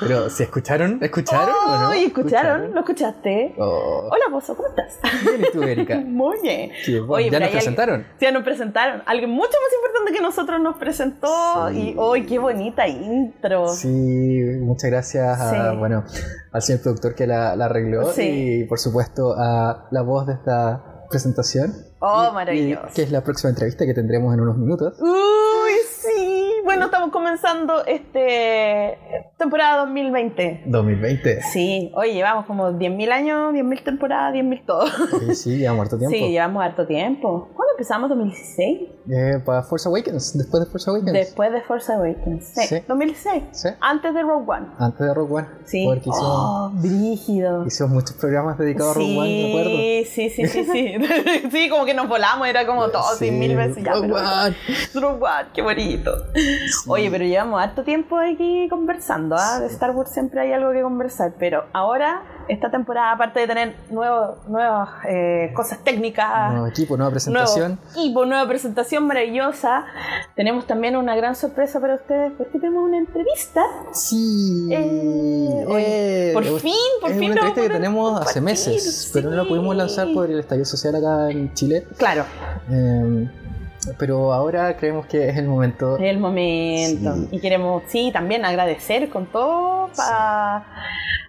[0.00, 0.98] Pero, ¿se escucharon?
[1.02, 1.92] ¿Escucharon oh, o no?
[1.92, 2.74] ¿Escucharon?
[2.74, 3.54] ¿Lo escuchaste?
[3.58, 4.08] Oh.
[4.10, 4.98] Hola, Pozo, ¿cómo estás?
[5.22, 5.96] Bien, ¿y tú, Erika?
[6.06, 6.70] Muy bien.
[7.06, 7.30] Bueno.
[7.30, 7.94] ¿Ya nos presentaron?
[8.00, 9.02] Alguien, sí, ya nos presentaron.
[9.06, 11.68] Alguien mucho más importante que nosotros nos presentó.
[11.70, 11.90] Sí.
[11.90, 13.68] Y hoy, qué bonita intro.
[13.68, 13.88] Sí,
[14.60, 15.76] muchas gracias a, Sí.
[15.78, 16.04] bueno,
[16.52, 18.60] al señor productor que la, la arregló Sí.
[18.62, 21.72] y, por supuesto, a la voz de esta presentación.
[22.00, 22.88] Oh, Y- y maravilloso.
[22.94, 24.94] que es la próxima entrevista que tendremos en unos minutos.
[25.00, 26.13] Uy, sí.
[26.74, 28.98] Bueno, estamos comenzando este
[29.38, 30.64] temporada 2020.
[30.66, 31.42] 2020.
[31.52, 34.84] Sí, oye, llevamos como 10.000 años, 10.000 temporadas, 10.000 todo.
[35.20, 36.16] Sí, sí, llevamos harto tiempo.
[36.16, 37.48] Sí, llevamos harto tiempo.
[37.54, 38.10] ¿Cuándo empezamos?
[38.10, 38.88] ¿2016?
[39.08, 41.12] Eh, para Force Awakens, después de Force Awakens.
[41.12, 42.44] Después de Force Awakens.
[42.54, 42.76] Sí, Sí.
[42.88, 43.42] 2016.
[43.52, 43.68] Sí.
[43.80, 44.66] Antes de Rogue One.
[44.78, 45.46] Antes de Rogue One.
[45.66, 45.84] Sí.
[45.86, 47.66] Porque hicimos, Oh, brígido.
[47.66, 49.70] hicimos muchos programas dedicados a Rogue One, ¿de acuerdo?
[49.70, 50.94] Sí, sí, sí, sí, sí.
[51.52, 53.26] sí, como que nos volamos, era como todo, Sí.
[53.26, 53.92] sí, mil veces ya.
[53.92, 54.56] Rogue pero- One.
[54.94, 56.10] Rogue One, qué bonito.
[56.86, 59.60] Oye, pero llevamos harto tiempo aquí conversando, ¿ah?
[59.60, 63.76] De Star Wars siempre hay algo que conversar, pero ahora, esta temporada, aparte de tener
[63.90, 67.78] nuevos, nuevas eh, cosas técnicas, Nuevo equipo, nueva presentación.
[67.82, 69.84] nuevo equipo, nueva presentación maravillosa,
[70.36, 73.62] tenemos también una gran sorpresa para ustedes, porque tenemos una entrevista.
[73.92, 74.68] Sí.
[74.70, 79.36] Eh, oye, por fin, por es fin una entrevista que tenemos hace meses, pero no
[79.36, 81.86] la pudimos lanzar por el estallido social acá en Chile.
[81.98, 82.24] Claro,
[82.70, 83.28] Eh,
[83.98, 85.96] pero ahora creemos que es el momento.
[85.96, 87.14] es el momento.
[87.14, 87.28] Sí.
[87.32, 90.64] Y queremos, sí, también agradecer con todo a,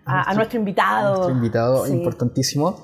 [0.06, 1.16] a Nuestro- nuestro invitado.
[1.16, 1.94] Nuestro invitado Sí.
[1.94, 2.76] importantísimo,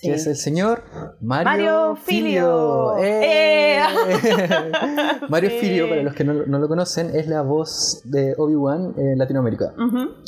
[0.00, 0.84] que es el señor
[1.20, 2.94] Mario, Mario Filio.
[2.96, 2.98] Filio.
[2.98, 3.78] ¡Eh!
[3.78, 3.80] ¡Eh!
[5.28, 5.50] Mario.
[5.60, 9.74] Filio, para los que no, no lo conocen, es la voz de Obi-Wan en Latinoamérica.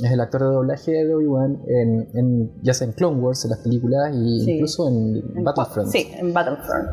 [0.03, 3.51] Es el actor de doblaje de Obi-Wan, en, en- ya sea en Clone Wars, en
[3.51, 4.51] las películas, y Sí.
[4.53, 5.89] incluso en, En Battlefront.
[5.91, 6.89] Sí, en Battlefront.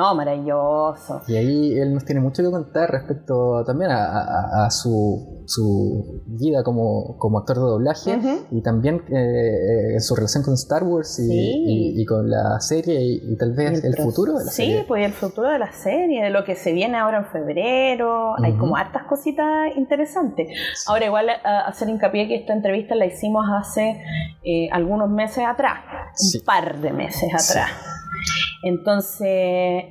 [0.00, 1.20] No, maravilloso.
[1.28, 6.22] Y ahí él nos tiene mucho que contar respecto también a, a- a su, su
[6.26, 8.18] vida como, como actor de doblaje
[8.50, 11.64] y también eh, eh, su relación con Star Wars y, Sí.
[11.66, 14.84] y- y con la serie y, y tal vez el, futuro de la sí, serie.
[14.88, 18.34] pues el futuro de la serie, de lo que se viene ahora en febrero.
[18.42, 20.48] Hay como hartas cositas interesantes.
[20.86, 24.00] Ahora, igual a- hacer hincapié que esta entrevista la hicimos hace
[24.44, 25.80] eh, algunos meses atrás,
[26.14, 26.38] Sí.
[26.38, 27.58] un par de meses Sí.
[27.58, 27.70] atrás.
[28.62, 29.26] Entonces,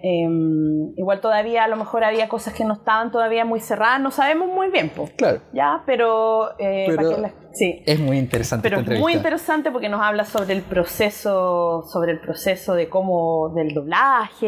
[0.04, 4.12] em, igual todavía a lo mejor había cosas que no estaban todavía muy cerradas, no
[4.12, 5.12] sabemos muy bien, pues.
[5.12, 7.82] Claro, Ya, pero, eh, Pero- ¿para qué la- sí.
[7.86, 12.12] es muy interesante Pero esta es muy interesante porque nos habla sobre el proceso, sobre
[12.14, 14.48] el proceso de cómo, del doblaje,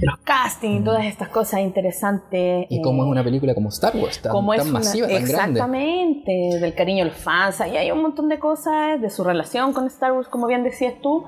[0.00, 0.84] de los castings, Mm.
[0.84, 2.66] todas estas cosas interesantes.
[2.70, 5.06] Y cómo eh, es una película como Star Wars, tan, cómo tan es una- masiva,
[5.08, 5.32] tan grande.
[5.60, 9.72] Exactamente, del cariño a los fans, y hay un montón de cosas, de su relación
[9.72, 11.24] con Star Wars, como bien decías tú,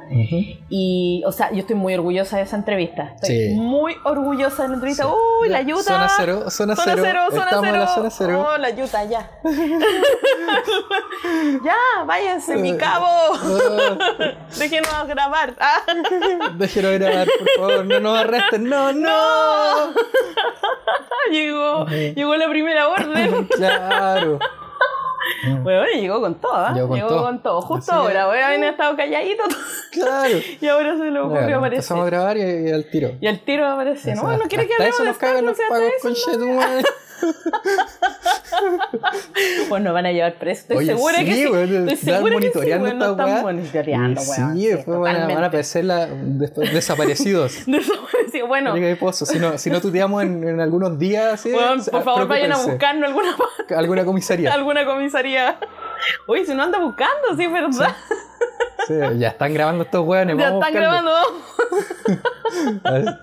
[0.69, 3.55] y, o sea, yo estoy muy orgullosa de esa entrevista, estoy Sí.
[3.55, 5.11] muy orgullosa de la entrevista, Sí.
[5.43, 7.03] uy, la Utah, Zona cero, zona, Zona cero.
[7.05, 7.75] cero, zona Estamos cero.
[7.75, 8.47] en la zona cero.
[8.55, 9.31] Oh, la Utah, ya.
[11.65, 12.77] ya, váyanse, mi Eh.
[12.77, 13.07] cabo.
[13.33, 13.97] Oh,
[14.59, 15.55] Déjenos grabar.
[15.61, 15.83] Ah.
[16.57, 18.69] déjenlo grabar, por favor, no nos arresten.
[18.69, 19.87] No, no.
[19.87, 19.93] ¡No!
[21.31, 23.47] llegó, llegó la primera orden.
[23.47, 24.39] Claro.
[25.63, 26.73] Bueno, llegó con todo, ¿ah?
[26.73, 27.25] Llegó Llegó, con todo.
[27.27, 27.63] con todo.
[27.63, 29.43] Justo Así ahora, voy a haber estado calladito
[29.91, 30.39] Claro.
[30.61, 31.79] y ahora se le ocurrió aparecer.
[31.79, 33.11] empezamos a grabar y, y al tiro.
[33.21, 34.15] Y al tiro aparece.
[34.15, 36.09] No, no quiere que hablemos eso nos cagan los pagos eso,
[37.21, 37.33] con
[38.63, 39.03] no.
[39.33, 39.85] Shetuman.
[39.85, 40.61] Nos van a llevar preso.
[40.63, 41.43] Estoy Oye, segura sí, que sí.
[41.43, 44.55] Estoy que monitoreando esta están monitoreando, Sí, weón.
[44.55, 45.47] van a, van a totalmente.
[45.47, 47.55] aparecer la, después desaparecidos.
[47.67, 48.47] Desaparecido.
[48.47, 48.75] Bueno,
[49.13, 51.53] si no, si no tuteamos en, en algunos días, ¿sí?
[51.53, 53.75] weón, por favor vayan a buscarnos alguna parte.
[53.75, 54.53] alguna comisaría.
[54.55, 55.59] alguna comisaría.
[56.47, 57.97] Si no anda buscando, sí, es verdad.
[58.87, 60.37] Sí, ya están grabando estos weones.
[60.39, 61.11] ya están grabando.
[62.83, 63.17] Pero-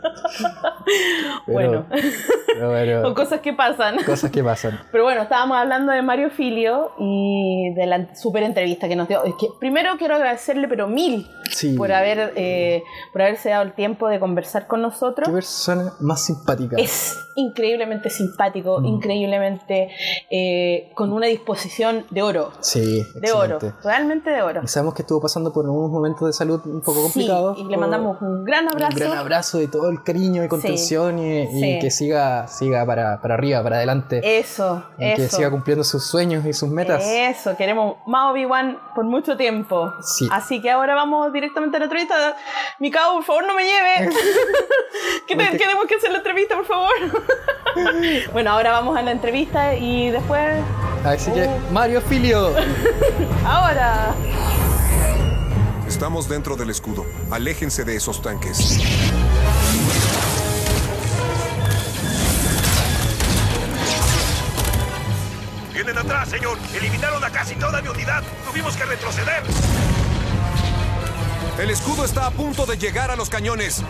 [1.48, 3.98] Bueno, pero son cosas que pasan.
[4.04, 4.80] cosas que pasan.
[4.92, 9.24] Pero bueno, estábamos hablando de Mario Filio y de la super entrevista que nos dio.
[9.24, 11.76] Es que primero quiero agradecerle, pero mil, Sí.
[11.78, 15.28] por haber eh, por haberse dado el tiempo de conversar con nosotros.
[15.28, 16.76] Qué persona más simpática.
[16.78, 18.86] Es increíblemente simpático, Mm.
[18.86, 19.90] increíblemente
[20.30, 22.52] eh, con una disposición de oro.
[22.60, 24.62] Sí, De oro, realmente de oro.
[24.64, 27.58] Y sabemos que estuvo pasando por unos momentos de salud un poco complicados.
[27.58, 28.94] y le mandamos un gran abrazo.
[28.94, 33.36] Un gran abrazo de todo el cariño y contención y, que siga, siga para, para,
[33.36, 34.22] arriba, para adelante.
[34.24, 37.04] Eso, y Que siga cumpliendo sus sueños y sus metas.
[37.06, 39.94] Eso, queremos más Obi-Wan por mucho tiempo.
[40.02, 40.28] Sí.
[40.32, 42.36] Así que ahora vamos directamente a la entrevista.
[42.80, 44.10] Mikao, por favor, no me lleve.
[45.28, 46.94] que tenemos que hacer la entrevista, por favor.
[48.34, 50.62] bueno, ahora vamos a la entrevista y después.
[51.04, 51.72] Así que, oh.
[51.72, 52.54] Mario Filio.
[53.46, 54.16] ahora.
[55.94, 57.06] Estamos dentro del escudo.
[57.30, 58.80] Aléjense de esos tanques.
[65.72, 66.58] Vienen atrás, señor.
[66.74, 68.24] Eliminaron a casi toda mi unidad.
[68.44, 69.44] Tuvimos que retroceder.
[71.60, 73.84] El escudo está a punto de llegar a los cañones.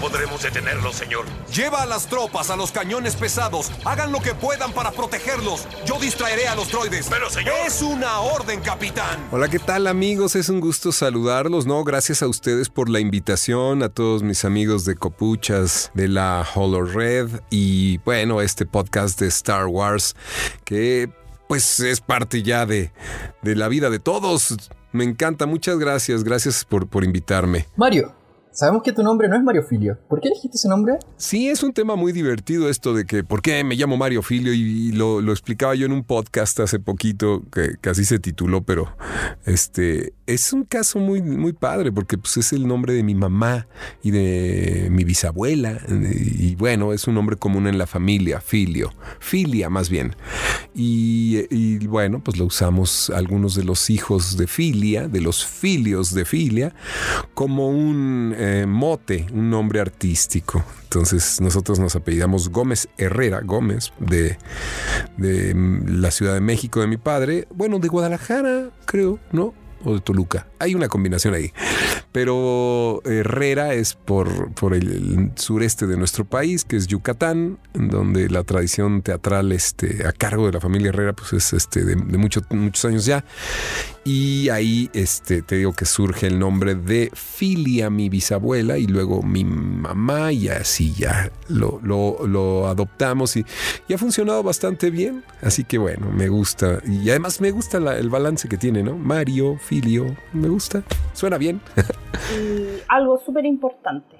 [0.00, 1.26] Podremos detenerlo, señor.
[1.54, 3.70] Lleva a las tropas a los cañones pesados.
[3.84, 5.66] Hagan lo que puedan para protegerlos.
[5.86, 7.06] Yo distraeré a los droides.
[7.10, 7.54] Pero, señor.
[7.66, 9.28] Es una orden, capitán.
[9.30, 10.34] Hola, ¿qué tal, amigos?
[10.36, 11.84] Es un gusto saludarlos, ¿no?
[11.84, 16.82] Gracias a ustedes por la invitación, a todos mis amigos de Copuchas, de la Holo
[16.82, 20.16] Red y, bueno, este podcast de Star Wars
[20.64, 21.10] que
[21.48, 22.92] pues es parte ya de,
[23.42, 24.56] de la vida de todos.
[24.92, 27.66] Me encanta, muchas gracias, gracias por, por invitarme.
[27.76, 28.14] Mario,
[28.52, 29.96] Sabemos que tu nombre no es Mario Filio.
[30.08, 30.94] ¿Por qué elegiste ese nombre?
[31.16, 34.52] Sí, es un tema muy divertido esto de que por qué me llamo Mario Filio
[34.52, 38.88] y, lo, explicaba yo en un podcast hace poquito que, así se tituló, pero
[39.46, 43.68] este es un caso muy, muy padre porque pues, es el nombre de mi mamá
[44.02, 49.70] y de mi bisabuela y bueno, es un nombre común en la familia, Filio, Filia
[49.70, 50.16] más bien.
[50.74, 56.24] Y bueno, pues lo usamos algunos de los hijos de Filia, de los filios de
[56.24, 56.74] Filia,
[57.34, 60.64] como un eh, mote, un nombre artístico.
[60.84, 64.38] Entonces nosotros nos apellidamos Gómez Herrera, Gómez, de,
[65.18, 65.54] de
[65.86, 69.52] la Ciudad de México de mi padre, bueno, de Guadalajara, creo, ¿no?
[69.84, 70.46] o de Toluca.
[70.58, 71.52] Hay una combinación ahí.
[72.12, 79.02] Pero Herrera es por, el sureste de nuestro país, que es Yucatán, donde la tradición
[79.02, 83.24] teatral este, a cargo de la familia Herrera pues es este, de, muchos años ya.
[84.04, 89.22] Y ahí este, te digo que surge el nombre de Filia, mi bisabuela, y luego
[89.22, 93.44] mi mamá, y así ya lo, lo, adoptamos y,
[93.92, 95.22] ha funcionado bastante bien.
[95.42, 96.80] Así que bueno, me gusta.
[96.86, 98.96] Y además me gusta el balance que tiene, ¿no?
[98.96, 100.82] Mario, Filio, me gusta.
[101.12, 101.60] Suena bien.
[102.34, 104.19] y algo súper importante.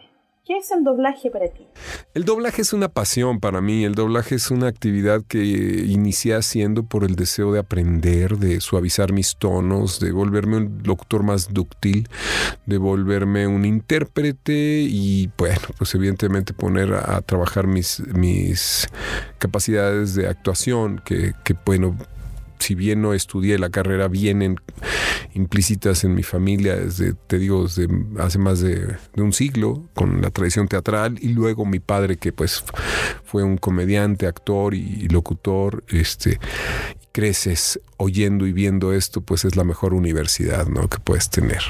[0.50, 1.64] ¿Qué es el doblaje para ti?
[2.12, 3.84] El doblaje es una pasión para mí.
[3.84, 9.12] El doblaje es una actividad que inicié haciendo por el deseo de aprender, de suavizar
[9.12, 12.08] mis tonos, de volverme un locutor más dúctil,
[12.66, 18.88] de volverme un intérprete y, bueno, pues evidentemente poner a, trabajar mis, mis
[19.38, 21.96] capacidades de actuación, que, que bueno,
[22.60, 24.56] si bien no estudié la carrera, vienen
[25.34, 30.30] implícitas en mi familia desde, te digo, desde hace más de, un siglo, con la
[30.30, 32.64] tradición teatral, y luego mi padre, que pues
[33.24, 36.38] fue un comediante, actor y, locutor, este,
[37.12, 40.88] creces oyendo y viendo esto, pues es la mejor universidad ¿no?
[40.88, 41.62] que puedes tener.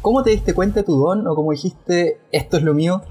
[0.00, 3.02] ¿Cómo te diste cuenta de tu don o cómo dijiste, esto es lo mío?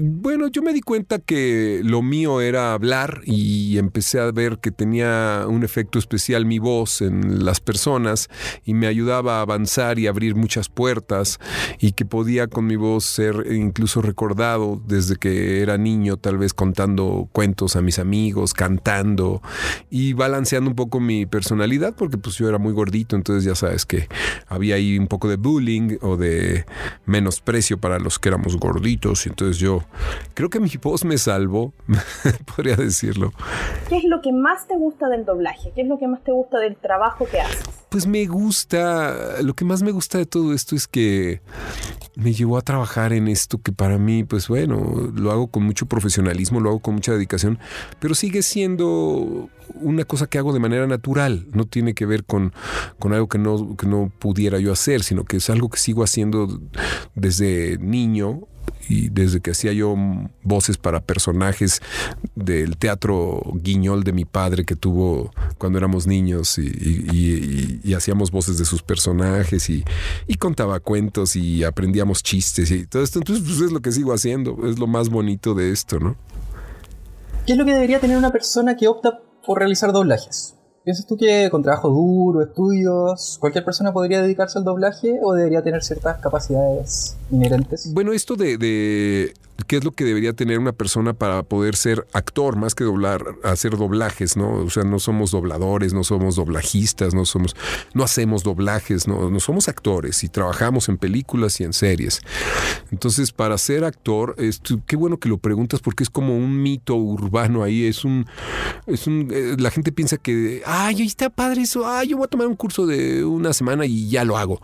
[0.00, 4.70] Bueno, yo me di cuenta que lo mío era hablar y empecé a ver que
[4.70, 8.28] tenía un efecto especial mi voz en las personas
[8.64, 11.38] y me ayudaba a avanzar y abrir muchas puertas
[11.78, 16.52] y que podía con mi voz ser incluso recordado desde que era niño, tal vez
[16.52, 19.42] contando cuentos a mis amigos, cantando
[19.90, 23.86] y balanceando un poco mi personalidad porque pues yo era muy gordito, entonces ya sabes
[23.86, 24.08] que
[24.48, 26.66] había ahí un poco de bullying o de
[27.06, 29.85] menosprecio para los que éramos gorditos y entonces yo
[30.34, 31.72] creo que mi voz me salvó,
[32.56, 33.32] podría decirlo.
[33.88, 35.72] ¿Qué es lo que más te gusta del doblaje?
[35.74, 37.62] ¿Qué es lo que más te gusta del trabajo que haces?
[37.88, 41.40] Pues me gusta, lo que más me gusta de todo esto es que
[42.16, 45.86] me llevó a trabajar en esto que para mí, pues bueno, lo hago con mucho
[45.86, 47.58] profesionalismo, lo hago con mucha dedicación,
[48.00, 52.52] pero sigue siendo una cosa que hago de manera natural, no tiene que ver con,
[52.98, 56.02] con algo que no, que no pudiera yo hacer, sino que es algo que sigo
[56.02, 56.60] haciendo
[57.14, 58.48] desde niño
[58.88, 59.96] y desde que hacía yo
[60.42, 61.80] voces para personajes
[62.34, 68.66] del teatro guiñol de mi padre que tuvo cuando éramos niños y, hacíamos voces de
[68.66, 69.84] sus personajes y,
[70.38, 73.18] contaba cuentos y aprendíamos chistes y todo esto.
[73.18, 76.14] Entonces, pues es lo que sigo haciendo, es lo más bonito de esto, ¿no?
[77.46, 80.55] ¿Qué es lo que debería tener una persona que opta por realizar doblajes?
[80.86, 85.60] ¿Piensas tú que con trabajo duro, estudios, cualquier persona podría dedicarse al doblaje o debería
[85.60, 87.92] tener ciertas capacidades inherentes?
[87.92, 89.34] Bueno, esto de,
[89.66, 93.24] qué es lo que debería tener una persona para poder ser actor, más que doblar,
[93.42, 94.52] hacer doblajes, ¿no?
[94.52, 97.56] O sea, no somos dobladores, no somos doblajistas, no somos,
[97.94, 102.20] no hacemos doblajes, no, no somos actores y trabajamos en películas y en series.
[102.90, 104.36] Entonces, para ser actor,
[104.86, 108.26] qué bueno que lo preguntas porque es como un mito urbano ahí, es un,
[108.86, 112.28] es un, eh, la gente piensa que, ay, está padre eso, ay, yo voy a
[112.28, 114.60] tomar un curso de una semana y ya lo hago.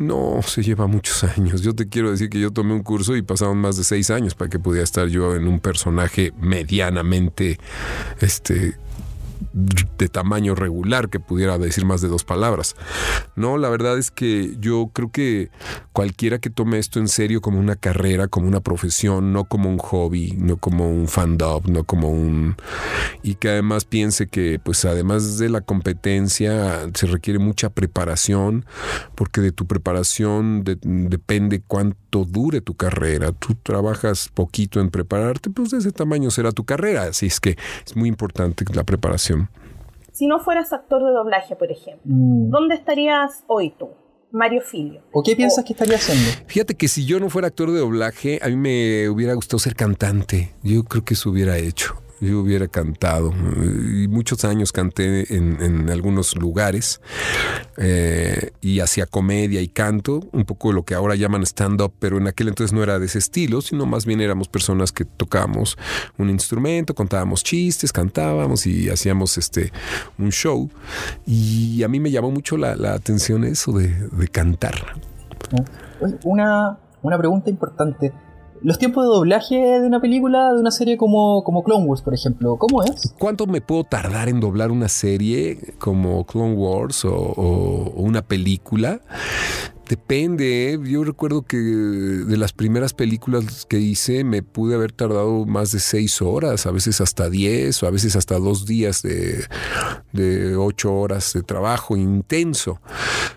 [0.00, 1.60] No, se lleva muchos años.
[1.60, 4.34] Yo te quiero decir que yo tomé un curso y pasaron más de seis años
[4.34, 7.58] para que pudiera estar yo en un personaje medianamente,
[8.20, 8.76] este,
[9.52, 12.76] de tamaño regular que pudiera decir más de dos palabras.
[13.36, 15.50] No, la verdad es que yo creo que
[15.92, 19.78] cualquiera que tome esto en serio como una carrera, como una profesión, no como un
[19.78, 22.56] hobby, no como un fandom, no como un...
[23.22, 28.66] y que además piense que pues además de la competencia se requiere mucha preparación,
[29.14, 33.32] porque de tu preparación depende cuánto dure tu carrera.
[33.32, 37.04] Tú trabajas poquito en prepararte, pues de ese tamaño será tu carrera.
[37.04, 39.39] Así es que es muy importante la preparación
[40.20, 42.50] si no fueras actor de doblaje, por ejemplo, mm.
[42.50, 43.88] ¿dónde estarías hoy tú?
[44.32, 45.00] Mario Filio.
[45.12, 46.30] ¿O qué piensas que estaría haciendo?
[46.46, 49.74] Fíjate que si yo no fuera actor de doblaje, a mí me hubiera gustado ser
[49.74, 50.52] cantante.
[50.62, 53.32] Yo creo que eso hubiera hecho yo hubiera cantado.
[53.32, 57.00] Y muchos años canté en, algunos lugares
[57.76, 62.26] eh, y hacía comedia y canto, un poco lo que ahora llaman stand-up, pero en
[62.28, 65.78] aquel entonces no era de ese estilo, sino más bien éramos personas que tocábamos
[66.18, 69.72] un instrumento, contábamos chistes, cantábamos y hacíamos este
[70.18, 70.70] un show.
[71.26, 74.74] Y a mí me llamó mucho la, atención eso de, de cantar.
[76.24, 78.12] Una, una pregunta importante
[78.62, 82.14] los tiempos de doblaje de una película, de una serie como, como Clone Wars, por
[82.14, 83.14] ejemplo, ¿cómo es?
[83.18, 89.00] ¿Cuánto me puedo tardar en doblar una serie como Clone Wars o una película?
[89.90, 90.78] Depende, ¿eh?
[90.84, 95.80] yo recuerdo que de las primeras películas que hice me pude haber tardado más de
[95.80, 99.44] seis horas, a veces hasta diez o a veces hasta dos días de,
[100.56, 102.80] ocho horas de trabajo intenso.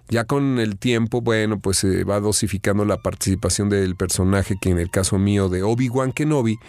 [0.10, 4.77] Ya con el tiempo, bueno, pues se va dosificando la participación del personaje, que en
[4.77, 6.60] el caso mío de Obi-Wan Kenobi,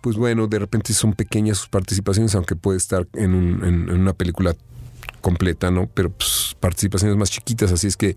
[0.00, 4.14] pues bueno, de repente son pequeñas sus participaciones, aunque puede estar en, un, en una
[4.14, 4.56] película
[5.24, 5.88] completa, ¿no?
[5.94, 8.14] Pero pues, participaciones más chiquitas, así es que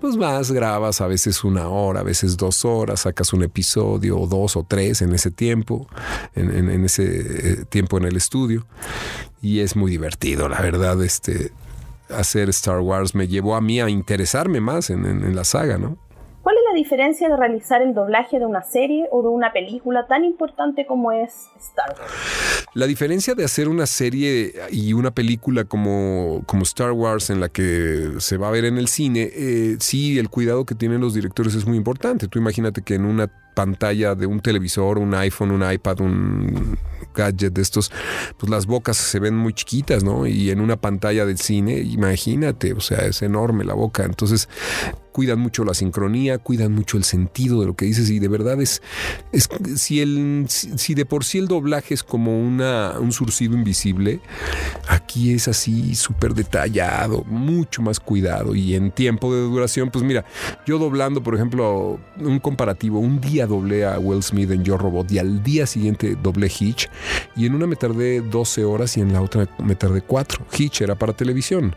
[0.00, 4.26] pues más grabas a veces una hora, a veces dos horas, sacas un episodio o
[4.26, 5.86] dos o tres en ese tiempo,
[6.34, 8.66] en, ese eh, tiempo en el estudio
[9.40, 11.52] y es muy divertido, la verdad, este
[12.10, 16.03] hacer Star Wars me llevó a mí a interesarme más en la saga, ¿no?
[16.74, 21.12] Diferencia de realizar el doblaje de una serie o de una película tan importante como
[21.12, 22.66] es Star Wars?
[22.74, 27.48] La diferencia de hacer una serie y una película como, como Star Wars en la
[27.48, 31.14] que se va a ver en el cine, eh, sí, el cuidado que tienen los
[31.14, 32.28] directores es muy importante.
[32.28, 36.76] Tú imagínate que en una pantalla de un televisor, un iPhone, un iPad, un
[37.14, 37.92] gadget de estos,
[38.36, 40.26] pues las bocas se ven muy chiquitas, ¿no?
[40.26, 44.04] Y en una pantalla del cine, imagínate, o sea, es enorme la boca.
[44.04, 44.48] Entonces,
[45.14, 48.60] cuidan mucho la sincronía, cuidan mucho el sentido de lo que dices y de verdad
[48.60, 48.82] es,
[49.76, 54.18] si, de por sí el doblaje es como un surcido invisible,
[54.88, 60.24] aquí es así súper detallado, mucho más cuidado y en tiempo de duración, pues mira,
[60.66, 65.12] yo doblando, por ejemplo, un comparativo, un día doblé a Will Smith en Yo Robot
[65.12, 66.90] y al día siguiente doblé Hitch
[67.36, 70.44] y en una me tardé 12 horas y en la otra me tardé 4.
[70.58, 71.76] Hitch era para televisión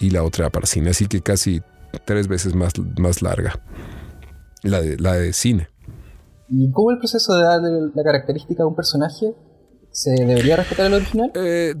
[0.00, 1.62] y la otra para cine, así que casi
[2.04, 3.60] tres veces más, más larga,
[4.62, 5.68] la de, la de cine.
[6.48, 9.34] ¿Y cómo el proceso de darle la característica a un personaje?
[9.90, 11.32] ¿Se debería respetar el original?
[11.34, 11.74] Eh,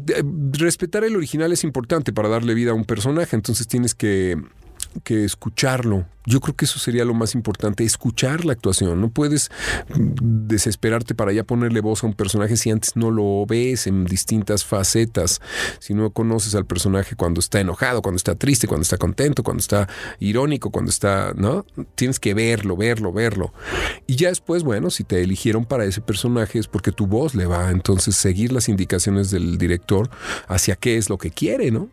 [0.52, 4.36] respetar el original es importante para darle vida a un personaje, entonces tienes que,
[5.00, 9.00] que escucharlo, yo creo que eso sería lo más importante, escuchar la actuación.
[9.00, 9.50] No puedes
[9.96, 14.62] desesperarte para ya ponerle voz a un personaje si antes no lo ves en distintas
[14.62, 15.40] facetas,
[15.78, 19.60] si no conoces al personaje cuando está enojado, cuando está triste, cuando está contento, cuando
[19.60, 19.88] está
[20.20, 21.64] irónico, cuando está, ¿no?
[21.94, 23.54] Tienes que verlo, verlo, verlo.
[24.06, 27.46] Y ya después, bueno, si te eligieron para ese personaje es porque tu voz le
[27.46, 30.10] va, entonces seguir las indicaciones del director
[30.46, 31.88] hacia qué es lo que quiere, ¿no?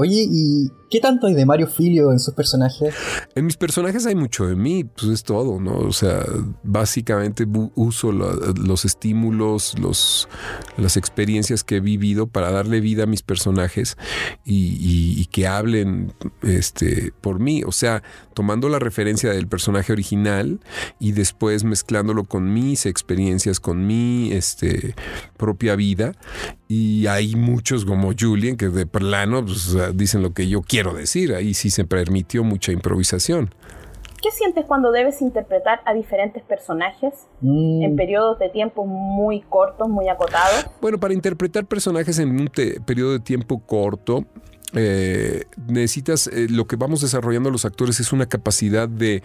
[0.00, 2.94] Oye, ¿y qué tanto hay de Mario Filio en sus personajes?
[3.34, 5.76] En mis personajes hay mucho de mí, pues es todo, ¿no?
[5.76, 6.24] O sea,
[6.62, 10.28] básicamente uso los estímulos, los,
[10.76, 13.96] las experiencias que he vivido para darle vida a mis personajes
[14.44, 17.62] y, que hablen este, por mí.
[17.64, 18.02] O sea,
[18.34, 20.60] tomando la referencia del personaje original
[20.98, 24.94] y después mezclándolo con mis experiencias, con mi este,
[25.36, 26.14] propia vida.
[26.66, 31.34] Y hay muchos como Julian que de plano pues, dicen lo que yo quiero decir.
[31.34, 33.50] Ahí sí se permitió mucha improvisación.
[34.22, 39.88] ¿Qué sientes cuando debes interpretar a diferentes personajes Mm, en periodos de tiempo muy cortos,
[39.88, 40.66] muy acotados?
[40.80, 42.50] Bueno, para interpretar personajes en un
[42.84, 44.24] periodo de tiempo corto,
[44.74, 49.22] eh, necesitas, eh, lo que vamos desarrollando los actores es una capacidad de,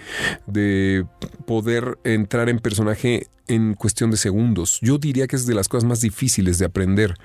[0.47, 1.05] de
[1.45, 4.79] poder entrar en personaje en cuestión de segundos.
[4.81, 7.15] Yo diría que es de las cosas más difíciles de aprender,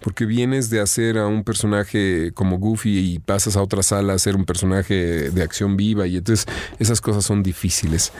[0.00, 4.18] porque vienes de hacer a un personaje como Goofy y pasas a otra sala a
[4.18, 6.46] ser un personaje de acción viva y entonces
[6.78, 8.12] esas cosas son difíciles.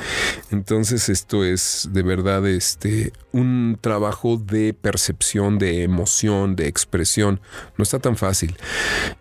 [0.50, 7.40] Entonces esto es de verdad este un trabajo de percepción, de emoción, de expresión.
[7.76, 8.56] No está tan fácil.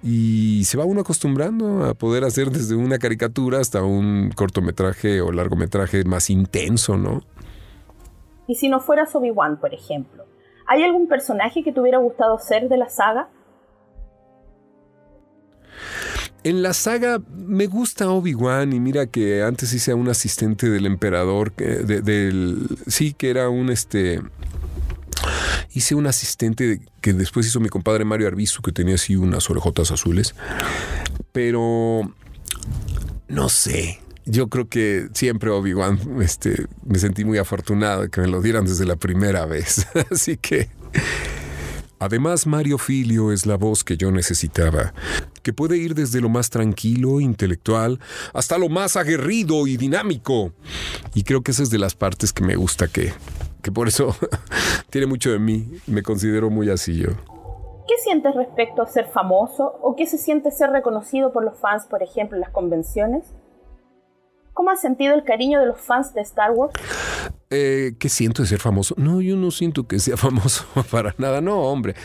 [0.03, 0.20] Y
[0.65, 6.03] se va uno acostumbrando a poder hacer desde una caricatura hasta un cortometraje o largometraje
[6.03, 7.21] más intenso, ¿no?
[8.47, 10.25] Y si no fueras Obi-Wan, por ejemplo,
[10.67, 13.29] ¿hay algún personaje que te hubiera gustado ser de la saga?
[16.43, 20.87] En la saga me gusta Obi-Wan y mira que antes hice a un asistente del
[20.87, 24.21] emperador, de- del, sí, que era un este...
[25.73, 29.91] Hice un asistente que después hizo mi compadre Mario Arbizu, que tenía así unas orejotas
[29.91, 30.35] azules.
[31.31, 32.13] Pero
[33.27, 34.01] no sé.
[34.25, 38.65] Yo creo que siempre Obi-Wan este, me sentí muy afortunado de que me lo dieran
[38.65, 39.87] desde la primera vez.
[40.11, 40.69] Así que
[42.01, 44.91] Además, Mario Filio es la voz que yo necesitaba,
[45.43, 47.99] que puede ir desde lo más tranquilo, intelectual,
[48.33, 50.51] hasta lo más aguerrido y dinámico.
[51.13, 53.13] Y creo que esa es de las partes que me gusta que,
[53.61, 54.15] que por eso
[54.89, 55.67] tiene mucho de mí.
[55.87, 57.09] Me considero muy así yo.
[57.87, 61.85] ¿Qué sientes respecto a ser famoso o qué se siente ser reconocido por los fans,
[61.87, 63.25] por ejemplo, en las convenciones?
[64.53, 66.73] ¿Cómo has sentido el cariño de los fans de Star Wars?
[67.49, 68.95] Eh, ¿Qué siento de ser famoso?
[68.97, 71.41] No, yo no siento que sea famoso para nada.
[71.41, 71.95] No, hombre.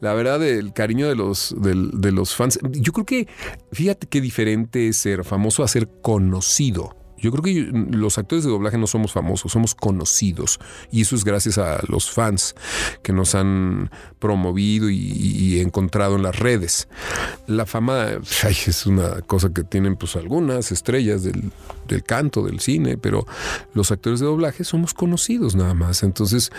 [0.00, 2.58] La verdad, el cariño de los, del- de los fans.
[2.70, 3.28] Yo creo que,
[3.72, 6.96] fíjate qué diferente es ser famoso a ser conocido.
[7.18, 10.58] Yo creo que los actores de doblaje no somos famosos, somos conocidos.
[10.90, 12.54] Y eso es gracias a los fans
[13.02, 16.88] que nos han promovido y, encontrado en las redes.
[17.46, 18.08] La fama
[18.66, 21.50] es una cosa que tienen pues algunas estrellas del,
[21.88, 23.26] del canto, del cine, pero
[23.74, 26.02] los actores de doblaje somos conocidos nada más.
[26.02, 26.52] Entonces,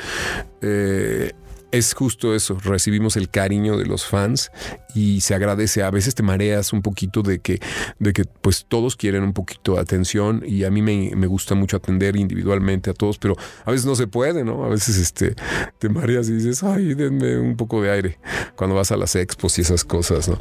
[0.62, 1.34] eh,
[1.72, 4.52] es justo eso, recibimos el cariño de los fans
[4.96, 5.84] y se agradece.
[5.84, 7.60] A veces te mareas un poquito de que,
[8.00, 11.78] de que pues todos quieren un poquito de atención y a mí me, gusta mucho
[11.78, 14.66] atender individualmente a todos, pero a veces no se puede, ¿no?
[14.66, 15.36] A veces este,
[15.78, 18.18] te mareas y dices, ay, denme un poco de aire
[18.56, 20.40] cuando vas a las expos y esas cosas, ¿no?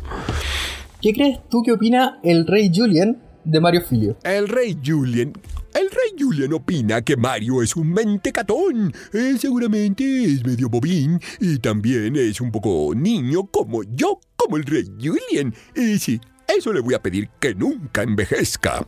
[1.02, 4.16] ¿Qué crees tú que opina el rey Julian de Mario Filio?
[4.22, 5.32] El rey Julien.
[5.74, 8.92] El rey Julian opina que Mario es un mentecatón.
[9.12, 14.64] Él seguramente es medio bobín y también es un poco niño como yo, como el
[14.64, 15.54] rey Julian.
[15.74, 18.86] Y sí, eso le voy a pedir que nunca envejezca.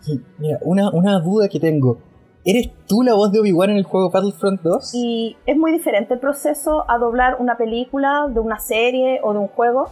[0.00, 2.00] Sí, mira, una, una duda que tengo.
[2.44, 4.94] ¿Eres tú la voz de Obi-Wan en el juego Battlefront 2?
[4.94, 9.40] ¿Y es muy diferente el proceso a doblar una película, de una serie o de
[9.40, 9.90] un juego?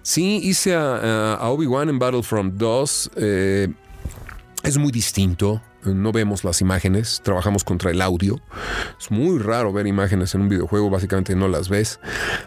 [0.00, 3.10] Sí, hice a, Obi-Wan en Battlefront 2.
[3.16, 3.68] eh,
[4.64, 5.60] es muy distinto.
[5.84, 8.40] No vemos las imágenes, trabajamos contra el audio.
[9.00, 12.00] Es muy raro ver imágenes en un videojuego, básicamente no las ves.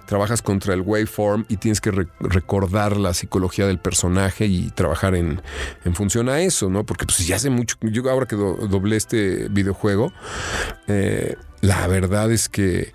[0.05, 5.15] Trabajas contra el waveform y tienes que re- recordar la psicología del personaje y trabajar
[5.15, 5.41] en,
[5.85, 6.85] en función a eso, ¿no?
[6.85, 10.11] Porque pues ya hace mucho, yo ahora que do- doblé este videojuego,
[10.87, 12.91] eh, la verdad es que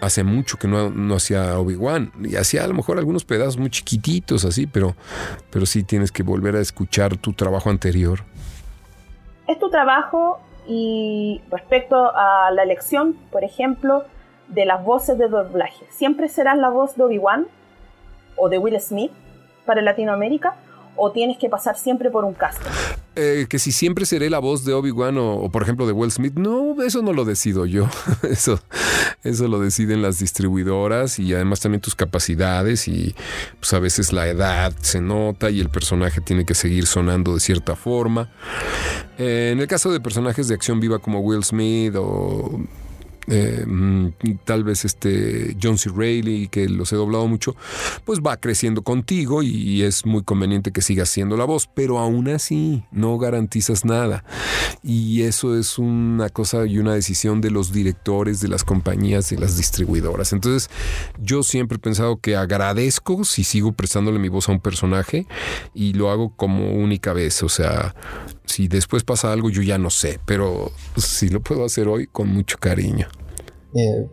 [0.00, 3.70] hace mucho que no, no hacía Obi-Wan y hacía a lo mejor algunos pedazos muy
[3.70, 4.96] chiquititos así, pero,
[5.50, 8.24] pero sí tienes que volver a escuchar tu trabajo anterior.
[9.46, 14.04] Es tu trabajo y respecto a la elección, por ejemplo,
[14.48, 17.46] de las voces de doblaje, ¿siempre serás la voz de Obi-Wan
[18.36, 19.12] o de Will Smith
[19.64, 20.54] para Latinoamérica?
[20.96, 22.70] ¿O tienes que pasar siempre por un casting?
[23.18, 26.10] Eh, que si siempre seré la voz de Obi-Wan o, o, por ejemplo de Will
[26.10, 27.88] Smith, no, eso no lo decido yo.
[28.22, 28.60] Eso,
[29.22, 33.14] eso lo deciden las distribuidoras y además también tus capacidades y
[33.58, 37.40] pues a veces la edad se nota y el personaje tiene que seguir sonando de
[37.40, 38.30] cierta forma.
[39.18, 42.60] Eh, en el caso de personajes de acción viva como Will Smith o
[43.28, 44.08] eh, mm,
[44.44, 45.90] tal vez este John C.
[45.94, 47.56] Reilly, que los he doblado mucho,
[48.04, 51.98] pues va creciendo contigo y, y, es muy conveniente que sigas siendo la voz, pero
[51.98, 54.24] aún así no garantizas nada.
[54.82, 59.38] Y eso es una cosa y una decisión de los directores, de las compañías, de
[59.38, 60.32] las distribuidoras.
[60.32, 60.70] Entonces,
[61.20, 65.26] yo siempre he pensado que agradezco si sigo prestándole mi voz a un personaje
[65.74, 67.42] y lo hago como única vez.
[67.42, 67.94] O sea,
[68.46, 72.28] si después pasa algo, yo ya no sé, pero si lo puedo hacer hoy, con
[72.28, 73.06] mucho cariño.
[73.74, 74.08] Eh,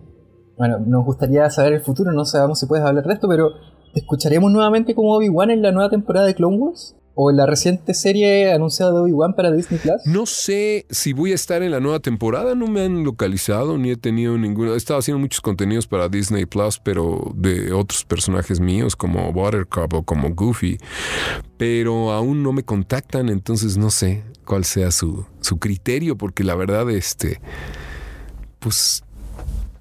[0.58, 3.52] bueno, nos gustaría saber el futuro, no sabemos si puedes hablar de esto, pero
[3.94, 6.96] ¿te escucharemos nuevamente como Obi-Wan en la nueva temporada de Clone Wars?
[7.16, 10.02] O en la reciente serie anunciada de Obi-Wan para Disney Plus?
[10.06, 13.92] No sé si voy a estar en la nueva temporada, no me han localizado ni
[13.92, 14.74] he tenido ninguno.
[14.74, 19.94] He estado haciendo muchos contenidos para Disney Plus, pero de otros personajes míos como Buttercup
[19.94, 20.78] o como Goofy,
[21.58, 26.56] pero aún no me contactan, entonces no sé cuál sea su, su criterio, porque la
[26.56, 27.40] verdad, este,
[28.60, 29.03] pues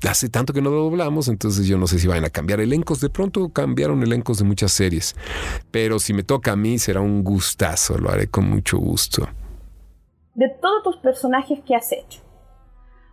[0.08, 3.00] hace tanto que no lo doblamos, entonces yo no sé si van a cambiar elencos.
[3.00, 5.14] De pronto cambiaron elencos de muchas series,
[5.70, 9.28] pero si me toca a mí será un gustazo, lo haré con mucho gusto.
[10.34, 12.20] De todos tus personajes que has hecho,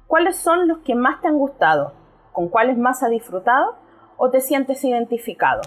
[0.08, 1.94] ¿cuáles son los que más te han gustado?
[2.32, 3.76] ¿Con cuáles más has disfrutado?
[4.18, 5.62] ¿O te sientes identificado?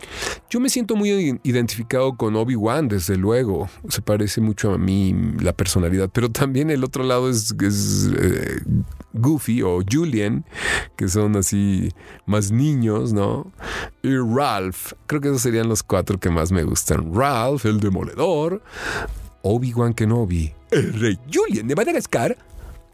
[0.50, 3.68] Yo me siento muy identificado con Obi-Wan, desde luego.
[3.88, 8.61] Se parece mucho a mí la personalidad, pero también el otro lado es, es eh,
[9.12, 10.44] Goofy o Julian,
[10.96, 11.90] que son así
[12.27, 13.53] más niños, ¿no?
[14.03, 14.92] Y Ralph.
[15.07, 17.14] Creo que esos serían los cuatro que más me gustan.
[17.14, 18.62] Ralph, el demoledor.
[19.42, 22.37] Obi-Wan Kenobi, el rey Julian de Madagascar.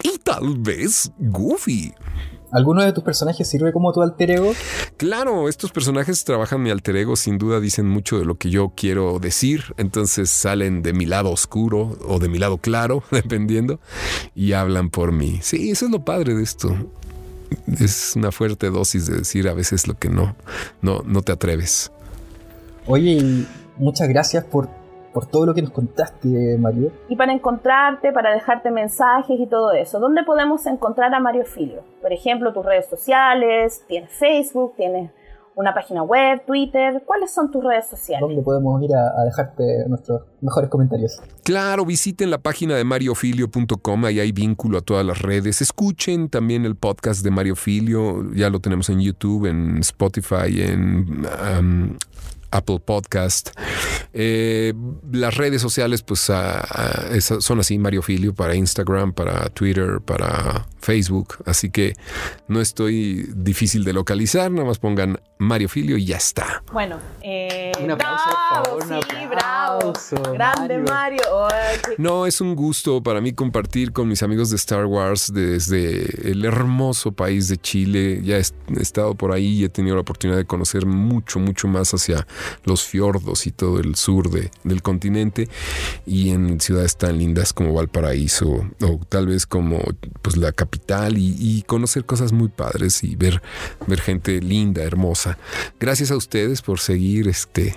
[0.02, 1.92] Y tal vez Goofy.
[2.50, 4.52] ¿Alguno de tus personajes sirve como tu alter ego?
[4.96, 8.72] Claro, estos personajes trabajan mi alter ego, sin duda dicen mucho de lo que yo
[8.74, 13.80] quiero decir, entonces salen de mi lado oscuro o de mi lado claro, dependiendo,
[14.34, 15.40] y hablan por mí.
[15.42, 16.74] Sí, eso es lo padre de esto.
[17.78, 20.34] Es una fuerte dosis de decir a veces lo que no,
[20.80, 21.92] no, no te atreves.
[22.86, 23.44] Oye,
[23.76, 24.68] muchas gracias por
[25.18, 26.92] por todo lo que nos contaste, Mario.
[27.08, 31.82] Y para encontrarte, para dejarte mensajes y todo eso, ¿dónde podemos encontrar a Mario Filio?
[32.00, 35.10] Por ejemplo, tus redes sociales, tienes Facebook, tienes
[35.56, 37.02] una página web, Twitter.
[37.04, 38.20] ¿Cuáles son tus redes sociales?
[38.20, 41.20] ¿Dónde podemos ir a, dejarte nuestros mejores comentarios?
[41.42, 45.60] Claro, visiten la página de mariofilio.com, ahí hay vínculo a todas las redes.
[45.60, 51.26] Escuchen también el podcast de Mario Filio, ya lo tenemos en YouTube, en Spotify, en
[51.58, 51.96] um,
[52.50, 53.50] Apple Podcast.
[54.12, 54.74] Eh,
[55.12, 61.36] las redes sociales, pues son así, Mario Filio para Instagram, para Twitter, para Facebook.
[61.44, 61.94] Así que
[62.48, 66.62] no estoy difícil de localizar, nada más pongan Mario Filio y ya está.
[66.72, 69.92] Bueno, eh, un aplauso, por favor, sí, bravo.
[70.32, 71.22] Grande Mario.
[71.98, 76.44] No, es un gusto para mí compartir con mis amigos de Star Wars desde el
[76.44, 78.20] hermoso país de Chile.
[78.22, 78.42] Ya he
[78.80, 82.26] estado por ahí y he tenido la oportunidad de conocer mucho, mucho más hacia
[82.64, 85.48] los fiordos y todo el sur de, del continente
[86.06, 89.78] y en ciudades tan lindas como Valparaíso o tal vez como
[90.22, 93.42] pues la capital y, conocer cosas muy padres y ver,
[93.86, 95.38] ver gente linda, hermosa.
[95.78, 97.76] Gracias a ustedes por seguir este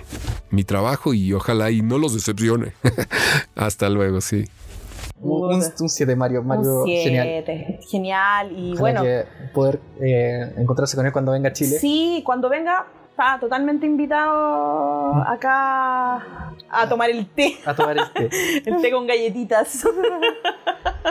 [0.50, 2.72] mi trabajo y ojalá y no los decepcione.
[3.54, 4.44] Hasta luego, sí.
[5.20, 7.44] Un 7 Mario, Mario genial.
[7.88, 9.02] Genial y bueno.
[9.54, 11.78] poder eh, encontrarse con él cuando venga a Chile.
[11.78, 16.16] Sí, cuando venga está totalmente invitado acá
[16.70, 17.58] a tomar el té.
[17.64, 18.30] A tomar el té.
[18.66, 19.84] el té con galletitas.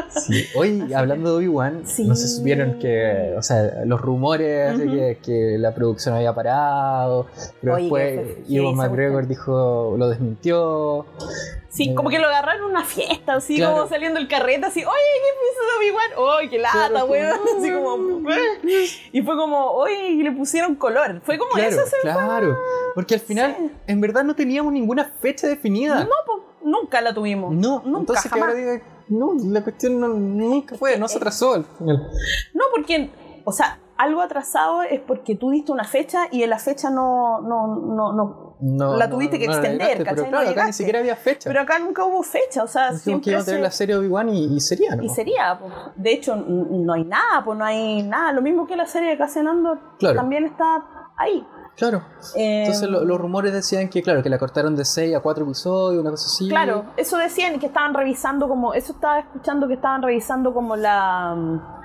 [0.10, 0.46] Sí.
[0.56, 5.76] Hoy, hablando de Obi-Wan, no se supieron que, o sea, los rumores de que, la
[5.76, 7.28] producción había parado,
[7.62, 11.06] pero después Ivo McGregor dijo, lo desmintió.
[11.72, 14.92] Sí, como que lo agarraron en una fiesta, así como saliendo el carrete, así, oye,
[14.92, 16.40] ¿qué de Obi-Wan?
[16.40, 17.40] ¡Ay, qué lata, weón!
[17.58, 18.30] Así como,
[19.14, 21.22] y fue como, oye, y le pusieron color.
[21.24, 22.58] Fue como eso, se Claro,
[22.94, 26.04] porque al final, en verdad, no teníamos ninguna fecha definida.
[26.04, 27.54] No, pues, nunca la tuvimos.
[27.54, 28.54] No, nunca, entonces jamás.
[28.54, 30.00] que ahora diga, no, la cuestión
[30.38, 32.10] nunca fue, no se atrasó al final.
[32.54, 33.10] No, porque,
[33.46, 37.40] o sea, algo atrasado es porque tú diste una fecha y en la fecha no,
[37.42, 41.50] no, no, no, la tuviste que extender, llegaste, Pero claro, acá ni siquiera había fecha.
[41.50, 44.30] Pero acá nunca hubo fecha, o sea, siempre que iba a tener la serie Obi-Wan
[44.30, 45.04] y, sería, ¿no?
[45.04, 45.74] Y sería, pues.
[45.96, 48.32] De hecho, no hay nada, pues no hay nada.
[48.34, 50.86] Lo mismo que la serie de Cassian Andor también está
[51.18, 51.46] ahí.
[51.76, 52.04] Claro.
[52.36, 56.12] Entonces los rumores decían que, claro, que la cortaron de 6 a 4 episodios, una
[56.12, 56.48] cosa así.
[56.50, 60.76] Claro, eso decían y que estaban revisando como, eso estaba escuchando que estaban revisando como
[60.76, 61.81] la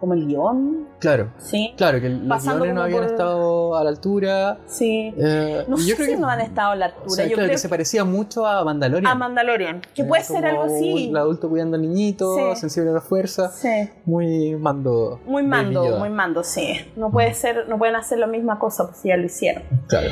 [0.00, 0.88] como el guion.
[0.98, 1.30] Claro.
[1.38, 1.74] Sí.
[1.76, 4.58] Claro, que los guiones no habían estado a la altura.
[4.66, 5.14] Sí.
[5.16, 7.26] Eh, no sé creo si que, no han estado a la altura.
[7.26, 9.10] yo creo que, se parecía mucho a Mandalorian.
[9.10, 9.82] A Mandalorian.
[9.94, 11.08] Que puede ser algo así.
[11.10, 13.50] El adulto cuidando al niñito, sensible a la fuerza.
[13.50, 13.90] Sí.
[14.06, 15.20] Muy mando.
[15.26, 16.76] Muy mando, muy mando, sí.
[16.96, 19.62] No puede ser, no pueden hacer la misma cosa pues si ya lo hicieron.
[19.88, 20.08] Claro.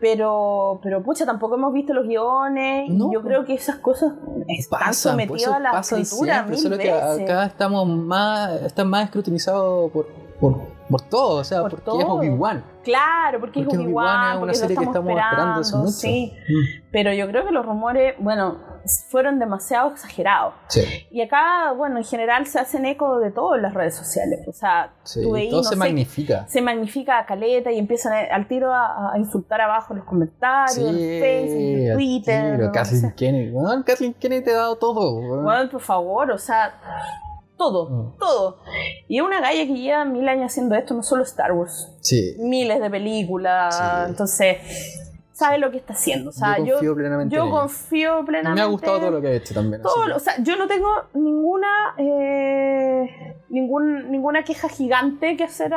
[0.00, 2.88] Pero, pero pucha, tampoco hemos visto los guiones.
[2.88, 4.14] Y yo creo que esas cosas
[4.48, 9.90] están pasan, sometidas a la escritura siempre, solo que acá estamos más, están más escrutinizados
[9.90, 10.06] por,
[10.40, 12.64] por por todo, o sea, porque es Obi-Wan.
[12.82, 15.90] Claro, porque, es Obi-Wan, es una serie que estamos esperando, hace mucho.
[15.90, 16.88] Sí, mm.
[16.90, 18.58] pero yo creo que los rumores, bueno,
[19.08, 20.54] fueron demasiado exagerados.
[20.68, 21.06] Sí.
[21.10, 24.40] Y acá, bueno, en general se hacen eco de todo en las redes sociales.
[24.48, 26.46] O sea, sí, todo se magnifica.
[26.48, 31.20] Se magnifica a caleta y empiezan al tiro a, insultar abajo en los comentarios, en
[31.20, 32.56] Facebook, en Twitter.
[32.56, 35.42] Pero Kathleen Kennedy, bueno, Kathleen Kennedy te ha dado todo.
[35.42, 36.74] Bueno, por favor, o sea
[37.60, 38.18] todo, mm.
[38.18, 38.56] todo.
[39.06, 41.92] Y es una galla que lleva mil años haciendo esto, no solo Star Wars.
[42.00, 42.34] Sí.
[42.38, 44.08] Miles de películas.
[44.08, 44.56] Entonces,
[45.34, 46.30] sabe lo que está haciendo.
[46.30, 47.36] O sea, yo confío plenamente.
[47.36, 48.54] Yo confío plenamente.
[48.54, 49.82] Me ha gustado todo lo que ha hecho también.
[49.82, 55.72] Todo, o sea, yo no tengo ninguna eh, ningún, ninguna queja gigante que hacer.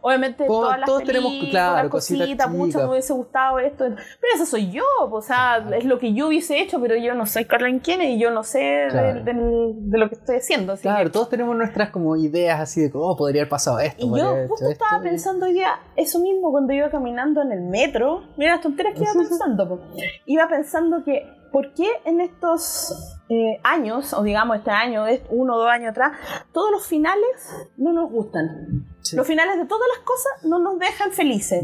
[0.00, 3.84] obviamente, todas las todos tenemos claro, cositas, muchas me hubiese gustado esto.
[3.86, 4.84] Pero eso soy yo.
[5.00, 8.18] O sea, es lo que yo hubiese hecho, pero yo no soy Carla Kennedy y
[8.18, 10.76] yo no sé de, lo que estoy haciendo.
[10.76, 14.04] claro, todos tenemos nuestras como ideas así de cómo podría haber pasado esto.
[14.04, 18.22] Y yo justo estaba pensando hoy día eso mismo cuando iba caminando en el metro.
[18.36, 19.80] Mira, tonteras que iba pensando.
[20.26, 25.58] Iba pensando que, ¿por qué en estos eh, años, o digamos este año, uno o
[25.58, 26.12] dos años atrás,
[26.52, 27.30] todos los finales
[27.76, 28.86] no nos gustan?
[29.12, 31.62] Los finales de todas las cosas no nos dejan felices.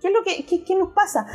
[0.00, 1.26] ¿Qué es lo que qué, nos pasa?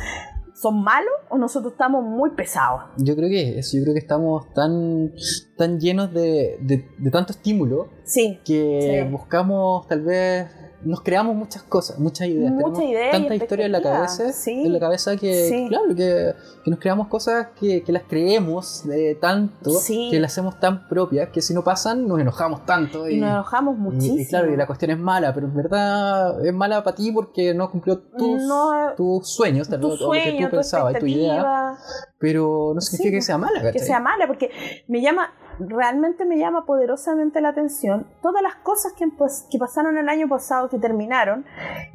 [0.54, 2.82] ¿Son malos o nosotros estamos muy pesados?
[2.98, 5.12] Yo creo que eso, yo creo que estamos tan,
[5.56, 10.48] tan llenos de, de, tanto estímulo sí, que buscamos tal vez
[10.82, 12.52] nos creamos muchas cosas, muchas ideas.
[12.52, 16.80] Mucha idea tanta historia en la cabeza, en la cabeza que, claro, que, que, nos
[16.80, 21.54] creamos cosas que, que las creemos de tanto, que las hacemos tan propias, que si
[21.54, 23.08] no pasan nos enojamos tanto.
[23.08, 24.20] Y, nos enojamos muchísimo.
[24.20, 27.54] Y, claro, y la cuestión es mala, pero en verdad es mala para ti porque
[27.54, 28.42] no cumplió tus,
[28.96, 31.76] tus sueños, tu lo, que tú pensabas, tu idea.
[32.18, 33.72] Pero no significa que sea mala.
[33.72, 34.50] Que sea mala, porque
[34.88, 39.98] me llama realmente me llama poderosamente la atención todas las cosas que, pues, que pasaron
[39.98, 41.44] el año pasado, que terminaron,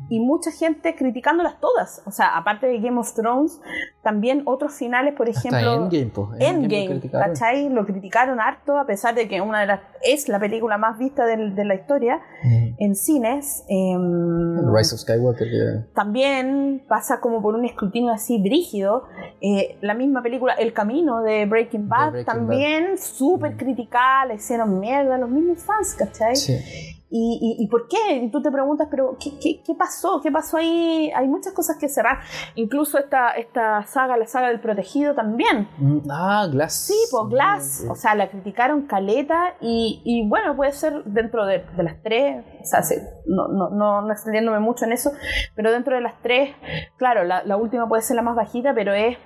[0.09, 2.01] y mucha gente criticándolas todas.
[2.05, 3.59] O sea, aparte de Game of Thrones,
[4.03, 5.89] también otros finales, por ejemplo...
[5.89, 7.69] Endgame, Endgame, ¿cachai?
[7.69, 11.25] Lo criticaron harto, a pesar de que una de las es la película más vista
[11.25, 13.65] de, de la historia en cines.
[13.67, 15.89] Eh, Rise of Skywalker.
[15.93, 19.05] También pasa como por un escrutinio así brígido.
[19.41, 25.15] Eh, la misma película El Camino de Breaking Bad, también súper criticada, le hicieron mierda
[25.15, 26.35] a los mismos fans, ¿cachai?
[26.35, 26.95] Sí.
[27.17, 28.15] ¿Y, y, por qué?
[28.15, 30.19] Y tú te preguntas, pero ¿qué, ¿qué, qué, pasó?
[30.21, 31.11] ¿Qué pasó ahí?
[31.15, 32.19] Hay muchas cosas que cerrar.
[32.55, 35.69] Incluso esta, esta saga, la saga del protegido también.
[35.77, 36.73] Mm, ah, Glass.
[36.73, 37.85] Sí, pues Glass.
[37.89, 42.43] O sea, la criticaron caleta y, y bueno, puede ser dentro de, de las tres,
[42.61, 42.81] o sea,
[43.27, 45.11] no, no, no, no, extendiéndome mucho en eso,
[45.55, 46.53] pero dentro de las tres,
[46.97, 49.17] claro, la, la última puede ser la más bajita, pero es...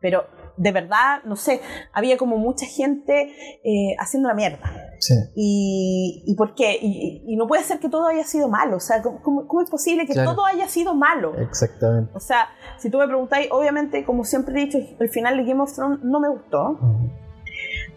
[0.00, 1.60] Pero de verdad, no sé,
[1.92, 3.32] había como mucha gente
[3.64, 4.60] eh, haciendo la mierda.
[5.00, 5.14] Sí.
[5.34, 6.78] Y, y, por qué?
[6.80, 8.76] Y, no puede ser que todo haya sido malo.
[8.76, 11.34] O sea, ¿cómo, cómo es posible que todo haya sido malo?
[11.38, 12.12] Exactamente.
[12.14, 15.60] O sea, si tú me preguntáis, obviamente, como siempre he dicho, el final de Game
[15.60, 16.78] of Thrones no me gustó.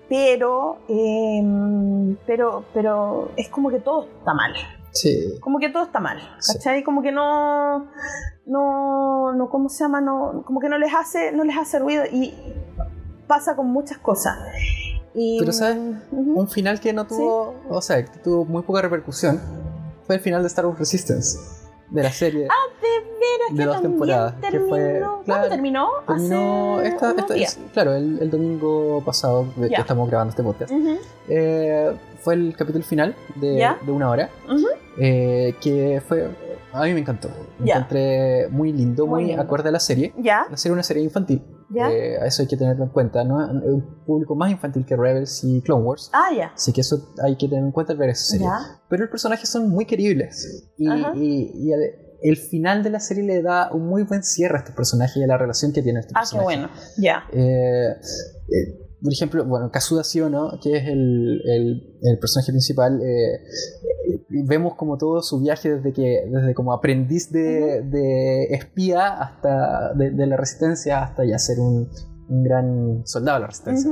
[0.09, 4.53] Pero, eh, pero, pero es como que todo está mal.
[4.97, 5.37] Sí.
[5.41, 6.83] Como que todo está mal, ¿cachai?
[6.83, 7.87] Como que no,
[8.45, 10.01] no, no, ¿cómo se llama?
[10.01, 12.33] No, como que no les hace, no les hace ruido y
[13.27, 14.37] pasa con muchas cosas.
[15.13, 15.77] Y, Pero, ¿sabes?
[16.11, 19.39] Un final que no tuvo, o sea, que tuvo muy poca repercusión
[20.07, 21.37] fue el final de Star Wars Resistance,
[21.89, 22.47] de la serie.
[22.49, 22.87] Ah, de
[23.19, 24.39] veras, de dos temporadas.
[24.39, 24.63] Terminó.
[24.63, 25.89] Que fue, ¿Cuándo terminó?
[26.07, 30.71] Terminó esta, esta claro, el, domingo pasado de que estamos grabando este podcast.
[31.27, 34.29] eh, fue el capítulo final de, de una hora,
[34.99, 36.29] eh, que fue...
[36.73, 37.29] A mí me encantó.
[37.59, 40.13] Me encontré muy lindo, muy, acorde a la serie.
[40.17, 41.41] La serie es una serie infantil.
[41.75, 43.23] Eh, eso hay que tenerlo en cuenta.
[43.23, 43.37] ¿no?
[43.37, 46.11] Un público más infantil que Rebels y Clone Wars.
[46.13, 46.51] Ah, ya.
[46.53, 48.47] Así que eso hay que tener en cuenta al ver esa serie.
[48.89, 50.71] Pero los personajes son muy queribles.
[50.77, 51.71] Y, y,
[52.21, 55.23] el final de la serie le da un muy buen cierre a estos personajes y
[55.23, 56.59] a la relación que tienen estos ah, personajes.
[56.63, 56.93] Ah, qué bueno.
[56.97, 57.23] Ya.
[57.31, 57.95] Eh,
[58.49, 61.41] eh, por ejemplo, bueno, Kazuda Siono, que es el,
[62.01, 63.39] el, personaje principal, eh,
[64.45, 70.27] vemos como todo su viaje desde que desde como aprendiz de, de espía hasta de,
[70.27, 71.89] la resistencia hasta ya ser un,
[72.29, 73.91] un gran soldado de la resistencia,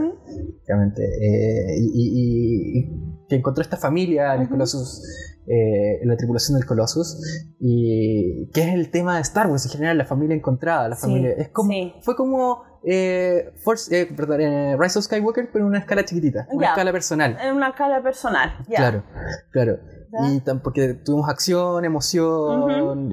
[1.22, 2.90] eh, y,
[3.28, 5.02] que encontró esta familia en el Colossus,
[5.48, 7.18] eh, en la tripulación del Colossus,
[7.60, 11.32] y que es el tema de Star Wars en general, la familia encontrada, la familia,
[11.32, 15.80] es como, fue como eh, Force, eh, perdón, eh, Rise of Skywalker, pero en una
[15.80, 17.38] escala chiquitita, una escala personal.
[17.42, 18.78] En una escala personal, ya.
[18.78, 19.04] Claro,
[19.52, 19.80] claro.
[20.24, 23.10] Y porque tuvimos acción, emoción,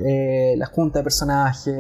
[0.57, 1.75] la junta de personajes,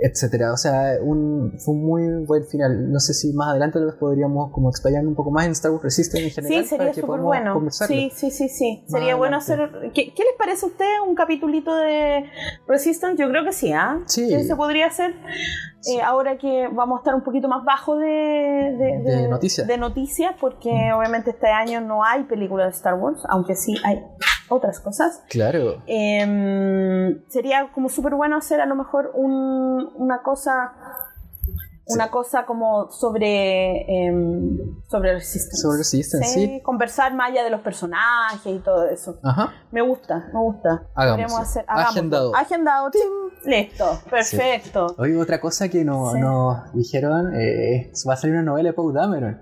[0.00, 0.52] etcétera.
[0.52, 2.90] O sea, un, fue un muy buen final.
[2.90, 5.70] No sé si más adelante tal vez podríamos como explayar un poco más en Star
[5.70, 6.62] Wars Resistance en general.
[6.62, 7.70] Sí, sería súper bueno.
[7.70, 8.84] Sí, sí, sí, sí.
[8.86, 9.70] sería bueno hacer...
[9.94, 12.24] ¿Qué, les parece a usted un capitulito de
[12.66, 13.20] Resistance?
[13.20, 14.00] Yo creo que sí, ¿ah?
[14.06, 14.42] Sí.
[14.42, 15.14] se podría hacer?
[15.86, 19.66] Eh, ahora que vamos a estar un poquito más bajo de, de, noticias.
[19.66, 20.96] de noticias, porque mm.
[20.96, 24.02] obviamente este año no hay película de Star Wars, aunque sí hay
[24.50, 25.22] otras cosas.
[25.28, 25.82] Claro.
[25.86, 30.72] Em, sería como súper bueno hacer a lo mejor un, una cosa
[31.94, 34.58] una cosa como sobre em,
[34.88, 35.56] sobre Resistance.
[35.56, 39.18] Sobre Resistance, sí, Conversar más allá de los personajes y todo eso.
[39.22, 39.52] Ajá.
[39.70, 40.86] Me gusta, me gusta.
[40.94, 41.38] Hagamos.
[41.38, 42.34] Hacer, Agendado.
[42.34, 42.90] Agendado,
[43.44, 44.94] listo, perfecto.
[44.98, 46.14] Oye, otra cosa que nos
[46.74, 49.38] dijeron, eh, va a salir una novela de Paul Dameron.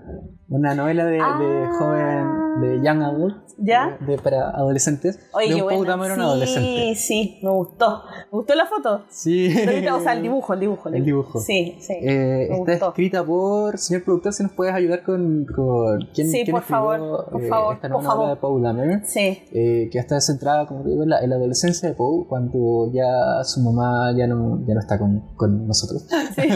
[0.48, 1.70] Una novela de, de ah.
[1.78, 3.98] joven, de Young Adult ¿Ya?
[4.06, 5.18] De, para adolescentes.
[5.32, 6.14] Oye, de un bueno.
[6.14, 6.94] sí, adolescente.
[6.94, 8.04] Sí, me gustó.
[8.30, 9.04] ¿Me gustó la foto?
[9.10, 9.48] Sí.
[9.92, 10.88] O sea, el dibujo, el dibujo.
[10.88, 11.40] El dibujo.
[11.40, 11.94] Sí, sí.
[11.94, 16.62] Eh, está escrita por, señor productor, si nos puedes ayudar con, con quién, sí, por
[16.62, 19.02] favor, por eh, favor, esta nueva novela de Paul Dameron.
[19.04, 19.42] Sí.
[19.52, 23.42] Eh, que está centrada, como digo, en la, en la, adolescencia de Paul, cuando ya
[23.42, 26.06] su mamá ya no, ya no está con, con nosotros.
[26.38, 26.46] Sí.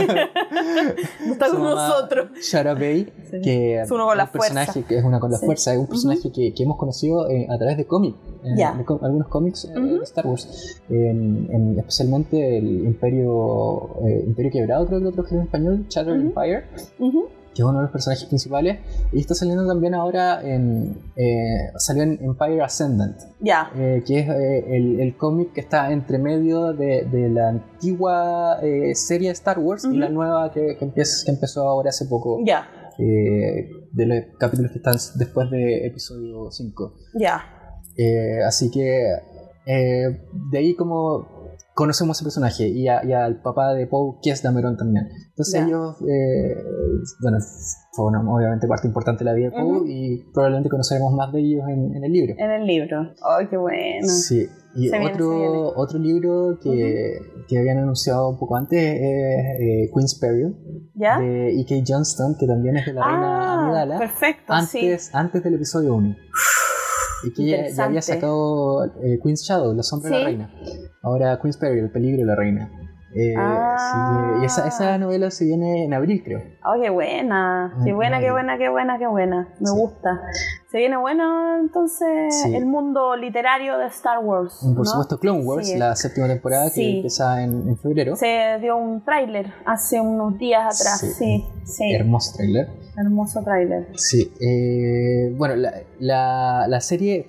[1.27, 2.31] no está con nosotros.
[2.41, 5.89] Shara Bay, que es uno con la personaje que es una con la fuerza, un
[5.89, 8.17] personaje que, que hemos conocido a través de cómics,
[9.03, 15.41] algunos cómics de Star Wars, especialmente el Imperio eh, Imperio Quebrado, creo que lo trajeron
[15.41, 16.65] en español, Shattered Empire.
[17.55, 18.79] que es uno de los personajes principales,
[19.13, 20.97] y está saliendo también ahora en.
[21.17, 26.19] Eh, salió en Empire Ascendant, ya eh, que es el, el cómic que está entre
[26.19, 28.59] medio de, de la antigua
[28.95, 32.39] serie Star Wars y la nueva que, que, empieza, que empezó ahora hace poco.
[32.45, 32.67] Ya.
[32.99, 36.95] De los capítulos que están después de episodio 5.
[37.15, 37.45] Ya.
[37.97, 39.13] Eh, así que
[39.67, 41.32] eh, de ahí como
[41.75, 45.09] conocemos ese personaje y, al papá de Poe, que es Dameron también.
[45.31, 46.57] Entonces ellos, eh,
[47.21, 47.39] bueno,
[47.93, 51.63] fue obviamente parte importante de la vida de Poe y probablemente conoceremos más de ellos
[51.69, 52.35] en, el libro.
[52.39, 53.15] En el libro.
[53.23, 54.07] ¡Ay, qué bueno!
[54.07, 54.49] Sí.
[54.75, 60.57] Y otro, otro libro que, que, habían anunciado un poco antes es Queen's Peril
[60.95, 61.85] de E.K.
[61.87, 63.99] Johnston, que también es de la reina ah, Amidala.
[63.99, 66.17] Perfecto, antes, antes del episodio 1.
[67.25, 70.51] Y que ya, había sacado eh, Queen's Shadow, La Sombra de la Reina.
[71.03, 72.71] Ahora Queen's Peril, El Peligro de la Reina.
[73.15, 74.39] Eh, ah.
[74.41, 76.41] y esa, esa, novela se viene en abril, creo.
[76.65, 79.49] Oh, qué buena, qué buena, qué buena, qué buena, qué buena.
[79.61, 80.23] Me gusta.
[80.73, 84.59] Se viene bueno entonces el mundo literario de Star Wars.
[84.75, 88.17] Por supuesto, Clone Wars, la séptima temporada que empieza en, en, febrero.
[88.17, 91.45] Se dio un tráiler hace unos días atrás, sí.
[91.65, 91.93] sí.
[91.93, 92.71] Hermoso tráiler.
[92.97, 93.89] Hermoso tráiler.
[93.97, 94.33] Sí.
[94.41, 97.29] Eh, bueno, la, la, la, serie,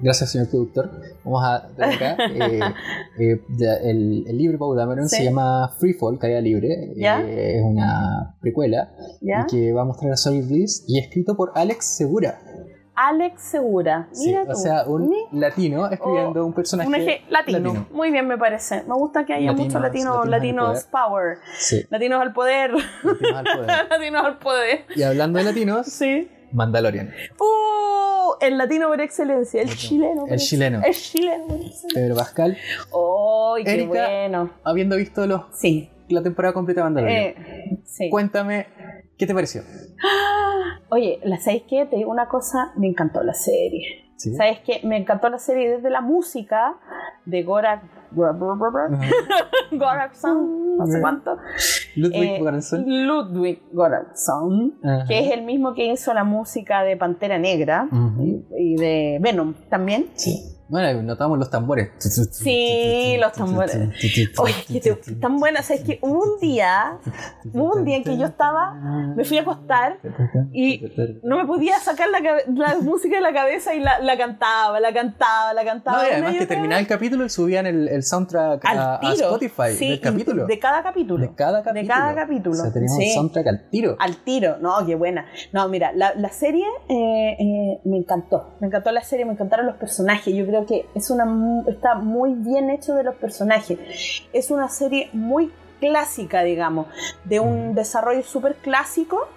[0.00, 0.90] gracias señor productor,
[1.24, 2.16] vamos a ver acá.
[3.18, 3.40] Eh, eh,
[3.84, 6.92] el, el, libro Pau Dameron se llama Freefall, Caída Libre.
[6.96, 11.84] es una precuela y que va a mostrar a Solid Bliss y escrito por Alex
[11.84, 12.40] Segura.
[13.02, 14.08] Alex Segura.
[14.16, 16.88] Mira O sea, un latino escribiendo un personaje.
[16.88, 17.86] Un eje latino.
[17.90, 18.84] Muy bien, me parece.
[18.84, 21.38] Me gusta que haya muchos latinos, latinos, power.
[21.90, 22.70] Latinos al poder.
[23.02, 23.86] Latinos al poder.
[23.90, 24.84] latinos al poder.
[24.94, 26.30] Y hablando de latinos, sí.
[26.52, 27.12] Mandalorian.
[27.40, 28.34] ¡Uh!
[28.40, 30.26] El latino por excelencia, el chileno.
[30.28, 30.80] el chileno.
[30.84, 31.46] El chileno.
[31.92, 32.56] Pedro Pascal.
[32.90, 34.50] ¡Oh, qué bueno!
[34.62, 35.90] Habiendo visto los, sí.
[36.08, 37.20] la temporada completa de Mandalorian.
[37.20, 38.10] Eh, sí.
[38.10, 38.66] Cuéntame
[39.22, 39.62] ¿Qué te pareció?
[40.92, 41.86] Oye, ¿sabes qué?
[41.86, 44.12] Te digo una cosa, me encantó la serie.
[44.14, 44.86] ¿Sabes qué?
[44.86, 46.74] Me encantó la serie desde la música
[47.24, 47.82] de Gorak.
[49.72, 51.38] Goraksson, no sé cuánto.
[51.96, 54.74] Ludwig eh, Ludwig Goraksson,
[55.08, 57.88] que es el mismo que hizo la música de Pantera Negra
[58.58, 60.10] y de Venom también.
[60.12, 60.58] Sí.
[60.72, 61.90] Bueno, notamos los tambores.
[61.98, 63.76] Sí, los tambores.
[64.38, 65.70] Oye, que tan buenas.
[65.70, 66.96] Es que hubo un día,
[67.52, 68.72] hubo un día en que yo estaba,
[69.14, 69.98] me fui a acostar
[70.50, 70.82] y
[71.24, 72.20] no me podía sacar la,
[72.54, 76.04] la música de la cabeza y la, la, cantaba, la cantaba, la cantaba.
[76.04, 80.00] No, y además que terminaba el capítulo y subían el, el soundtrack a, Spotify del
[80.00, 80.46] capítulo.
[80.46, 81.20] De cada capítulo.
[81.20, 81.82] De cada capítulo.
[81.82, 82.58] De cada capítulo.
[82.58, 83.96] O sea, teníamos el soundtrack al tiro.
[83.98, 85.26] Al tiro, no, qué buena.
[85.52, 88.54] No, mira, la, la serie eh, eh, me encantó.
[88.60, 90.34] Me encantó la serie, me encantaron los personajes.
[90.34, 91.26] Yo creo que es una,
[91.68, 93.78] está muy bien hecho de los personajes.
[94.32, 96.86] Es una serie muy clásica, digamos,
[97.24, 99.28] de un desarrollo súper clásico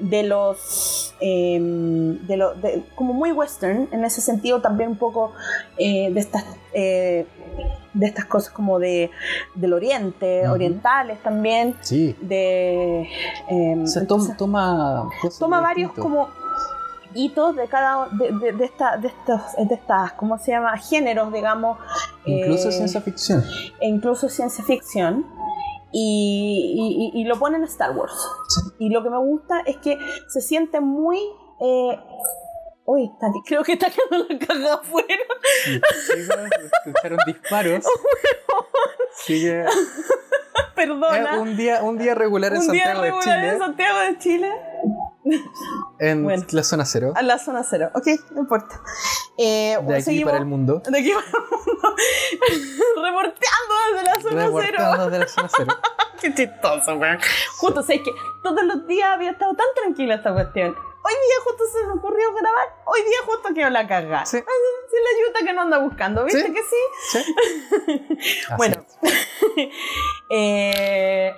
[0.00, 2.52] de los em, de lo,
[2.94, 5.32] como muy western en ese sentido también un poco
[5.76, 7.26] eh, de estas eh,
[7.94, 9.10] de estas cosas como de
[9.56, 12.14] del oriente orientales también sí.
[12.20, 13.08] de
[13.48, 13.84] em,
[14.36, 16.28] toma toma varios como
[17.14, 21.32] hitos de cada de, de, de, esta, de estos de estas cómo se llama géneros
[21.32, 21.78] digamos
[22.24, 23.42] incluso eh, ciencia ficción.
[23.80, 25.26] e incluso ciencia ficción.
[25.90, 28.12] Y, y, lo ponen en Star Wars.
[28.78, 31.18] Y lo que me gusta es que se siente muy...
[31.60, 31.98] Eh,
[32.90, 33.12] Uy,
[33.44, 35.22] creo que está quedando la caga afuera.
[36.86, 37.84] Escucharon disparos.
[39.26, 39.66] Sigue.
[40.74, 41.34] Perdona.
[41.34, 43.48] Eh, un, día, un día regular en un Santiago día regular de Chile.
[43.52, 44.52] en Santiago de Chile.
[45.98, 47.12] En la zona cero.
[47.14, 48.80] En la zona cero, ok, no importa.
[49.36, 50.80] Eh, de aquí para el mundo.
[50.88, 51.94] De aquí para el mundo.
[53.04, 55.10] Reporteando desde la zona Reporteando cero.
[55.10, 55.74] desde la zona cero.
[56.22, 57.18] Qué chistoso, weón.
[57.58, 58.12] Justo, sé que
[58.42, 60.74] todos los días había estado tan tranquila esta cuestión.
[61.08, 64.26] Hoy día justo se me ocurrió grabar, hoy día justo quiero la carga.
[64.26, 64.36] Sí.
[64.36, 66.76] Si la ayuda que no anda buscando, ¿viste que sí?
[67.12, 68.48] Sí.
[68.58, 68.84] bueno.
[70.28, 71.34] eh...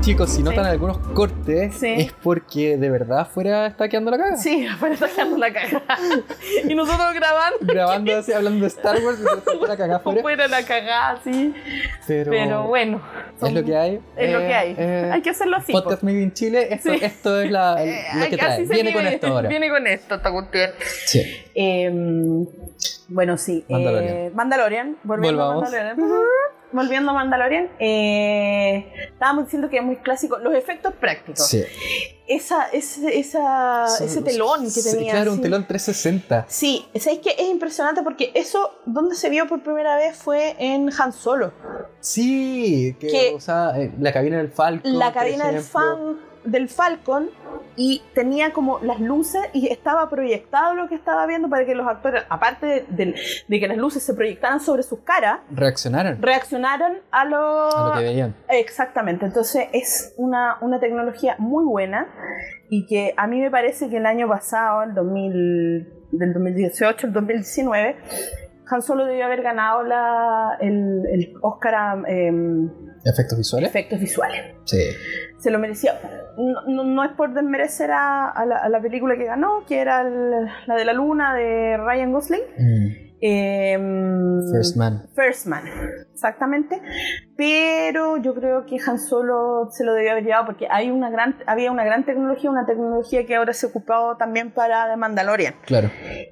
[0.00, 4.36] chicos, si notan algunos cortes, es porque de verdad afuera está quedando la caga.
[4.36, 5.82] Sí, afuera está quedando la caga.
[6.68, 7.58] y nosotros grabando.
[7.60, 10.20] Grabando así, hablando de Star Wars, y la caga afuera.
[10.20, 11.54] Afuera la cagada, sí.
[12.06, 13.00] Pero, bueno.
[13.42, 14.00] es lo que hay.
[14.16, 14.74] Es lo que eh, hay.
[14.78, 15.72] Eh, hay que hacerlo así.
[15.72, 18.64] Podcast Made in Chile, esto, esto es la, eh, lo que trae.
[18.66, 19.48] Viene con esto ahora.
[19.48, 20.70] Viene con esto, esta cuestión.
[21.06, 21.22] Sí.
[21.54, 22.46] Em,
[23.08, 23.64] bueno, sí.
[23.68, 24.34] Mandalorian.
[24.34, 24.96] Mandalorian.
[25.02, 25.96] Volviendo a Mandalorian
[26.74, 30.38] volviendo a Mandalorian, eh, estábamos diciendo que es muy clásico.
[30.38, 31.46] Los efectos prácticos.
[31.46, 31.62] Sí.
[32.26, 35.12] Esa, ese, esa, ese telón que tenía.
[35.12, 36.46] Claro, un telón 360.
[36.48, 38.02] Sí, ¿sabéis que es impresionante?
[38.02, 41.52] Porque eso, donde se vio por primera vez fue en Han Solo.
[42.00, 44.98] Sí, que, o sea, eh, la cabina del Falcon.
[44.98, 47.30] La cabina del, fan, del Falcon
[47.76, 51.86] y tenía como las luces y estaba proyectado lo que estaba viendo para que los
[51.86, 53.14] actores, aparte de,
[53.48, 56.20] que las luces se proyectaran sobre sus caras, reaccionaran.
[56.22, 58.36] Reaccionaran a lo, a lo que veían.
[58.48, 62.08] Exactamente, entonces es una, una tecnología muy buena
[62.68, 67.12] y que a mí me parece que el año pasado, el 2000, del 2018 al
[67.12, 67.96] 2019,
[68.66, 72.70] Han Solo debió haber ganado la, el, el Oscar em,
[73.04, 73.68] ¿Efectos visuales?
[73.70, 74.40] Efectos visuales.
[74.64, 74.78] Sí.
[75.44, 76.00] Se lo merecía.
[76.38, 80.02] No, no es por desmerecer a, a, la, a, la, película que ganó, que era
[80.02, 82.40] la de la luna de Ryan Gosling.
[82.56, 82.86] Mm.
[83.20, 85.06] Em, First Man.
[85.14, 85.64] First Man,
[86.14, 86.80] exactamente.
[87.36, 91.36] Pero yo creo que Han Solo se lo debió haber llevado porque hay una gran,
[91.46, 95.54] había una gran tecnología, una tecnología que ahora se ha ocupado también para The Mandalorian.
[95.66, 95.90] Claro.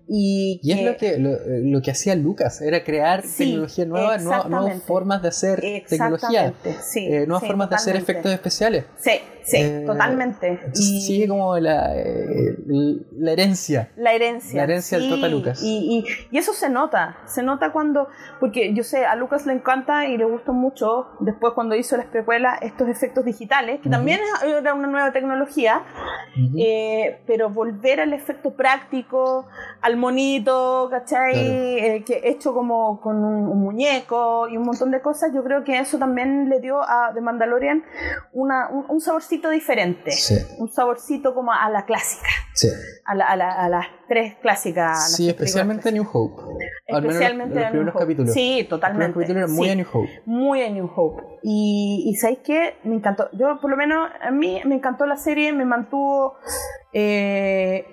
[0.08, 5.28] Y, es lo que, lo, que hacía Lucas, era crear tecnología nueva, nuevas, formas de
[5.28, 8.84] hacer tecnología, sí, eh, nuevas formas de hacer efectos especiales.
[8.98, 10.60] Sí, Sí, eh, totalmente.
[10.74, 12.56] Y sigue como la, eh,
[13.18, 13.90] la herencia.
[13.96, 14.56] La herencia.
[14.58, 15.60] La herencia del Tota Lucas.
[15.62, 17.18] Y, y, eso se nota.
[17.26, 18.08] Se nota cuando.
[18.40, 19.71] Porque yo sé, a Lucas le encanta
[20.06, 24.74] y le gustó mucho después cuando hizo las precuelas estos efectos digitales, que también era
[24.74, 25.82] una nueva tecnología.
[26.56, 29.46] Eh, pero volver al efecto práctico,
[29.80, 32.04] al monito, ¿cachai?
[32.04, 35.98] que hecho como con un, muñeco y un montón de cosas, yo creo que eso
[35.98, 37.84] también le dio a The Mandalorian
[38.32, 39.00] una, un, un
[39.50, 40.12] diferente.
[40.58, 42.28] Un saborcito como a la clásica.
[42.54, 42.68] Sí.
[43.04, 45.16] A, las tres clásicas.
[45.16, 46.42] Sí, especialmente New Hope.
[46.86, 48.34] Especialmente los, primeros capítulos.
[48.34, 49.18] Sí, totalmente.
[49.48, 50.22] muy a New Hope.
[50.26, 51.22] Muy a New Hope.
[51.42, 52.76] Y, y ¿sabéis qué?
[52.84, 53.30] Me encantó.
[53.32, 56.34] Yo, por lo menos, a mí me encantó la serie, me mantuvo.
[56.92, 57.86] Eh,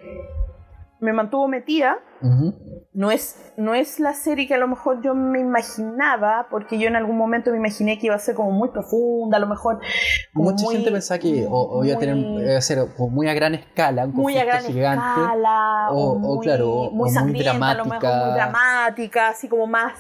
[0.99, 1.99] me mantuvo metida.
[2.22, 6.88] No es, no es la serie que a lo mejor yo me imaginaba, porque yo
[6.88, 9.80] en algún momento me imaginé que iba a ser como muy profunda, a lo mejor.
[10.34, 14.38] Mucha gente pensaba que o, iba a tener ser muy a gran escala, un muy
[14.38, 17.84] a gran gigante, escala, o, muy, claro, muy, dramática.
[17.86, 19.93] muy dramática, así como más,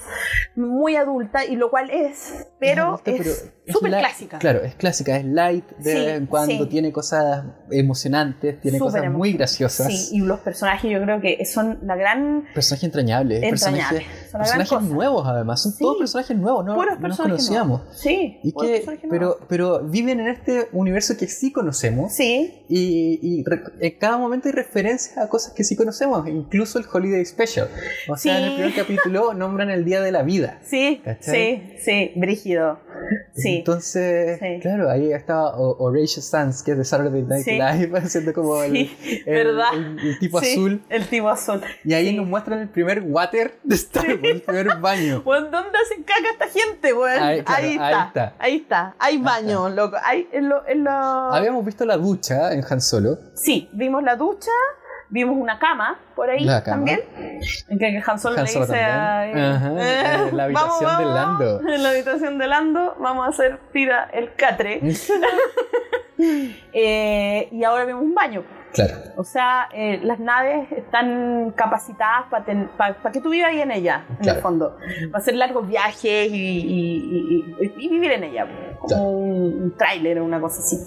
[0.55, 4.39] muy adulta, y lo cual es, pero es súper clásica.
[4.39, 9.33] Claro, es clásica, es light de vez en cuando, tiene cosas emocionantes, tiene cosas muy
[9.33, 9.87] graciosas.
[9.87, 12.08] Sí, y los personajes yo creo que son la gran...
[12.53, 17.81] Personajes entrañables, personajes, personajes nuevos además, son todos personajes nuevos, no, nos conocíamos.
[17.91, 22.13] Sí, y que, pero, pero viven en este universo que sí conocemos.
[22.13, 22.63] Sí.
[22.69, 23.43] Y,
[23.79, 27.69] en cada momento hay referencias a cosas que sí conocemos, incluso el Holiday Special.
[28.07, 30.59] O sea, en el primer capítulo nombran el Día de la Vida.
[30.63, 32.79] Sí, sí, sí, brígido.
[33.35, 33.57] Sí.
[33.57, 38.89] Entonces, claro, ahí está Horatio Sands, que es de Saturday Night Live, haciendo como el,
[39.25, 40.81] el, tipo azul.
[40.89, 41.61] El tipo azul.
[41.83, 45.21] Y ahí nos muestran el primer water de Star Wars, el primer baño.
[45.25, 47.23] ¿dónde hacen caca esta gente, weón?
[47.23, 47.55] Ahí, está,
[48.39, 49.97] ahí, está, Hay baño, loco.
[50.03, 50.91] Hay, en lo, en lo...
[50.91, 53.19] Habíamos visto la ducha en Han Solo.
[53.33, 54.51] Sí, vimos la ducha
[55.11, 57.01] Vimos una cama por ahí también.
[57.67, 61.61] En que Han Solo le dice en la habitación de Lando.
[61.67, 64.81] En la habitación de Lando vamos a hacer tira el catre.
[66.73, 68.43] Eh, y ahora vemos un baño.
[68.73, 68.93] Claro.
[69.17, 74.29] O sea, eh, las naves están capacitadas para que tú vivas ahí en ella, en
[74.29, 74.77] el fondo.
[75.11, 77.55] Va a hacer largos viajes y,
[77.89, 78.47] vivir en ella,
[78.79, 80.77] como un, tráiler o una cosa así.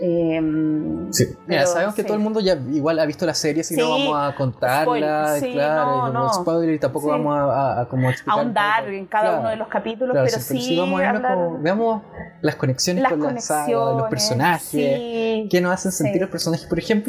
[0.00, 1.26] Em, sí.
[1.46, 4.16] Mira, sabemos que todo el mundo ya igual ha visto la serie, si no vamos
[4.16, 9.48] a contarla, claro, no, spoiler, y tampoco vamos a, a, como ahondar en cada uno
[9.48, 11.10] de los capítulos, pero, sí, vamos a
[11.58, 12.02] veamos
[12.40, 16.99] las conexiones con la saga, los personajes, qué nos hacen sentir los personajes, por ejemplo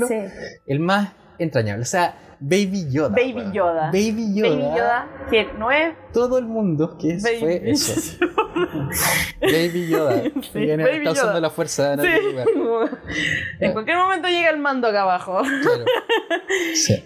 [0.65, 1.83] el más entrañable.
[1.83, 3.09] O sea, Baby Yoda.
[3.09, 3.91] Baby Yoda.
[3.91, 4.49] Baby Yoda.
[4.49, 5.93] Baby Yoda, que no es.
[6.11, 8.17] Todo el mundo que fue eso.
[9.41, 10.23] Baby Yoda.
[10.53, 11.99] Viene, está usando la fuerza en
[13.59, 15.41] En cualquier momento llega el mando acá abajo.
[15.41, 15.85] Claro.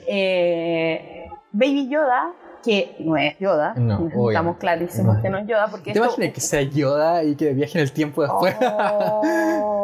[0.08, 2.34] Eh, Baby Yoda
[2.66, 3.76] que no es Yoda.
[3.76, 5.68] No, Estamos clarísimos que no es Yoda.
[5.70, 8.56] Porque ¿Te imaginas que sea Yoda y que viaje en el tiempo después?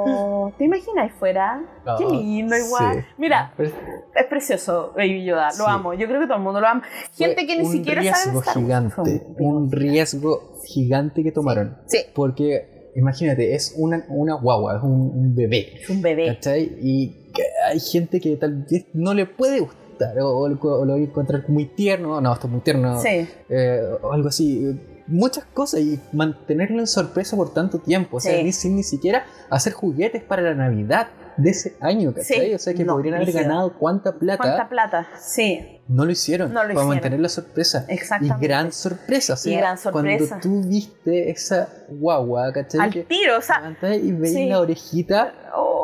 [0.04, 1.62] Oh, ¿Te imaginas fuera?
[1.98, 3.06] Qué lindo, igual.
[3.18, 5.50] Mira, es precioso Baby Yoda.
[5.60, 5.94] Lo amo.
[5.94, 6.82] Yo creo que todo el mundo lo ama.
[7.14, 8.36] Gente que ni siquiera sabe.
[8.36, 9.24] Un riesgo gigante.
[9.38, 11.78] Un riesgo gigante que tomaron.
[11.86, 12.00] Sí.
[12.16, 15.82] Porque imagínate, es una, una guagua, es un, bebé.
[15.82, 16.28] Es un bebé.
[16.28, 16.64] ¿Cachai?
[16.82, 17.32] Y
[17.66, 19.81] hay gente que tal vez no le puede gustar
[20.22, 20.58] o, lo
[20.94, 24.80] voy a encontrar muy tierno, no, esto es muy tierno, eh, o algo así.
[25.08, 29.74] Muchas cosas y mantenerlo en sorpresa por tanto tiempo, o sea, sin ni siquiera hacer
[29.74, 32.54] juguetes para la Navidad de ese año, ¿cachai?
[32.54, 34.44] o sea, que podrían haber ganado cuánta plata.
[34.44, 35.08] ¿Cuánta plata?
[35.20, 35.80] Sí.
[35.88, 36.54] No lo hicieron.
[36.54, 37.86] No lo para mantener la sorpresa.
[37.90, 38.46] Exactamente.
[38.46, 39.34] Y gran sorpresa.
[39.34, 40.38] O sea, y gran sorpresa.
[40.40, 42.80] Cuando tú viste esa guagua, ¿cachai?
[42.80, 43.76] Al tiro, o sea.
[44.02, 45.34] Y veis la orejita.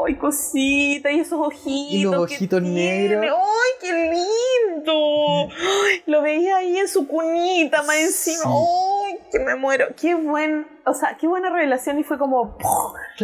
[0.05, 1.11] ¡Ay, cosita!
[1.11, 1.91] Y esos ojitos.
[1.91, 3.25] Y los ojitos negros.
[3.25, 5.49] ¡Ay, qué lindo!
[6.05, 8.43] lo veía ahí en su cunita, más encima.
[8.45, 8.96] ¡Ay,
[9.31, 9.87] que me muero!
[9.99, 10.67] ¡Qué buen!
[10.85, 12.57] O sea, qué buena revelación y fue como...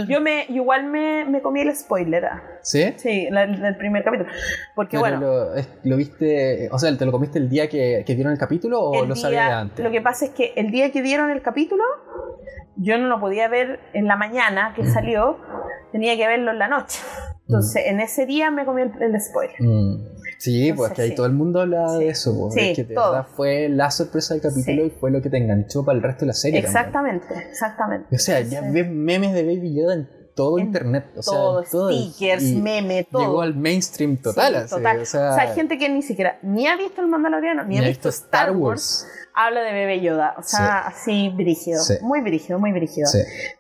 [0.07, 2.25] Yo me igual me, me comí el spoiler.
[2.25, 2.43] ¿ah?
[2.61, 2.93] ¿Sí?
[2.97, 4.29] Sí, el primer capítulo.
[4.75, 5.49] Porque bueno...
[5.83, 6.69] Lo, viste...
[6.71, 9.51] O sea, ¿te lo comiste el día que, que dieron el capítulo o lo sabías
[9.51, 9.83] antes?
[9.83, 11.83] Lo que pasa es que el día que dieron el capítulo,
[12.75, 15.37] yo no lo podía ver en la mañana que salió,
[15.91, 16.99] tenía que verlo en la noche.
[17.47, 19.55] Entonces, en ese día me comí el, spoiler.
[19.59, 20.13] Mm.
[20.37, 23.69] Sí, pues que ahí todo el mundo habla de eso, porque que de verdad fue
[23.69, 26.33] la sorpresa del capítulo y fue lo que te enganchó para el resto de la
[26.33, 26.59] serie.
[26.59, 28.13] Exactamente, exactamente.
[28.13, 31.05] O sea, ya ves memes de Baby Yoda en todo internet.
[31.15, 33.21] O sea, todo, stickers, memes, todo.
[33.21, 34.67] Llegó al mainstream total.
[34.67, 35.01] total.
[35.01, 38.09] O, sea, hay gente que ni siquiera ni ha visto el Mandaloriano, ni, ha visto
[38.09, 40.35] Star Wars habla de Bebé Yoda.
[40.37, 41.81] O sea, así brígido.
[42.01, 43.09] Muy brígido, muy brígido.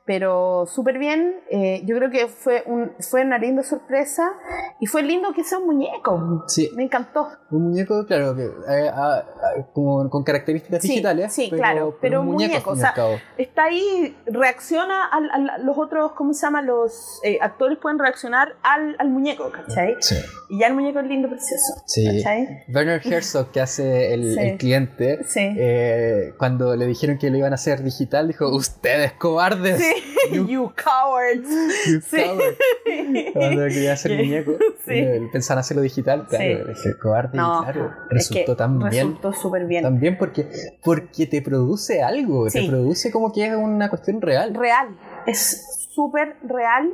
[0.05, 1.35] Pero súper bien.
[1.49, 4.33] Eh, yo creo que fue, un, fue una linda sorpresa.
[4.79, 6.43] Y fue lindo que sea un muñeco.
[6.47, 6.69] Sí.
[6.75, 7.29] Me encantó.
[7.51, 11.31] Un muñeco, claro, que, eh, ah, ah, con características digitales.
[11.31, 11.97] Sí, claro.
[12.01, 12.71] Pero, un muñeco.
[12.71, 12.93] o sea,
[13.37, 16.61] está ahí, reacciona a, los otros, ¿cómo se llama?
[16.61, 19.95] Los eh, actores pueden reaccionar al, al muñeco, ¿cachai?
[19.99, 20.15] Sí.
[20.49, 21.81] Y ya el muñeco es lindo, precioso.
[21.85, 22.05] Sí.
[22.05, 22.63] ¿cachai?
[22.67, 25.19] Werner Herzog, que hace el, el cliente.
[25.35, 29.81] Eh, cuando le dijeron que lo iban a hacer digital, dijo, ustedes cobardes.
[29.93, 30.03] Sí.
[30.31, 31.49] You, cowards.
[31.85, 32.57] You cowards.
[33.33, 34.53] Cuando quería hacer muñeco,
[34.85, 34.93] sí.
[34.93, 38.91] Eh, pensaban hacerlo digital, claro, dije, cobarde, y claro, resultó tan bien.
[38.91, 39.83] Resultó súper bien.
[39.83, 40.47] También porque,
[40.83, 44.53] porque te produce algo, te produce como que es una cuestión real.
[44.55, 46.93] Real, es súper real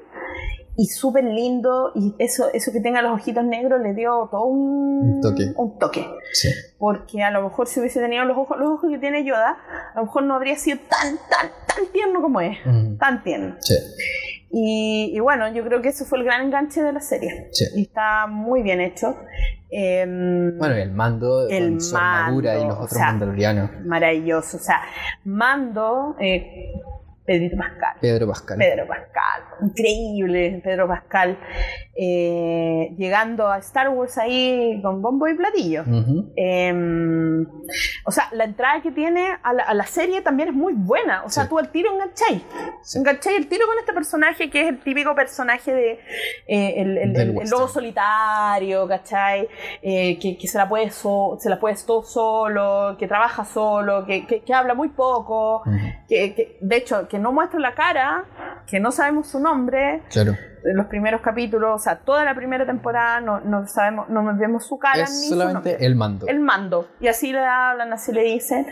[0.79, 5.19] y súper lindo y eso, eso que tenga los ojitos negros le dio todo un,
[5.21, 5.51] toque.
[5.57, 6.07] Un toque.
[6.77, 9.57] Porque a lo mejor si hubiese tenido los ojos, los ojos que tiene Yoda,
[9.93, 12.57] a lo mejor no habría sido tan, tan, tan tierno como es.
[12.97, 13.57] Tan tierno.
[14.51, 17.49] Y, bueno, yo creo que eso fue el gran enganche de la serie.
[17.75, 19.17] Y está muy bien hecho.
[19.69, 23.69] Em, bueno, el mando el con su armadura y los otros mandalorianos.
[23.85, 24.55] Maravilloso.
[24.55, 24.81] O sea,
[25.25, 26.71] mando, eh,
[27.29, 27.95] Pedro Pascal.
[28.01, 28.57] Pedro Pascal.
[28.57, 29.43] Pedro Pascal.
[29.61, 31.37] Increíble, Pedro Pascal.
[31.95, 35.83] Eh, llegando a Star Wars ahí con bombo y platillo.
[36.35, 37.45] Em,
[38.05, 41.23] o sea, la entrada que tiene a la, serie también es muy buena.
[41.23, 42.41] O sea, tú al tiro engancháis.
[42.81, 42.97] Sí.
[42.97, 45.99] Engancháis el tiro con este personaje que es el típico personaje de
[46.47, 49.47] eh, el, lobo solitario, ¿cachai?
[49.83, 54.53] Eh, que, se la puede se la puede todo solo, que trabaja solo, que, que,
[54.53, 55.63] habla muy poco,
[56.07, 58.25] que, de hecho, que no muestra la cara,
[58.65, 60.03] que no sabemos su nombre.
[60.09, 64.65] Claro los primeros capítulos, o sea, toda la primera temporada no, no sabemos, no vemos
[64.65, 66.27] su cara es solamente el mando.
[66.27, 66.87] El mando.
[66.99, 68.67] Y así le hablan, así le dicen.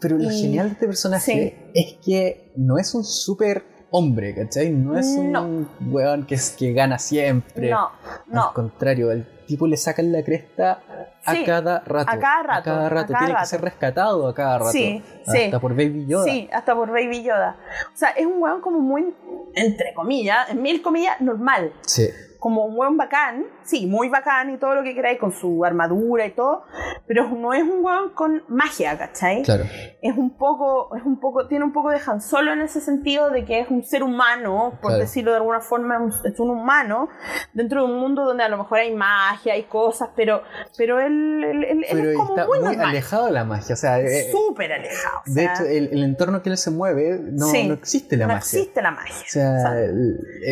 [0.00, 4.70] Pero lo genial de este personaje es que no es un súper hombre, ¿cachai?
[4.70, 7.70] No es un weón que, es, que gana siempre.
[7.70, 7.90] No,
[8.26, 8.48] no.
[8.48, 9.10] Al contrario,
[9.46, 10.82] tipo le sacan la cresta
[11.24, 12.10] a cada rato.
[12.10, 12.60] A cada rato.
[12.60, 13.14] A cada rato.
[13.18, 14.72] Tiene que ser rescatado a cada rato.
[14.72, 16.24] Sí, hasta por Baby Yoda.
[16.24, 17.56] Sí, hasta por Baby Yoda.
[17.92, 19.14] O sea, es un weón como muy,
[19.54, 21.72] entre comillas, en mil comillas, normal.
[21.82, 22.08] Sí
[22.42, 26.26] como un weón bacán, sí, muy bacán y todo lo que queráis, con su armadura
[26.26, 26.64] y todo,
[27.06, 29.44] pero no es un weón con magia, ¿cachai?
[29.44, 29.62] Claro.
[30.02, 33.30] Es un poco, es un poco, tiene un poco de Han Solo en ese sentido
[33.30, 37.08] de que es un ser humano, por decirlo de alguna forma, es un humano,
[37.52, 40.42] dentro de un mundo donde a lo mejor hay magia, hay cosas, pero,
[40.76, 44.72] pero él, él, es como está muy, alejado de la magia, o sea, eh, súper
[44.72, 45.20] alejado.
[45.26, 48.34] de hecho, el, entorno que él se mueve no, no existe la magia.
[48.34, 49.14] No existe la magia.
[49.14, 49.74] O sea,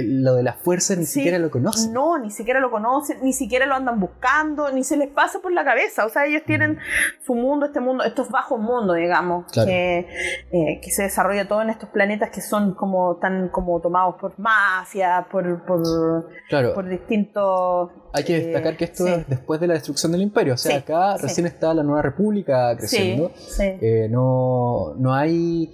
[0.05, 1.51] lo de la fuerza ni siquiera lo
[1.87, 1.93] conoce.
[1.93, 5.53] No, ni siquiera lo conocen, ni siquiera lo andan buscando, ni se les pasa por
[5.53, 6.07] la cabeza.
[6.07, 6.79] O sea, ellos tienen
[7.25, 10.07] su mundo, este mundo, estos bajos mundos, digamos, que,
[10.53, 14.39] eh, que se desarrolla todo en estos planetas que son como tan como tomados por
[14.39, 15.83] mafia, por, por,
[16.75, 17.91] por distintos...
[18.13, 20.55] Hay que destacar que esto es después de la destrucción del imperio.
[20.55, 23.31] O sea, acá recién está la nueva república creciendo.
[23.59, 25.73] Eh, no, no hay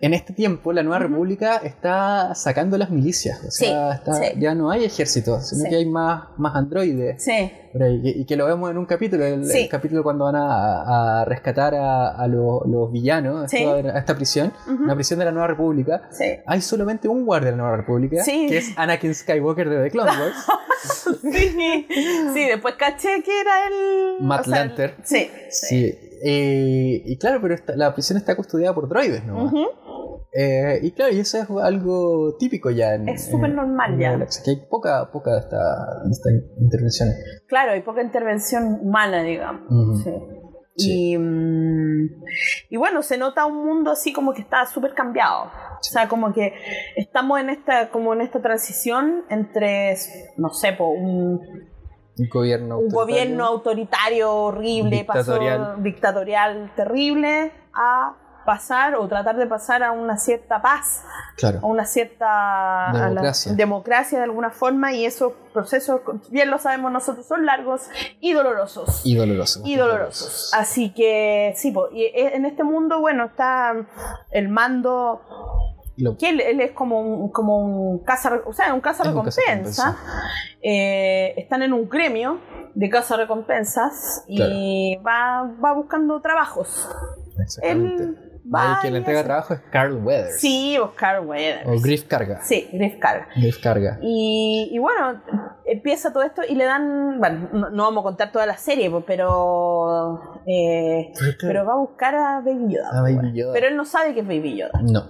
[0.00, 3.42] en este tiempo la Nueva República está sacando las milicias.
[3.44, 4.02] O sea,
[4.38, 7.22] ya no hay ejército, sino que hay más, más androides.
[7.22, 7.50] Sí.
[8.02, 12.92] Y, que lo vemos en un capítulo, el, capítulo cuando van a, rescatar a, los,
[12.92, 16.08] villanos a esta prisión, una prisión de la Nueva República.
[16.46, 20.10] Hay solamente un guardia de la Nueva República, que es Anakin Skywalker de The Clone
[20.10, 20.46] Wars.
[21.22, 22.46] sí.
[22.46, 24.24] después caché que era el...
[24.24, 24.94] Matt Lanter.
[25.02, 25.30] Sí.
[25.50, 25.98] sí.
[26.22, 29.50] Eh, y claro, pero la prisión está custodiada por droides, ¿no?
[30.32, 32.94] Eh, y claro, y eso es algo típico ya.
[32.94, 34.16] En, es súper normal ya.
[34.16, 37.08] que hay poca, poca de esta, intervención.
[37.46, 40.06] Claro, hay poca intervención humana, digamos.
[40.76, 42.22] Y, mm,
[42.70, 45.46] y, bueno, se nota un mundo así como que está súper cambiado.
[45.46, 46.52] O sea, como que
[46.96, 49.96] estamos en esta, como en esta transición entre,
[50.36, 51.68] no sé, un
[52.18, 55.82] un gobierno un gobierno autoritario horrible, dictatorial.
[55.82, 58.16] dictatorial terrible, a
[58.48, 61.04] pasar o tratar de pasar a una cierta paz,
[61.44, 62.90] a una cierta
[63.54, 64.16] democracia.
[64.16, 67.82] de alguna forma y esos procesos, bien lo sabemos nosotros, son largos
[68.20, 69.02] y dolorosos.
[69.04, 69.62] Y dolorosos.
[69.66, 70.50] Y dolorosos.
[70.54, 73.74] Así que sí, y e, en este mundo, bueno, está
[74.30, 75.20] el mando
[76.18, 79.98] que él, es como un, como un casa, o sea, un casa recompensa.
[80.62, 82.40] Eh, están en un gremio
[82.74, 86.88] de casa recompensas y va, va buscando trabajos.
[87.38, 88.27] Exactamente.
[88.54, 90.40] Va quien le entrega trabajo es Carl Weathers.
[90.40, 91.66] Sí, o Carl Weathers.
[91.66, 92.40] O Griff Carga.
[92.42, 93.28] Sí, Griff Carga.
[93.36, 93.98] Griff Carga.
[94.00, 95.22] Y, y, bueno,
[95.66, 97.18] empieza todo esto y le dan.
[97.18, 100.40] Bueno, no, vamos a contar toda la serie, pero.
[100.46, 102.90] Eh, pero va a buscar a Baby Yoda.
[102.98, 103.52] A Baby Yoda.
[103.52, 104.80] Pero él no sabe que es Baby Yoda.
[104.82, 105.04] No.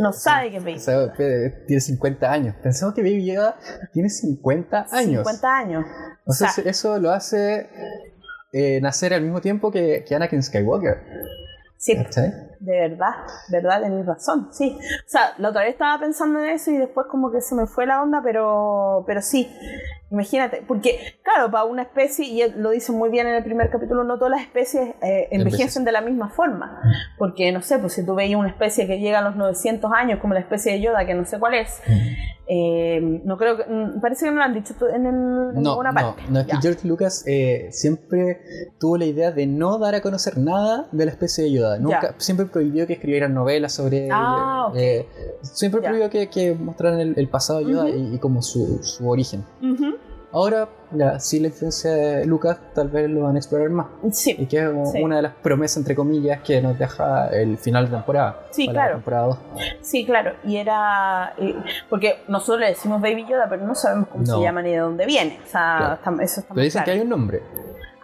[0.00, 1.12] No sabe que es Baby Yoda.
[1.66, 2.56] tiene 50 años.
[2.62, 3.56] Pensamos que Baby Yoda
[3.92, 5.22] tiene 50 años.
[5.26, 5.84] 50 años.
[6.26, 7.68] O sea, eso lo hace
[8.52, 10.98] eh, nacer al mismo tiempo que, que Anakin Skywalker.
[11.76, 11.94] Sí,
[12.64, 13.12] de verdad,
[13.50, 14.76] verdad, tenéis razón, sí.
[14.78, 17.66] O sea, la otra vez estaba pensando en eso y después como que se me
[17.66, 19.50] fue la onda, pero, pero sí,
[20.10, 24.04] imagínate, porque claro, para una especie, y lo dice muy bien en el primer capítulo,
[24.04, 26.80] no todas las especies eh, envejecen de la misma forma,
[27.18, 30.20] porque no sé, pues si tú veis una especie que llega a los 900 años,
[30.20, 31.82] como la especie de Yoda, que no sé cuál es,
[32.46, 33.64] eh, no creo que.
[33.64, 36.22] Mm, parece que no lo han dicho en, el, ninguna parte.
[36.26, 38.40] No, no es que George Lucas eh, siempre
[38.78, 41.78] tuvo la idea de no dar a conocer nada de la especie de Yoda.
[41.78, 44.08] Nunca, siempre prohibió que escribieran novelas sobre.
[44.10, 45.06] Ah, eh,
[45.42, 49.44] siempre prohibió que, mostraran el, pasado de Yoda y, como su, su origen.
[50.32, 53.86] Ahora, ya, sí, la influencia de Lucas tal vez lo van a explorar más.
[54.10, 54.34] Sí.
[54.36, 54.68] Y que es
[55.00, 58.46] una de las promesas, entre comillas, que nos deja el final de temporada.
[58.50, 59.00] Sí, claro.
[59.80, 60.32] Sí, claro.
[60.42, 61.34] Y era.
[61.88, 65.06] porque nosotros le decimos Baby Yoda, pero no sabemos cómo se llama ni de dónde
[65.06, 65.38] viene.
[65.44, 67.40] O sea, eso está Pero dicen que hay un nombre.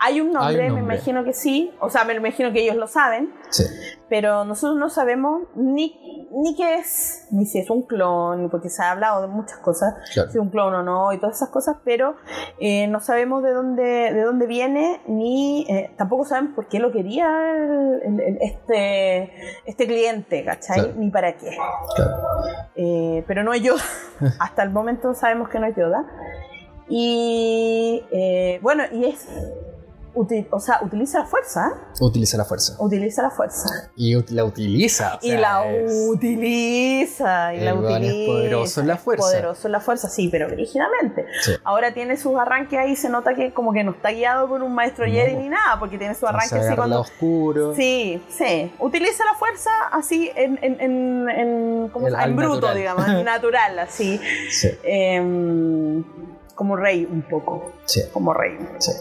[0.02, 1.72] Hay un, nombre, me imagino que sí.
[1.78, 3.34] O sea, me imagino que ellos lo saben.
[3.50, 3.64] Sí.
[4.08, 8.82] Pero nosotros no sabemos ni, ni qué es, ni si es un clon, porque se
[8.82, 11.76] ha hablado de muchas cosas, si es un clon o no, y todas esas cosas,
[11.84, 12.16] pero
[12.58, 16.90] eh, no sabemos de dónde, de dónde viene, ni eh, tampoco sabemos por qué lo
[16.92, 17.28] quería
[18.40, 19.32] este,
[19.66, 20.92] este cliente, ¿cachai?
[20.96, 21.56] Ni para qué.
[22.74, 23.82] Eh, pero no es Yoda.
[24.40, 26.04] Hasta el momento sabemos que no es Yoda.
[26.88, 28.02] Y
[28.60, 29.28] bueno, y es
[30.14, 31.72] o sea, utiliza la fuerza.
[32.00, 32.76] Utiliza la fuerza.
[32.78, 33.90] Utiliza la fuerza.
[33.96, 35.18] Y la utiliza.
[35.22, 35.62] y la
[36.10, 37.54] utiliza.
[37.54, 38.10] Y la utiliza.
[38.10, 39.22] Es poderoso en la fuerza.
[39.26, 41.26] Poderoso en la fuerza, sí, pero rígidamente.
[41.64, 44.74] Ahora tiene sus arranques ahí, se nota que como que no está guiado por un
[44.74, 47.00] maestro Jedi ni nada, porque tiene su arranque así cuando.
[47.00, 47.74] oscuro.
[47.74, 48.72] Sí, sí.
[48.78, 54.20] Utiliza la fuerza así en, en, en, en, ¿cómo en bruto, digamos, natural, así.
[54.50, 54.68] Sí.
[54.82, 56.02] Eh,
[56.60, 57.72] como rey un poco.
[57.86, 58.02] Sí.
[58.12, 58.58] Como rey.
[58.78, 58.92] Sí.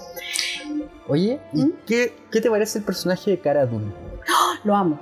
[1.08, 1.72] Oye, ¿y ¿Mm?
[1.86, 3.92] qué, qué, te parece el personaje de Cara Dune?
[4.64, 5.00] Lo amo.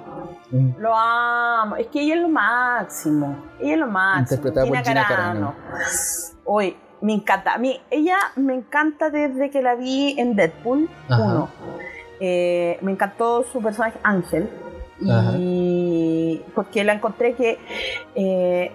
[0.52, 0.70] Mm.
[0.80, 1.76] Lo amo.
[1.76, 3.38] Es que ella es lo máximo.
[3.60, 4.22] Ella es lo máximo.
[4.22, 5.56] Interpretada por Gina Carano.
[6.46, 7.54] Hoy, me encanta.
[7.54, 11.50] A mí, ella me encanta desde que la vi en Deadpool 1.
[12.20, 14.50] Eh, me encantó su personaje Ángel.
[15.38, 17.60] Y porque la encontré que
[18.16, 18.72] eh,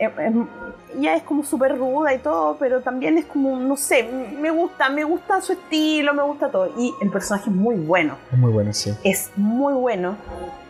[0.98, 4.08] ella es como súper ruda y todo, pero también es como, no sé,
[4.40, 6.72] me gusta, me gusta su estilo, me gusta todo.
[6.78, 8.16] Y el personaje es muy bueno.
[8.30, 8.92] Es muy bueno, sí.
[9.04, 10.16] Es muy bueno.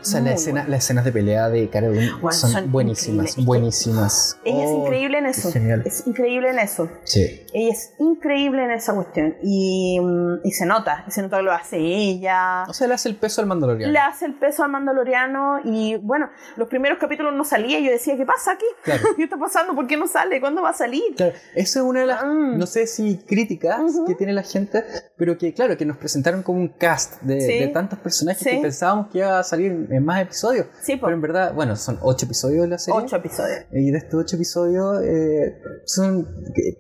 [0.03, 1.89] O sea, la escena, las escenas de pelea de Cara
[2.33, 4.37] son, buenísimas, buenísimas.
[4.45, 5.49] Ella es oh, increíble en eso.
[5.85, 6.91] Es increíble en eso.
[7.05, 7.47] Sí.
[7.53, 9.37] Ella es increíble en esa cuestión.
[9.45, 12.64] Y, mm, y, se nota, se nota que lo hace ella.
[12.68, 13.93] O sea, le hace el peso al Mandaloriano.
[13.93, 15.61] Le hace el peso al Mandaloriano.
[15.64, 17.79] Y bueno, los primeros capítulos no salía.
[17.79, 18.66] Y yo decía, ¿qué pasa aquí?
[19.16, 19.73] ¿Qué está pasando?
[19.77, 20.41] ¿Por qué no sale?
[20.41, 21.15] ¿Cuándo va a salir?
[21.17, 22.59] Claro, eso es una de las, mm.
[22.59, 24.85] no sé si críticas que tiene la gente,
[25.17, 29.19] pero que claro, que nos presentaron como un cast de, tantos personajes que pensábamos que
[29.19, 30.67] iba a salir en más episodios.
[30.83, 33.01] Sí, Pero en verdad, bueno, son ocho episodios de la serie.
[33.01, 33.61] Ocho episodios.
[33.73, 36.29] Y de estos ocho episodios, eh, son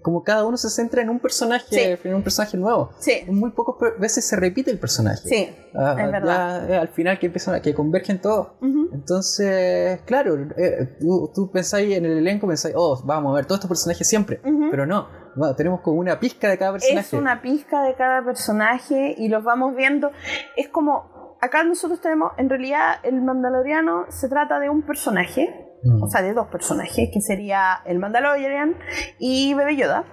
[0.02, 2.90] como cada uno se centra en un personaje, en un personaje nuevo.
[3.00, 3.24] Sí.
[3.28, 5.28] Muy pocas veces se repite el personaje.
[5.28, 5.48] Sí.
[5.74, 6.74] Ah, es verdad.
[6.74, 8.48] al final que empiezan que convergen todos.
[8.92, 13.58] Entonces, claro, eh, tú, tú pensáis en el elenco, pensáis, oh, vamos a ver todos
[13.58, 14.40] estos personajes siempre.
[14.70, 15.08] Pero no,
[15.56, 17.06] tenemos como una pizca de cada personaje.
[17.06, 20.10] Es una pizca de cada personaje y los vamos viendo.
[20.56, 26.02] Es como acá nosotros tenemos, en realidad, el Mandaloriano se trata de un personaje, mm.
[26.02, 28.76] o sea, de dos personajes, que sería el Mandalorian
[29.18, 30.04] y Bebe Yoda.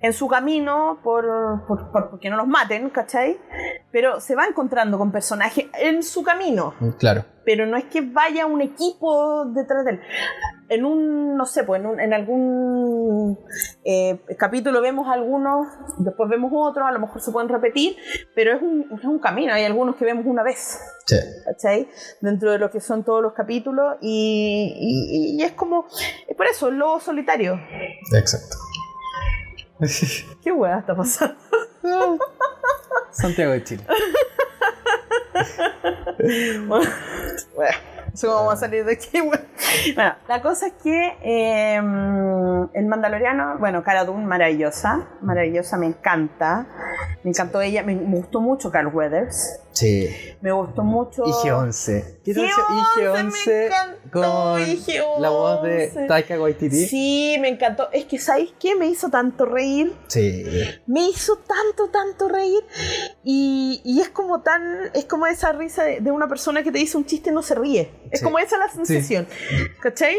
[0.00, 3.38] En su camino, por, por, porque no los maten, ¿cachai?
[3.90, 6.74] Pero se va encontrando con personajes en su camino.
[6.78, 7.24] Mm, claro.
[7.44, 10.00] Pero no es que vaya un equipo detrás de él
[10.68, 13.38] en un, no sé, pues en, algún
[13.84, 15.66] eh, capítulo vemos algunos,
[15.98, 17.96] después vemos otros, a lo mejor se pueden repetir,
[18.34, 21.16] pero es un, es un camino, hay algunos que vemos una vez, sí.
[21.46, 21.88] ¿cachai?
[22.20, 25.86] Dentro de lo que son todos los capítulos y, y, es como,
[26.26, 27.58] es por eso, el lobo solitario.
[28.14, 28.56] Exacto.
[30.42, 31.36] ¿Qué hueá está pasando?
[33.10, 33.84] Santiago de Chile.
[36.66, 36.88] bueno
[38.26, 39.20] vamos a salir de aquí.
[39.20, 46.66] Bueno, la cosa es que em, el Mandaloriano, bueno, Cara Dune, maravillosa, maravillosa, me encanta.
[47.22, 49.60] Me encantó ella, me, gustó mucho Carl Weathers.
[49.78, 50.08] Sí.
[50.40, 51.22] Me gustó mucho.
[51.24, 52.18] IG-11.
[52.24, 53.70] ¿Qué tal IG-11
[54.10, 56.86] con la voz de Taika Waititi?
[56.86, 57.88] Sí, me encantó.
[57.92, 58.74] Es que, ¿sabéis qué?
[58.74, 59.94] Me hizo tanto reír.
[60.08, 60.44] Sí.
[60.86, 62.64] Me hizo tanto, tanto reír.
[63.22, 64.90] Y, y es como tan.
[64.94, 67.54] Es como esa risa de, una persona que te dice un chiste y no se
[67.54, 67.90] ríe.
[68.10, 69.28] Es como esa la sensación.
[69.80, 70.16] ¿Cachai?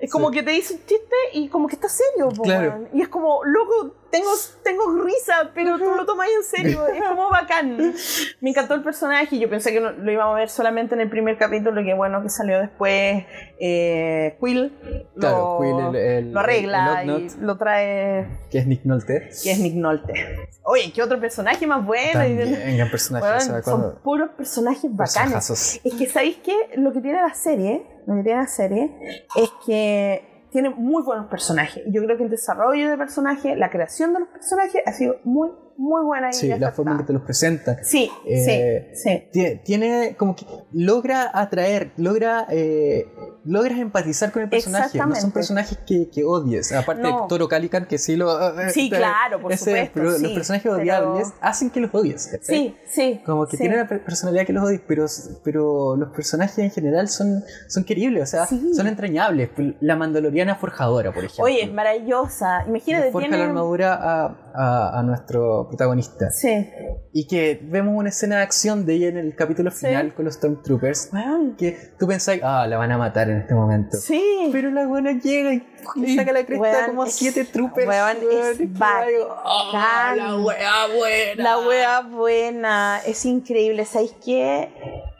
[0.00, 2.30] Es como que te dice un chiste y como que está serio.
[2.42, 2.88] claro.
[2.92, 4.30] Y es como, loco tengo,
[4.62, 6.86] tengo risa, pero tú lo tomas en serio.
[6.88, 7.94] Es como bacán.
[8.40, 9.38] Me encantó el personaje.
[9.38, 12.28] Yo pensé que lo íbamos a ver solamente en el primer capítulo, que bueno que
[12.28, 13.24] salió después.
[13.58, 14.72] Eh, Quill,
[15.14, 18.26] lo, lo arregla y lo trae.
[18.50, 19.30] Que es Nick Nolte.
[19.42, 20.48] Que es Nick Nolte.
[20.62, 22.12] Oye, ¿qué otro personaje más bueno?
[22.12, 25.80] También, personaje, son puros personajes bacanes.
[25.84, 26.54] Es que, ¿sabéis qué?
[26.76, 28.90] Lo que tiene la serie, lo que tiene la serie
[29.36, 31.82] es que tiene muy buenos personajes.
[31.86, 35.50] Yo creo que el desarrollo de personajes, la creación de los personajes ha sido muy,
[35.76, 36.32] muy buena.
[36.32, 37.84] Sí, la forma en que te los presenta.
[37.84, 39.60] Sí, eh, sí, sí.
[39.62, 43.06] Tiene, como que logra atraer, logra, eh,
[43.46, 44.98] logras empatizar con el personaje.
[44.98, 46.72] No son personajes que, que odies.
[46.72, 48.60] Aparte de Toro Calican, que sí lo.
[48.60, 49.92] Eh, sí, claro, por supuesto.
[49.94, 52.30] Pero los personajes odiables hacen que los odies.
[52.42, 53.20] Sí, sí.
[53.24, 55.06] Como que tienen la personalidad que los odies, pero,
[55.44, 59.50] pero los personajes en general son, son queribles, o sea, son entrañables.
[59.80, 61.44] La Mandaloriana Forjadora, por ejemplo.
[61.44, 62.64] Oye, es maravillosa.
[62.66, 63.10] Imagínate.
[63.12, 66.30] forja la armadura a, a, a nuestro protagonista.
[66.30, 66.68] Sí.
[67.12, 70.34] Y que vemos una escena de acción de ella en el capítulo final con los
[70.34, 71.10] Stormtroopers.
[71.58, 73.96] Que tú pensás, ah, la van a matar en este momento.
[73.96, 74.48] Sí.
[74.52, 77.86] Pero la buena llega y, saca la cresta como a siete troopers.
[77.86, 81.42] Weón, es ah, la wea buena.
[81.42, 83.00] La wea buena.
[83.06, 83.84] Es increíble.
[83.84, 84.70] ¿Sabéis qué?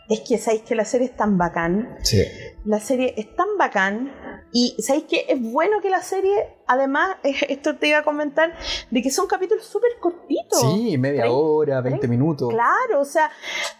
[0.09, 1.97] Es que sabéis que la serie es tan bacán.
[2.03, 2.23] Sí.
[2.65, 4.13] La serie es tan bacán
[4.59, 5.27] y ¿sabéis qué?
[5.29, 8.55] Es bueno que la serie, además, esto te iba a comentar,
[8.91, 10.59] de que son capítulos súper cortitos.
[10.59, 12.49] Sí, media hora, 20 minutos.
[12.49, 13.31] Claro, o sea,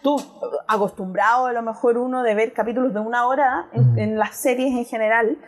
[0.03, 0.15] tú
[0.67, 4.85] acostumbrado a lo mejor uno de ver capítulos de una hora en, las series en
[4.85, 5.39] general,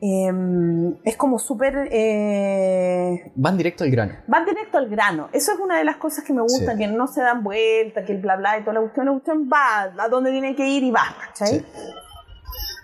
[0.00, 1.88] em, es como súper...
[1.92, 4.14] Eh, van directo al grano.
[4.26, 5.28] Van directo al grano.
[5.32, 8.10] Eso es una de las cosas que me gusta, que no se dan vuelta, que
[8.10, 10.82] el bla bla y toda la cuestión, la cuestión va a donde tiene que ir
[10.82, 11.64] y va, ¿cachai?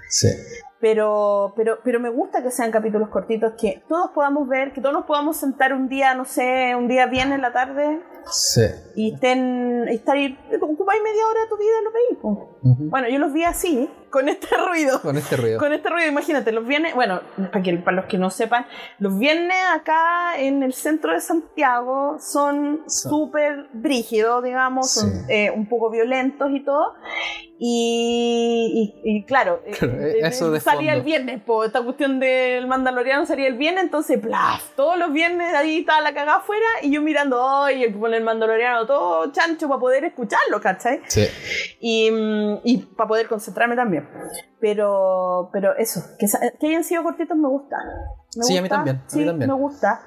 [0.09, 0.29] Sí.
[0.81, 4.95] Pero, pero, pero me gusta que sean capítulos cortitos, que todos podamos ver, que todos
[4.95, 8.01] nos podamos sentar un día, no sé, un día bien en la tarde.
[8.31, 8.63] Sí.
[8.95, 10.17] Y estén, estar,
[10.61, 12.91] ocupáis media hora de tu vida y lo veis.
[12.91, 15.01] Bueno, yo los vi así, con este ruido.
[15.03, 15.59] Con este ruido.
[15.59, 17.21] Con este ruido, imagínate, los viernes, bueno,
[17.53, 18.67] para, que, para los que no sepan,
[18.99, 25.69] los viernes acá en el centro de Santiago son súper brígidos, digamos, son eh, un
[25.69, 26.95] poco violentos y todo.
[27.61, 33.55] Y, claro, eh, eh, eso salía el viernes, po, esta cuestión del Mandaloriano salía el
[33.55, 37.93] viernes, entonces, plaf, todos los viernes ahí estaba la cagada afuera y yo mirando, ay,
[37.93, 41.01] con el Mandaloriano todo chancho para poder escucharlo, ¿cachai?
[41.09, 41.27] Sí.
[41.81, 42.11] Y,
[42.63, 44.09] y para poder concentrarme también.
[44.61, 46.27] Pero, pero eso, que,
[46.59, 47.77] que hayan sido cortitos me gusta.
[48.31, 49.03] sí, a mí también.
[49.07, 50.01] sí, me gusta.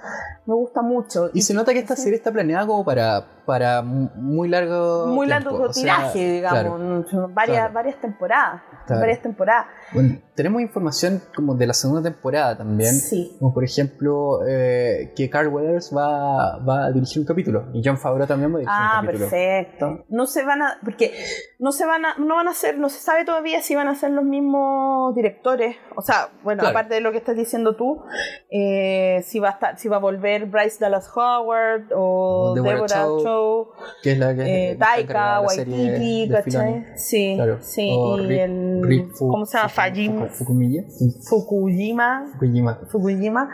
[0.45, 1.29] Me gusta mucho.
[1.33, 5.07] Y, se nota que esta serie está planeada como para, para muy largo.
[5.07, 7.05] Muy largo tiraje, digamos.
[7.33, 8.61] varias, varias temporadas.
[8.89, 9.67] Varias temporadas.
[9.93, 12.93] Bueno, tenemos información como de la segunda temporada también.
[12.93, 13.35] Sí.
[13.39, 17.67] Como por ejemplo, eh, que Carl Weathers va, va, a dirigir un capítulo.
[17.73, 19.25] Y John Favreau también va a dirigir un capítulo.
[19.25, 20.05] Ah, perfecto.
[20.09, 20.77] No se van a.
[20.83, 21.13] Porque
[21.59, 22.15] no se van a.
[22.17, 22.77] No van a ser.
[22.77, 25.75] No se sabe todavía si van a ser los mismos directores.
[25.95, 28.01] O sea, bueno, aparte de lo que estás diciendo tú,
[28.49, 33.67] eh, si va a estar, si va a volver Bryce Dallas Howard o, Deborah, Chow,
[34.01, 36.85] que es la que eh, Taika, Waititi, ¿cachai?
[36.95, 37.89] Sí, sí.
[37.89, 39.69] y el ¿cómo se llama?
[39.81, 40.87] Fajim, Fukuyama.
[41.29, 42.27] Fukuyama.
[42.33, 42.79] Fukuyama.
[42.91, 43.49] Fukuyama.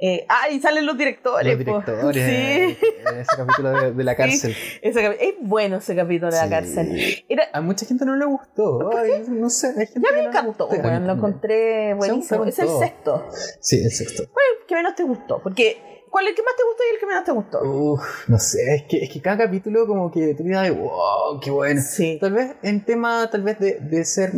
[0.00, 1.46] Eh, ah, y salen los directores.
[1.46, 2.26] Los directores.
[2.26, 2.76] Sí.
[3.20, 4.52] ese capítulo de, la cárcel.
[4.52, 7.24] Sí, es bueno ese capítulo de la cárcel.
[7.52, 8.90] A mucha gente no le gustó.
[8.96, 9.68] Ay, no sé.
[9.68, 10.68] Hay gente ya me encantó.
[10.68, 12.44] bueno, lo encontré buenísimo.
[12.44, 13.24] Es el sexto.
[13.60, 14.24] Sí, el sexto.
[14.32, 15.40] ¿Cuál es el que menos te gustó?
[15.42, 17.62] Porque ¿Cuál es el que más te gustó y el que menos te gustó?
[17.64, 21.50] Uf, no sé, es que, es que cada capítulo como que tú dices, wow, qué
[21.50, 21.80] bueno.
[21.82, 22.18] Sí.
[22.20, 24.30] Tal vez en tema, tal vez de, de ser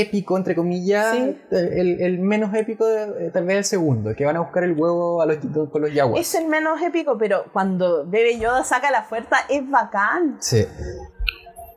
[0.00, 1.14] épico, entre comillas,
[1.50, 5.22] el, el, menos épico eh, tal vez el segundo, que van a buscar el huevo
[5.22, 5.38] a los,
[5.70, 6.20] con los yaguas.
[6.20, 10.36] Es el menos épico, pero cuando Bebe Yoda saca la fuerza es bacán.
[10.40, 10.66] Sí.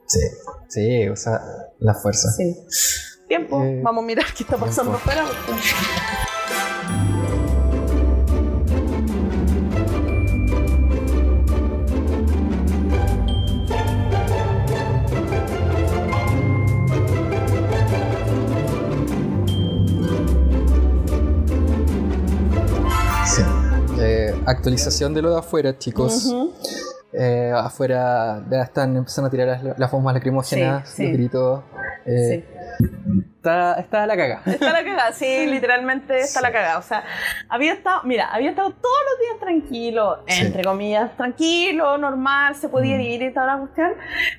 [0.08, 0.20] Sí,
[0.68, 1.42] sí, o sea,
[1.80, 2.30] la fuerza.
[2.32, 2.56] Sí.
[3.28, 5.24] Tiempo, eh, vamos a mirar qué está pasando afuera.
[24.46, 26.34] Actualización de lo de afuera, chicos.
[27.18, 31.64] Eh, afuera ya están empezando a tirar las, bombas lacrimógenas, los gritos.
[32.06, 32.44] Eh,
[33.46, 34.42] Está, está la cagada.
[34.48, 36.80] Está la cagada, sí, literalmente está la cagada.
[36.80, 37.04] O sea,
[37.48, 42.98] había estado, mira, había estado todos los días tranquilo, entre comillas, tranquilo, normal, se podía
[42.98, 43.02] mm.
[43.02, 43.92] ir y toda la cuestión.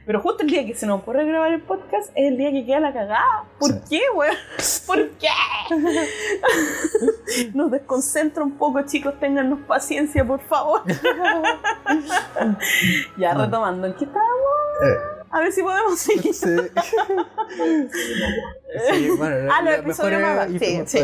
[0.05, 2.67] Pero justo el día que se nos ocurre grabar el podcast es el día que
[2.67, 3.45] queda la cagada.
[3.61, 4.33] ¿Por qué, güey?
[4.87, 5.29] ¿Por qué?
[7.55, 10.83] nos desconcentra un poco, chicos, téngannos paciencia, por favor.
[13.19, 14.33] ya retomando, ¿en qué estábamos?
[14.85, 15.17] Eh.
[15.31, 16.33] A ver si podemos seguir.
[16.33, 16.49] Sí.
[18.89, 20.13] sí bueno, ah, lo mejor
[20.59, 20.99] sí, sí.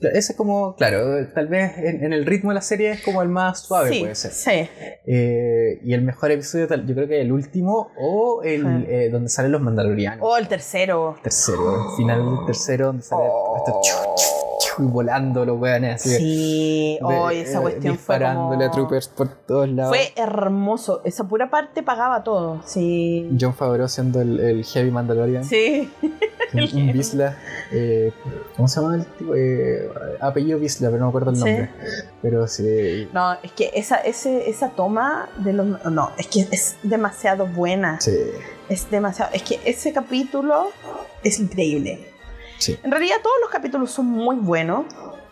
[0.00, 3.28] Ese es como, claro, tal vez en, el ritmo de la serie es como el
[3.28, 4.32] más suave, puede ser.
[4.32, 4.70] Sí.
[5.06, 9.50] Eh, y el mejor episodio, yo creo que el último o el eh, donde salen
[9.50, 10.20] los mandalorianos.
[10.22, 11.16] O el tercero.
[11.22, 14.33] Tercero, el final del tercero, donde sale oh.
[14.78, 16.16] volando los weones así.
[16.16, 19.96] Sí, hoy esa cuestión disparándole fue a troopers por todos lados.
[19.96, 23.30] Fue hermoso, esa pura parte pagaba todo, sí.
[23.40, 25.44] John Favreau siendo el, Heavy Mandalorian.
[25.44, 25.90] Sí.
[26.54, 27.36] Un, Bisla.
[27.76, 28.12] Eh,
[28.56, 29.34] ¿Cómo se llama el tipo?
[29.34, 29.88] Eh,
[30.20, 31.70] apellido Bisla, pero no me acuerdo el nombre.
[32.22, 33.08] Pero sí.
[33.12, 35.84] No, es que esa, ese, esa toma de los.
[35.86, 38.00] No, es que es demasiado buena.
[38.00, 38.16] Sí.
[38.68, 39.32] Es demasiado.
[39.32, 40.68] Es que ese capítulo
[41.24, 42.13] es increíble.
[42.68, 44.86] En realidad todos los capítulos son muy buenos.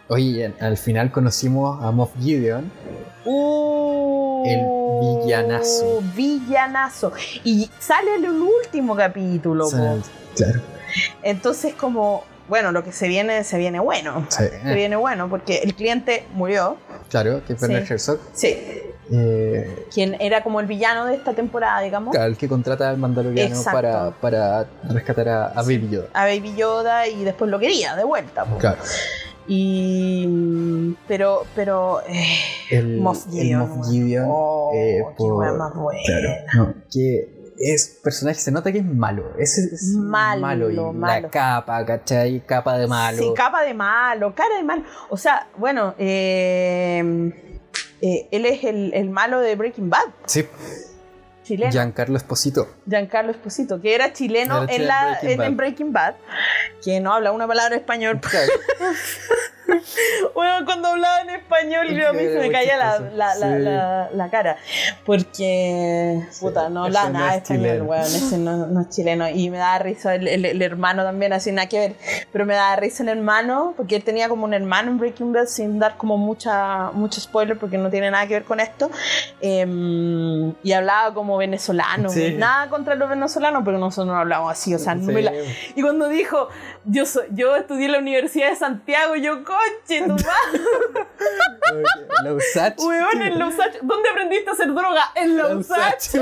[0.08, 2.70] Oye, al final conocimos a Moff Gideon.
[3.24, 6.02] Uh, el villanazo.
[6.14, 7.12] Villanazo.
[7.44, 9.68] Y sale en el último capítulo.
[10.34, 10.60] claro.
[11.22, 14.26] Entonces como, bueno, lo que se viene, se viene bueno.
[14.28, 16.76] Se viene bueno porque el cliente murió.
[17.08, 17.74] Claro, que fue sí.
[17.74, 18.18] Herzog.
[18.32, 18.82] Sí.
[19.14, 22.16] Eh, quien era como el villano de esta temporada, digamos.
[22.16, 26.06] el que contrata al Mandaloriano para, para, rescatar a, Baby Yoda.
[26.14, 28.46] A Baby Yoda y después lo quería de vuelta.
[28.58, 28.78] Claro.
[29.46, 30.96] Y.
[31.06, 31.44] Pero.
[31.54, 32.38] pero eh,
[32.70, 34.26] el Moff Gideon.
[34.28, 35.24] oh, eh, qué
[35.58, 36.00] más buena.
[36.06, 39.34] Claro, que es personaje, se nota que es malo.
[39.38, 42.40] Es, es malo, malo, y La capa, ¿cachai?
[42.46, 43.18] Capa de malo.
[43.18, 44.84] Sí, capa de malo, cara de malo.
[45.10, 47.50] O sea, bueno, eh
[48.02, 50.08] eh, él es el, el, malo de Breaking Bad.
[50.26, 50.44] Sí.
[51.44, 51.70] chileno.
[51.70, 52.68] Giancarlo Esposito.
[52.88, 56.16] Giancarlo Esposito, que era chileno en, la, en, Breaking Bad,
[56.84, 58.20] que no habla una palabra español.
[60.34, 64.30] bueno, cuando hablaba en español, yo a mí se me caía la, la, la, la,
[64.30, 64.56] cara.
[65.04, 68.02] Porque, puta, no hablaba nada de español, weón.
[68.02, 69.28] Ese no, es chileno.
[69.28, 71.94] Y me daba risa el, el, hermano también, así nada que ver.
[72.32, 75.46] Pero me daba risa el hermano, porque él tenía como un hermano en Breaking Bad,
[75.46, 78.90] sin dar como mucha, mucho spoiler, porque no tiene nada que ver con esto.
[79.40, 82.10] Em, y hablaba como venezolano.
[82.36, 84.74] Nada contra los venezolanos, pero nosotros no hablamos así.
[84.74, 85.32] O sea, no me la...
[85.74, 86.48] Y cuando dijo,
[86.84, 90.60] yo, soy, yo estudié en la Universidad de Santiago, yo, coche, tu madre.
[92.24, 92.78] Lausach.
[92.78, 93.74] Weón, en Lausach.
[93.82, 95.02] ¿Dónde aprendiste a hacer droga?
[95.14, 96.14] En Lausach.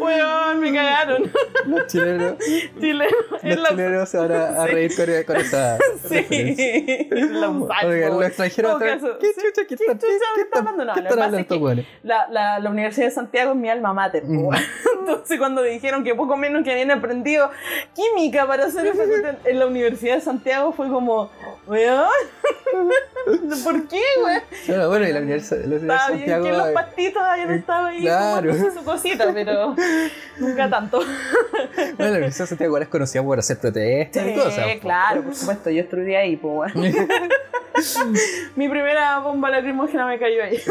[0.00, 1.32] Weón, me cagaron.
[1.66, 2.34] Los chilenos.
[2.80, 3.12] Chilenos.
[3.42, 5.78] Los chilenos se van a, reír con, con esa.
[6.08, 7.08] Sí.
[7.10, 7.84] Lausach.
[7.84, 8.82] Oiga, los extranjeros.
[9.20, 9.66] ¿Qué chucha?
[9.66, 9.74] ¿Qué
[10.42, 11.02] están hablando?
[12.02, 14.24] La, la, la Universidad de Santiago es mi alma mater.
[15.00, 17.50] Entonces, cuando dijeron que poco menos que habían aprendido
[17.94, 19.02] química para hacer eso
[19.44, 21.30] en la Universidad de Santiago, fue como,
[21.66, 22.08] weón,
[23.64, 24.88] ¿por qué, weón?
[24.88, 26.42] bueno, y la Universidad, de Santiago.
[26.42, 28.54] Bien que los pastitos habían eh, estado ahí claro.
[28.54, 29.74] su cosita, pero
[30.38, 30.98] nunca tanto.
[31.76, 34.66] bueno, la Universidad de Santiago igual es conocida por hacer protestas y cosas.
[34.72, 36.94] Sí, claro, por supuesto, yo estudié ahí, pues, weón.
[38.56, 40.62] Mi primera bomba lacrimógena me cayó ahí.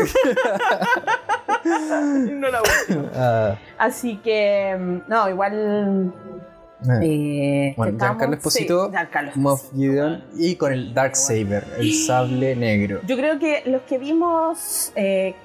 [2.31, 3.11] no la última.
[3.13, 3.57] Ah.
[3.77, 6.13] Así que, mm, no, igual
[6.89, 8.91] eh, eh bueno, Giancarlo Esposito,
[9.35, 13.01] Moff Gideon y con el Dark Saber, el sable negro.
[13.05, 15.35] Yo creo que los que vimos eh,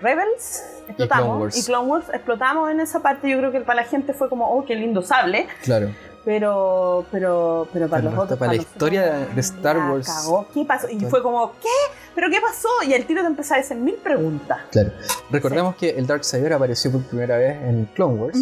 [0.00, 2.06] Rebels explotamos y Clone, Wars.
[2.12, 3.28] explotamos en esa parte.
[3.28, 5.46] Yo creo que para la gente fue como, oh, qué lindo sable.
[5.62, 5.90] Claro.
[6.24, 8.38] Pero, pero, pero para los otros.
[8.38, 10.06] Para, la historia de Star Wars.
[10.06, 10.46] Cagó.
[10.52, 10.88] ¿Qué pasó?
[10.88, 11.68] Y fue como, ¿qué?
[12.14, 12.68] ¿Pero qué pasó?
[12.86, 14.58] Y el tiro te empezó a hacer mil preguntas.
[14.70, 14.92] Claro.
[15.30, 18.38] Recordemos que el Dark Saber apareció por primera vez en Clone Wars.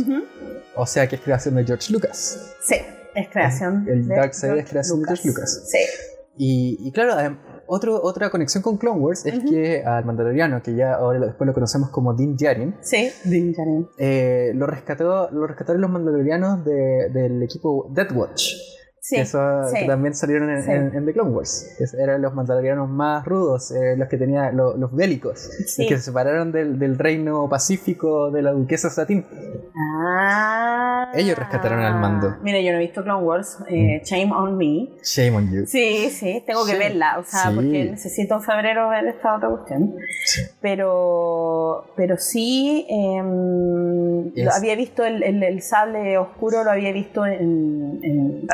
[0.75, 2.55] O sea que es creación de George Lucas.
[2.61, 2.77] Sí,
[3.15, 3.87] es creación.
[3.89, 5.63] El, el Dark Side es creación de George Lucas.
[5.67, 5.79] Sí.
[6.41, 7.37] Y, claro,
[7.69, 11.55] otro, otra conexión con Clone Wars es que al Mandaloriano, que ya ahora después lo
[11.55, 13.89] conocemos como Din Djarin, sí, Din Djarin.
[13.99, 18.55] Eh, lo, rescató, lo rescataron los Mandalorianos del equipo Death Watch.
[19.09, 19.39] Sí, eso
[19.87, 21.67] también salieron en, The Clone Wars.
[21.99, 26.53] eran los mandalorianos más rudos, eh, los que tenían los bélicos, los que se separaron
[26.53, 29.25] del, reino pacífico de la duquesa Satín.
[29.75, 31.11] Ah.
[31.15, 32.37] Ellos rescataron al mando.
[32.43, 33.57] Mira, yo no he visto Clone Wars.
[33.69, 34.05] Eh, mm.
[34.05, 34.91] shame on me.
[35.03, 35.65] Shame on you.
[35.65, 37.19] Sí, sí, tengo que verla.
[37.19, 39.95] O sea, porque necesito en febrero ver esta otra cuestión.
[40.61, 48.47] Pero, pero sí, em, había visto el, sable oscuro, lo había visto en, en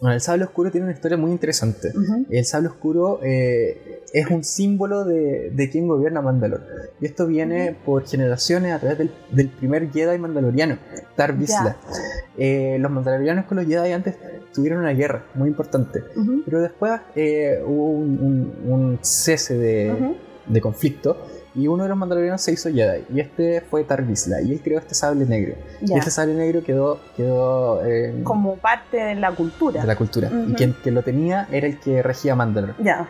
[0.00, 1.92] bueno, el sable oscuro tiene una historia muy interesante.
[2.30, 6.62] El sable oscuro eh, es un símbolo de, de quien gobierna Mandalor.
[7.00, 8.98] Y esto viene por generaciones a través
[9.30, 10.78] del, primer Jedi mandaloriano,
[11.16, 11.76] Tar Vizsla.
[12.38, 14.16] Eh, los mandalorianos con los Jedi antes
[14.54, 16.02] tuvieron una guerra muy importante,
[16.46, 20.14] pero después eh, hubo un, cese de,
[20.46, 21.16] de conflicto
[21.54, 23.04] y uno de los mandalorianos se hizo Jedi.
[23.12, 25.54] Y este fue Tar Y él creó este sable negro.
[25.80, 27.00] Y este sable negro quedó.
[27.16, 27.80] quedó
[28.22, 29.80] Como parte de la cultura.
[29.80, 30.30] De la cultura.
[30.48, 32.74] Y quien, quien, lo tenía era el que regía Mandalor.
[32.82, 33.08] Ya.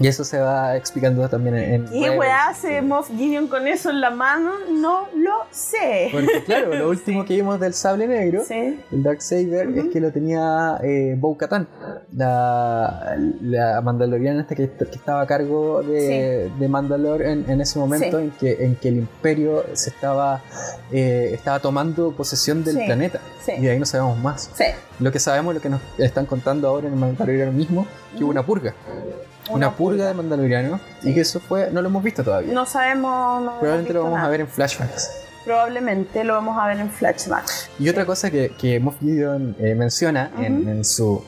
[0.00, 1.84] Y eso se va explicando también en.
[1.86, 4.52] ¿Qué weá hace Moff Gideon con eso en la mano?
[4.72, 6.08] No lo sé.
[6.10, 10.10] Porque, claro, lo último que vimos del sable negro, el Dark Saber, es que lo
[10.10, 11.68] tenía eh, Bo Katan,
[12.16, 18.30] la, la mandaloriana esta que, estaba a cargo de, de Mandalor en, ese momento en,
[18.30, 20.40] que, en que el Imperio se estaba,
[20.90, 23.20] eh, estaba tomando posesión del planeta.
[23.46, 24.50] Y de ahí no sabemos más.
[24.98, 27.86] Lo que sabemos, lo que nos están contando ahora en el Mandaloriano mismo,
[28.16, 28.74] que hubo una purga
[29.50, 32.52] una, purga, de Mandaloriano y que eso fue, no lo hemos visto todavía.
[32.52, 33.52] No sabemos.
[33.60, 35.10] Probablemente lo vamos a ver en flashbacks.
[35.44, 37.70] Probablemente lo vamos a ver en flashbacks.
[37.78, 41.24] Y otra cosa que, que Moff Gideon eh, menciona en, su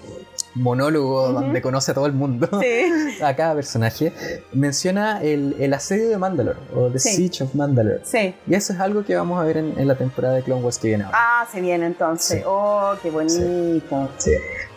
[0.54, 2.48] monólogo donde conoce a todo el mundo,
[3.22, 4.12] a cada personaje,
[4.52, 8.00] menciona el, el, asedio de Mandalore o The Siege of Mandalore.
[8.04, 8.34] Sí.
[8.46, 10.88] Y eso es algo que vamos a ver en, la temporada de Clone Wars que
[10.88, 11.18] viene ahora.
[11.18, 12.42] Ah, se viene entonces.
[12.46, 14.10] Oh, qué bonito.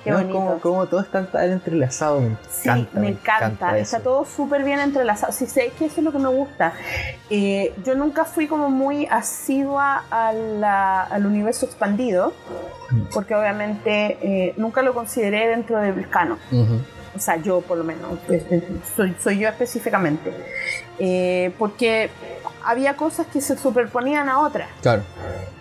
[0.05, 0.59] Qué bonito.
[0.61, 2.21] Como, todo está tan entrelazado.
[2.21, 3.75] Me sí, me, encanta.
[3.75, 5.33] está todo súper bien entrelazado.
[5.33, 6.73] Sí, sé que eso es lo que me gusta.
[7.31, 12.33] Eh, yo nunca fui como muy asidua al universo expandido,
[12.91, 13.01] mm.
[13.15, 16.37] porque obviamente eh, nunca lo consideré dentro del canon.
[17.15, 18.19] o sea, yo por lo menos,
[18.95, 20.31] soy, soy yo específicamente,
[20.99, 22.11] eh, porque
[22.65, 24.67] había cosas que se superponían a otras.
[24.81, 25.03] Claro.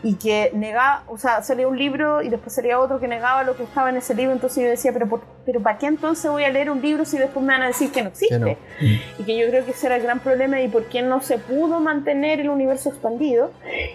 [0.02, 3.57] Y que negaba, o sea, salía un libro y después salía otro que negaba lo
[3.57, 6.50] que estaba en ese libro, entonces yo decía, pero, pero ¿para qué entonces voy a
[6.50, 8.59] leer un libro si después me van a decir que no existe?
[9.18, 11.38] Y que yo creo que ese era el gran problema y por qué no se
[11.38, 13.50] pudo mantener el universo expandido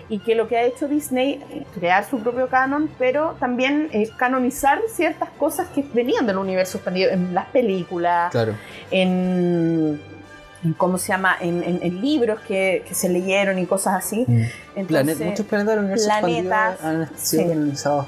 [0.09, 4.79] y que lo que ha hecho Disney, crear su propio canon, pero también eh, canonizar
[4.91, 8.55] ciertas cosas que venían del universo expandido, en las películas, claro.
[8.89, 10.01] en
[10.77, 11.35] ¿cómo se llama?
[11.39, 14.25] En, en, libros que, que, se leyeron y cosas así.
[14.27, 14.43] Mm.
[14.75, 18.05] Entonces, muchos planetas del universo planetas, han sido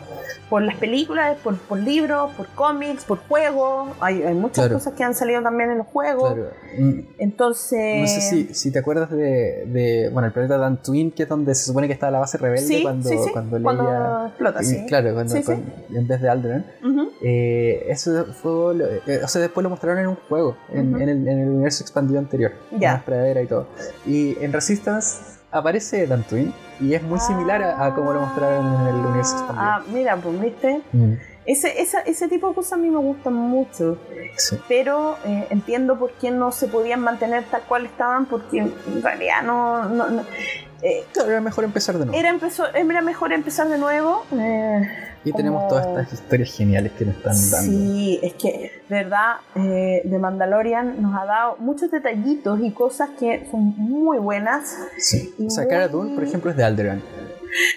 [0.52, 3.92] Por las películas, por, por, libros, por cómics, por juegos.
[4.02, 6.34] Hay, hay muchas cosas que han salido también en los juegos.
[6.34, 6.50] Claro.
[6.78, 7.00] Mm.
[7.20, 8.02] Entonces...
[8.02, 11.56] No sé si, si te acuerdas de, de, bueno, el planeta Dantooine, que es donde
[11.56, 14.86] se supone que estaba la base rebelde cuando, cuando, cuando explota, sí.
[14.88, 16.66] Claro, cuando, en vez de Alderaan.
[17.22, 18.76] eh, eso fue...
[19.08, 21.82] Eh, o sea, después lo mostraron en un juego, en, en, el, en el universo
[21.82, 23.02] expandido anterior ya.
[23.06, 23.68] pradera y todo.
[24.06, 28.96] Y en Resistance aparece Dantooine y es muy similar a, como lo mostraron en el
[28.96, 29.66] universo expandido.
[29.66, 30.82] Ah, mira, pues viste.
[30.92, 31.14] Mm.
[31.46, 33.98] Ese, ese tipo de cosas a mí me gustan mucho,
[34.68, 39.42] pero eh, entiendo por qué no se podían mantener tal cual estaban, porque en realidad
[39.44, 39.86] no...
[39.86, 40.22] no,
[40.84, 42.20] eh, era mejor empezar de nuevo.
[42.20, 42.36] Era,
[42.74, 44.24] era mejor empezar de nuevo.
[44.34, 44.88] Eh,
[45.24, 47.72] y tenemos todas estas historias geniales que nos están dando.
[47.72, 53.48] Sí, es que, verdad, eh, The Mandalorian nos ha dado muchos detallitos y cosas que
[53.52, 54.76] son muy buenas.
[54.98, 55.34] Sí.
[55.46, 57.02] O sea, Cara Dune, por ejemplo, es de Alderaan.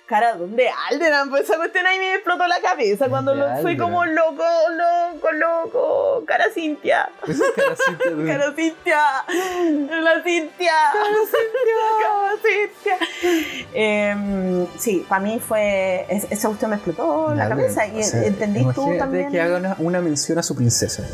[0.07, 1.31] Cara, ¿dónde Alderan?
[1.31, 6.25] Pues esa cuestión ahí me explotó la cabeza cuando lo, fui como loco, loco, loco.
[6.27, 7.11] Cara Cintia.
[7.21, 8.27] cara Cintia.
[8.27, 9.01] cara Cintia.
[10.01, 10.75] La Cintia.
[10.93, 11.79] Cara Cintia.
[12.03, 13.69] cara Cintia.
[13.75, 16.07] Eh, sí, para mí fue.
[16.09, 17.87] esa cuestión me explotó la cabeza.
[17.87, 19.31] Y entendí tú también.
[19.31, 21.05] que haga una, una mención a su princesa.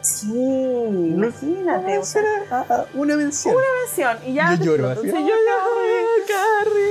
[0.00, 2.00] Sí, imagínate.
[2.94, 3.54] una mención.
[3.54, 4.18] Una mención.
[4.26, 4.54] Y ya.
[4.54, 4.94] Yo lloro.
[5.02, 5.30] Yo lloro,
[6.26, 6.87] Carrie.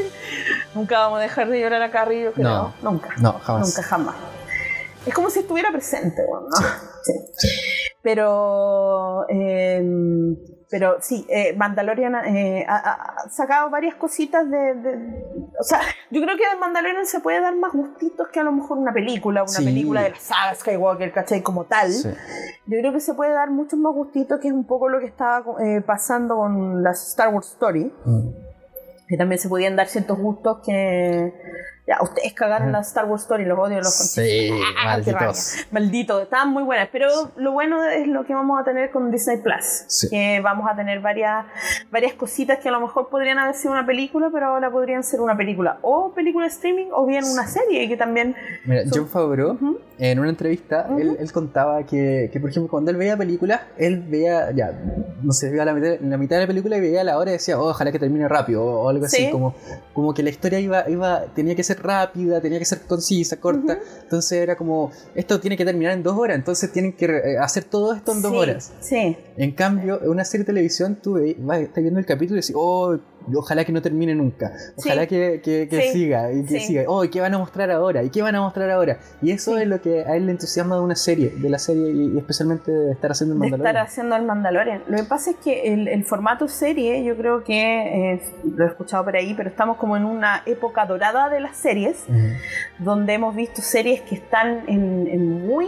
[0.77, 2.47] Nunca vamos a dejar de llorar a Carrie, yo creo.
[2.47, 3.09] No, nunca.
[3.17, 3.67] No, jamás.
[3.67, 4.15] Nunca, jamás.
[5.05, 6.57] Es como si estuviera presente, bueno, ¿no?
[7.03, 7.13] Sí.
[7.35, 7.47] sí.
[8.03, 9.25] Pero.
[9.29, 9.81] Eh,
[10.69, 14.73] pero sí, eh, Mandalorian eh, ha, sacado varias cositas de,
[15.57, 15.79] O sea,
[16.11, 18.91] yo creo que de Mandalorian se puede dar más gustitos que a lo mejor una
[18.91, 21.41] película, una película de la saga Skywalker, ¿cachai?
[21.41, 21.91] Como tal.
[21.93, 25.05] Yo creo que se puede dar muchos más gustitos, que es un poco lo que
[25.05, 27.93] estaba eh, pasando con las Star Wars Story.
[28.03, 28.46] Mm.
[29.07, 31.33] Que también se podían dar ciertos gustos que
[31.87, 35.55] ya, ustedes cagaron la Star Wars Story, los odio, los Sí, ah, malditos.
[35.71, 36.89] Maldito, estaban muy buenas.
[36.91, 37.07] Pero
[37.37, 40.09] lo bueno es lo que vamos a tener con Disney Plus.
[40.09, 41.45] Que vamos a tener varias,
[41.89, 45.21] varias cositas que a lo mejor podrían haber sido una película, pero ahora podrían ser
[45.21, 45.79] una película.
[45.81, 48.35] O película streaming, o bien una serie que también.
[48.65, 49.57] Mira, John Favreau,
[49.97, 54.03] en una entrevista, él, él, contaba que, que, por ejemplo, cuando él veía películas, él
[54.07, 54.71] veía, ya,
[55.23, 57.33] no sé, veía la mitad, la mitad de la película y veía la hora y
[57.33, 59.55] decía, oh, ojalá que termine rápido, o algo así, como,
[59.93, 63.79] como que la historia iba, iba, tenía que ser rápida, tenía que ser concisa, corta.
[64.03, 67.63] Entonces era como, esto tiene que terminar en dos horas, entonces tienen que eh, hacer
[67.63, 68.73] todo esto en dos horas.
[68.79, 69.17] Sí.
[69.37, 72.97] En cambio, en una serie de televisión, tú estás viendo el capítulo y decís, oh,
[73.35, 74.51] ojalá que no termine nunca.
[74.75, 76.83] Ojalá que, que, siga y que siga.
[76.87, 78.03] Oh, ¿y qué van a mostrar ahora?
[78.03, 78.99] ¿Y qué van a mostrar ahora?
[79.21, 81.91] Y eso es lo que a él le entusiasma de una serie, de la serie
[81.91, 83.63] y, especialmente de estar haciendo el Mandalorian.
[83.63, 84.83] De estar haciendo el Mandalorian.
[84.87, 88.21] Lo que pasa es que el, el formato serie, yo creo que eh,
[88.55, 92.05] lo he escuchado por ahí, pero estamos como en una época dorada de las series,
[92.79, 95.67] donde hemos visto series que están en, muy.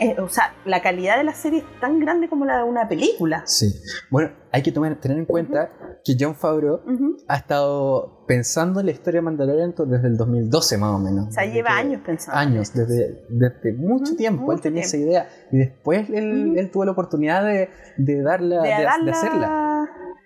[0.00, 2.88] Eh, o sea, la calidad de la serie es tan grande como la de una
[2.88, 3.42] película.
[3.46, 3.72] Sí.
[4.10, 5.68] Bueno, hay que tomar, tener en cuenta
[6.04, 6.80] que John Favreau
[7.26, 11.28] ha estado pensando en la historia de Mandalorian desde el 2012 más o menos.
[11.28, 12.38] O sea, lleva años pensando.
[12.38, 17.44] Años, desde, desde mucho tiempo él tenía esa idea y después él, tuvo la oportunidad
[17.44, 19.64] de, de darla, de hacerla.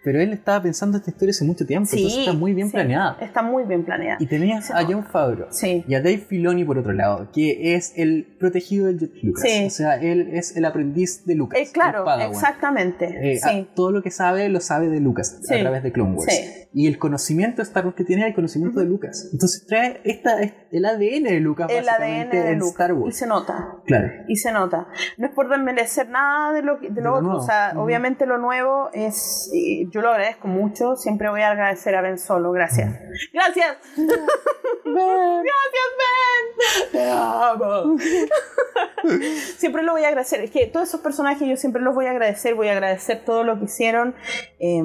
[0.04, 3.18] Pero él estaba pensando esta historia hace mucho tiempo, entonces está muy bien planeada.
[3.20, 4.16] Está muy bien planeada.
[4.20, 8.24] Y tenías a John Favreau y a Dave Filoni por otro lado, que es el
[8.38, 9.44] protegido de George Lucas.
[9.66, 11.58] O sea, él es el aprendiz de Lucas.
[11.60, 13.34] Eh, claro, exactamente.
[13.34, 16.40] Eh, todo lo que sabe lo sabe de Lucas a través de Clone Wars.
[16.72, 17.64] Y el conocimiento de
[17.94, 19.28] Que tiene el conocimiento de Lucas.
[19.32, 23.14] Entonces trae esta, el ADN de Lucas el ADN de en Star Wars.
[23.14, 23.76] Y se nota.
[23.86, 24.08] Claro.
[24.28, 24.88] Y se nota.
[25.16, 27.36] No es por desmerecer nada de lo, de lo, otro.
[27.36, 29.50] O sea, obviamente lo nuevo es.
[29.90, 30.96] Yo lo agradezco mucho.
[30.96, 32.52] Siempre voy a agradecer a Ben Solo.
[32.52, 32.94] Gracias.
[33.32, 33.76] Gracias.
[34.84, 36.92] Gracias, Ben.
[36.92, 37.96] Te amo.
[39.56, 40.40] siempre lo voy a agradecer.
[40.40, 42.54] Es que todos esos personajes yo siempre los voy a agradecer.
[42.54, 44.14] Voy a agradecer todo lo que hicieron.
[44.58, 44.82] Eh,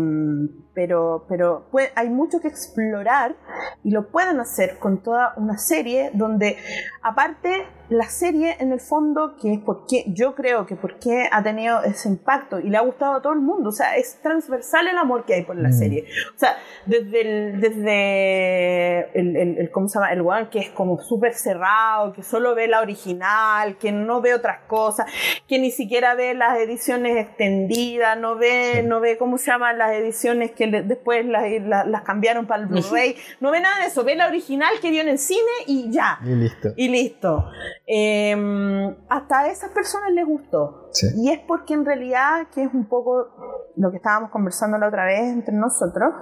[0.74, 1.66] pero, pero
[1.96, 3.36] hay mucho que explorar
[3.84, 6.58] y lo pueden hacer con toda una serie donde
[7.02, 11.82] aparte la serie en el fondo que es porque yo creo que porque ha tenido
[11.84, 14.98] ese impacto y le ha gustado a todo el mundo, o sea, es transversal el
[14.98, 15.74] amor que hay por la mm.
[15.74, 16.06] serie.
[16.36, 20.12] O sea, desde el, desde el, el, ¿cómo se llama?
[20.12, 24.34] El one que es como súper cerrado, que solo ve la original, que no ve
[24.34, 25.06] otras cosas,
[25.48, 29.94] que ni siquiera ve las ediciones extendidas, no ve, no ve cómo se llaman las
[29.94, 33.16] ediciones que después las, cambiaron para el Blu-ray.
[33.40, 36.20] No ve nada de eso, ve la original que vio en el cine y ya.
[36.24, 36.70] Y listo.
[36.76, 37.46] Y listo.
[37.86, 40.90] Em, hasta a esas personas les gustó.
[41.18, 45.06] Y es porque en realidad, que es un poco lo que estábamos conversando la otra
[45.06, 46.14] vez entre nosotros,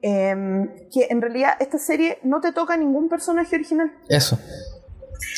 [0.00, 3.92] em, que en realidad esta serie no te toca ningún personaje original.
[4.08, 4.38] Eso.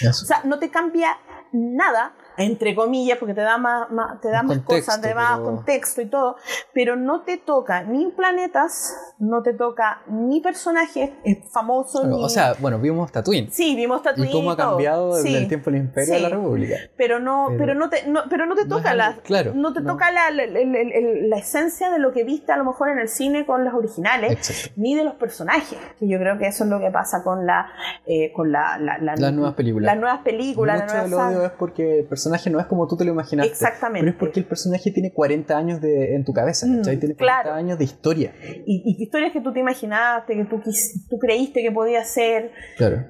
[0.09, 1.17] O sea, no te cambia
[1.53, 3.89] nada entre comillas, porque te da más,
[4.21, 6.37] te da más cosas, te da más contexto y todo,
[6.73, 11.11] pero no te toca ni planetas, no te toca ni personajes
[11.51, 12.07] famosos.
[12.07, 13.51] O sea, bueno, vimos Tatooine.
[13.51, 14.31] Sí, vimos Tatooine.
[14.31, 16.77] Y cómo ha cambiado desde el tiempo del Imperio a la República.
[16.97, 20.11] Pero no, pero, no te, no, pero no te toca la, claro, no te toca
[20.11, 23.75] la, la, esencia de lo que viste a lo mejor en el cine con los
[23.75, 27.47] originales, ni de los personajes, que yo creo que eso es lo que pasa con
[27.47, 27.69] la,
[28.07, 29.87] eh, con la, las nuevas películas.
[29.87, 30.83] Las nuevas películas.
[30.83, 33.53] Mucho del odio es porque el personaje no es como tú te lo imaginaste.
[33.53, 34.01] Exactamente.
[34.01, 37.55] Pero es porque el personaje tiene 40 años de, en tu cabeza, mm, Tiene 40
[37.55, 38.35] años de historia.
[38.67, 40.61] Y, historias que tú te imaginaste, que tú,
[41.09, 42.53] tú creíste que podía ser.
[42.77, 43.05] Claro.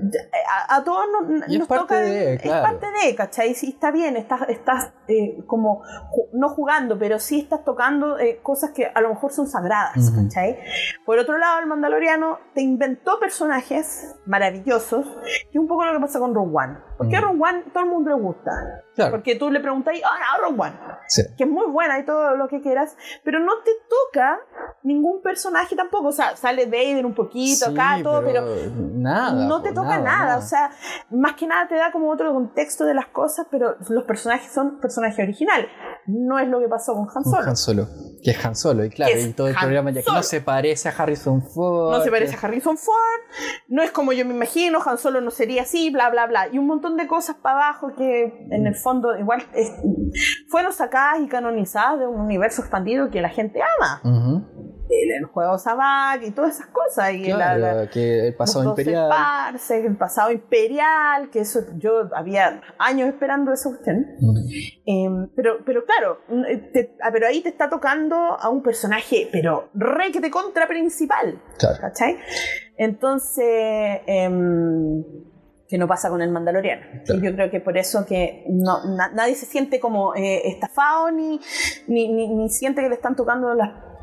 [0.68, 2.01] A, todos nos, es parte toca.
[2.01, 2.66] De, claro.
[2.66, 3.55] Es parte de, ¿cachai?
[3.55, 5.82] Sí, está bien, estás, estás eh, como,
[6.32, 10.59] no jugando, pero sí estás tocando eh, cosas que a lo mejor son sagradas, ¿cachai?
[11.05, 16.01] Por otro lado, el Mandaloriano te inventó personajes maravillosos, que es un poco lo que
[16.01, 16.85] pasa con Rogue One.
[16.97, 18.51] Porque Rogue One todo el mundo le gusta.
[19.10, 20.74] Porque tú le preguntas, ah, no, Rogue One.
[21.36, 24.39] Que es muy buena y todo lo que quieras, pero no te toca
[24.82, 26.09] ningún personaje tampoco.
[26.09, 28.44] O sea, sale Vader un poquito acá, todo, pero,
[28.94, 30.70] nada, no te toca nada, O sea,
[31.10, 34.81] más que nada te da como otro contexto de las cosas, pero los personajes son
[34.81, 35.68] personajes originales.
[36.07, 37.49] No es lo que pasó con Han Solo.
[37.49, 37.89] Han Solo,
[38.23, 40.89] que es Han Solo, y claro, y todo el programa ya que no se parece
[40.89, 41.97] a Harrison Ford.
[41.97, 43.20] No se parece a Harrison Ford,
[43.69, 46.49] no es como yo me imagino, Han Solo no sería así, bla, bla, bla.
[46.53, 49.43] Y un montón de cosas para abajo que en el fondo igual
[50.49, 54.47] fueron sacadas y canonizadas de un universo expandido que la gente ama.
[54.88, 57.12] El, juego Sabak y todas esas cosas.
[57.12, 57.22] Y
[57.92, 59.10] que el pasado imperial.
[59.70, 64.06] el pasado imperial, que eso yo había años esperando esa cuestión.
[64.86, 66.20] Em, pero, pero claro,
[67.02, 71.40] ah, pero ahí te está tocando a un personaje, pero re que te contra principal.
[71.58, 72.18] ¿Cachai?
[72.76, 74.00] Entonces.
[74.06, 75.04] Em,
[75.68, 76.82] que no pasa con el Mandaloriano.
[77.06, 78.78] Y yo creo que por eso que no,
[79.14, 81.40] nadie se siente como eh, estafado ni,
[81.88, 83.52] ni, ni, siente que le están tocando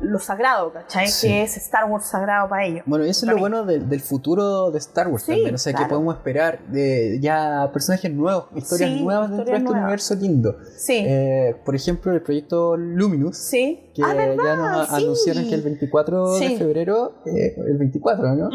[0.04, 1.08] lo sagrado, ¿cachai?
[1.20, 2.82] Que es Star Wars sagrado para ellos.
[2.86, 5.54] Bueno, eso es lo bueno del futuro de Star Wars también.
[5.54, 10.14] O sea, que podemos esperar de ya personajes nuevos, historias nuevas dentro de este universo
[10.14, 10.56] lindo.
[10.76, 11.04] Sí.
[11.06, 13.36] Eh, por ejemplo, el proyecto Luminous.
[13.36, 13.90] Sí.
[13.94, 18.50] Que ah, ya nos anunciaron que el 24 de febrero, eh, el 24, ¿no?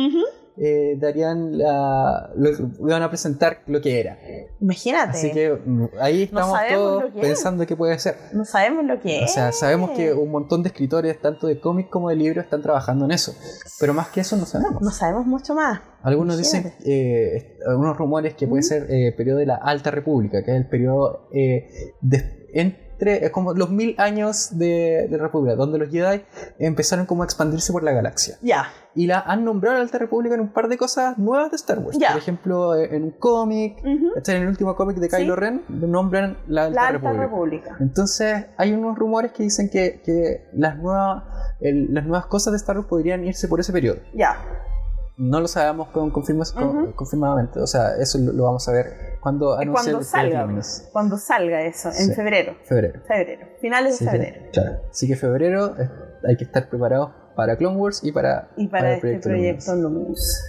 [0.62, 4.18] Eh, darían la, lo, iban a presentar lo que era.
[4.60, 5.18] Imagínate.
[5.18, 8.16] Así que mm, ahí estamos todos pensando qué puede ser.
[8.34, 9.32] No sabemos lo que es.
[9.32, 12.62] O sea, sabemos que un montón de escritores, tanto de cómics como de libros, están
[12.62, 13.34] trabajando en eso.
[13.80, 14.82] Pero más que eso no sabemos.
[14.82, 15.80] No sabemos mucho más.
[16.02, 20.52] Algunos dicen, eh, algunos rumores que puede ser eh, periodo de la Alta República, que
[20.52, 25.78] es el periodo eh, de, en es como los mil años de, de, República, donde
[25.78, 26.24] los Jedi
[26.58, 28.38] empezaron como a expandirse por la galaxia.
[28.42, 28.72] Ya.
[28.96, 31.56] Y la han nombrado a la Alta República en un par de cosas nuevas de
[31.56, 31.98] Star Wars.
[31.98, 36.66] Por ejemplo, eh, en un cómic, en el último cómic de Kylo Ren, nombran la
[36.66, 37.78] Alta, República.
[37.80, 41.24] Entonces, hay unos rumores que dicen que, que las, nuevas,
[41.60, 44.00] las nuevas cosas de Star Wars podrían irse por ese periodo.
[44.14, 44.38] Ya.
[45.20, 47.60] No lo sabemos con, confirmadamente.
[47.60, 50.48] O sea, eso lo, vamos a ver cuando anuncie cuando salga,
[50.94, 52.56] Cuando salga eso, en febrero.
[52.64, 53.02] Febrero.
[53.06, 53.48] Febrero.
[53.60, 54.42] Finales de febrero.
[54.54, 54.80] claro.
[54.90, 55.90] Así que febrero eh,
[56.26, 60.42] hay que estar preparados para Clone Wars y para, y para, este proyecto Luminous.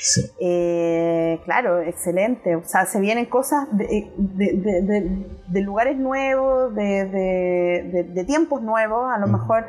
[0.00, 0.30] Sí.
[0.40, 2.56] Eh, claro, excelente.
[2.56, 9.66] O sea, se vienen cosas de, de, lugares nuevos, de, tiempos nuevos, a lo mejor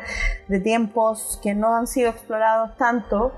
[0.48, 3.34] de tiempos que no han sido explorados tanto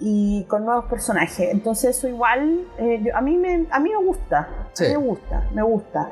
[0.00, 1.50] y con nuevos personajes.
[1.50, 4.48] Entonces eso igual, eh, a, mí me, a mí me gusta,
[4.80, 6.10] me gusta, me gusta.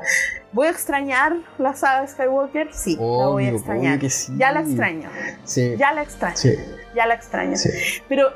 [0.53, 2.73] ¿Voy a extrañar la saga de Skywalker?
[2.73, 3.99] Sí, la voy a extrañar.
[4.37, 5.09] Ya la extraño.
[5.77, 6.35] Ya la extraño.
[6.95, 7.57] Ya la extraño.
[8.07, 8.29] Pero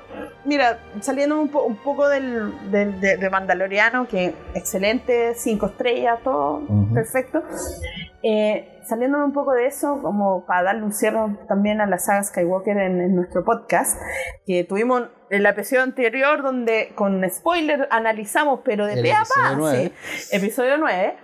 [0.46, 6.62] mira, saliendo un, poco del, de, Mandaloriano, que excelente, cinco estrellas, todo
[6.94, 7.44] perfecto.
[8.24, 12.24] Eh, saliendo un poco de eso, como para darle un cierre también a la saga
[12.24, 14.00] Skywalker en, nuestro podcast,
[14.46, 19.58] que tuvimos el episodio anterior donde con spoiler analizamos, pero de pe a pa,
[20.32, 21.18] episodio 9.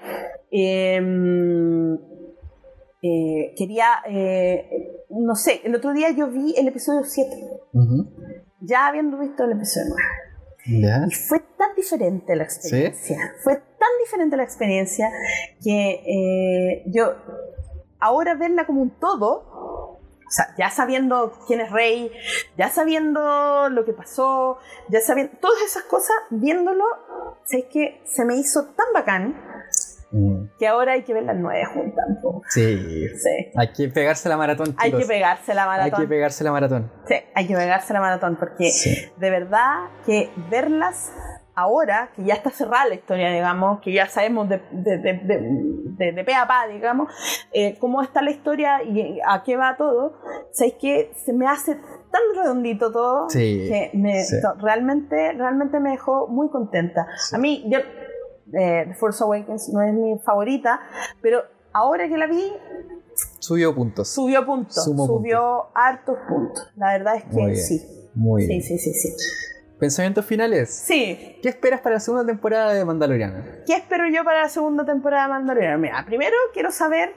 [0.50, 1.96] Em,
[3.02, 7.30] eh, quería, eh, no sé, el otro día yo vi el episodio 7
[8.62, 9.94] ya habiendo visto el episodio
[10.66, 13.18] Y fue tan diferente la experiencia.
[13.44, 15.10] Fue tan diferente la experiencia
[15.64, 17.16] que eh, yo
[18.00, 19.57] ahora verla como un todo,
[20.28, 22.12] o sea, ya sabiendo quién es rey,
[22.58, 24.60] ya sabiendo lo que pasó,
[24.90, 26.84] ya sabiendo todas esas cosas, viéndolo,
[27.46, 29.36] sé que se me hizo tan bacán
[30.12, 30.46] Mm.
[30.58, 32.06] Que ahora hay que ver las nueve juntas.
[32.50, 33.10] Sí.
[33.10, 33.52] sí.
[33.56, 34.74] Hay que pegarse la maratón.
[34.78, 35.94] Hay que pegarse la maratón.
[35.94, 36.92] Hay que pegarse la maratón.
[37.08, 38.72] Sí, hay que pegarse la maratón porque
[39.18, 41.12] de verdad que verlas
[41.58, 46.24] ahora, que ya está cerrada la historia, digamos, que ya sabemos de, de, de, de,
[46.24, 47.12] pe a pa, digamos,
[47.52, 50.14] eh, cómo está la historia y a qué va todo,
[50.52, 54.24] sabéis que se me hace tan redondito todo que me,
[54.60, 57.08] realmente, realmente me dejó muy contenta.
[57.34, 60.80] A mí, yo eh, The Force Awakens no es mi favorita,
[61.24, 61.42] pero
[61.74, 62.54] ahora que la vi...
[63.40, 64.10] Subió puntos.
[64.10, 64.84] Subió puntos.
[64.84, 66.72] subió hartos puntos.
[66.76, 68.12] La verdad es que sí.
[68.14, 69.10] Muy sí, Sí, sí, sí.
[69.80, 70.70] ¿Pensamientos finales?
[70.70, 71.38] Sí.
[71.42, 73.62] ¿Qué esperas para la segunda temporada de Mandalorian?
[73.66, 75.80] ¿Qué espero yo para la segunda temporada de Mandalorian?
[75.80, 77.14] Mira, primero quiero saber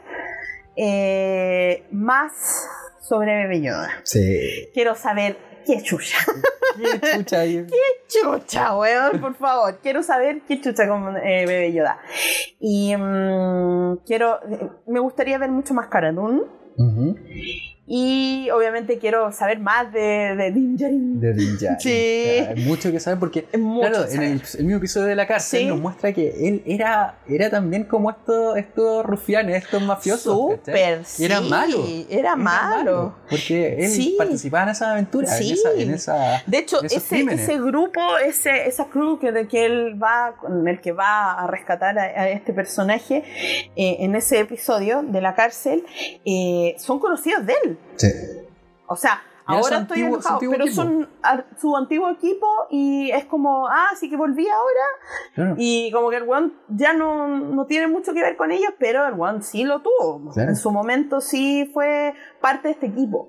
[0.77, 2.69] eh, más
[3.01, 3.91] sobre Bebe Yoda.
[4.03, 4.69] Sí.
[4.75, 6.19] Quiero saber qué chucha.
[6.77, 7.67] ¿Qué chucha ¿Qué
[8.09, 9.21] chucha, weón?
[9.21, 9.79] Por favor.
[9.83, 11.99] Quiero saber qué chucha con eh, Bebé Yoda.
[12.61, 14.39] Y mm, quiero.
[14.87, 16.43] Me gustaría ver mucho más Cara Dune.
[17.93, 21.81] Y obviamente quiero saber más de, de De Dinjarin.
[21.81, 21.91] Sí.
[21.91, 26.13] hay mucho que saber porque, claro, en el, mismo episodio de la cárcel nos muestra
[26.13, 30.23] que él era, era también como estos, estos rufianes, estos mafiosos.
[30.23, 31.25] Súper, sí.
[31.25, 31.85] era malo.
[32.09, 33.17] Era, malo.
[33.29, 35.27] Porque él participaba en esa aventura,
[35.77, 40.37] en, esa, De hecho, ese, ese, grupo, ese, esa crew que, de que él va,
[40.41, 43.25] con el que va a rescatar a, este personaje
[43.75, 45.85] eh, en ese episodio de la cárcel,
[46.25, 47.79] eh, son conocidos de él.
[47.97, 48.09] Sí.
[48.87, 51.09] O sea, ahora estoy enojado, pero son
[51.61, 55.57] su antiguo equipo y es como, ah, sí que volví ahora.
[55.57, 59.07] Y como que el One ya no, no, tiene mucho que ver con ellos, pero
[59.07, 60.33] el One sí lo tuvo.
[60.37, 63.29] En su momento sí fue parte de este equipo.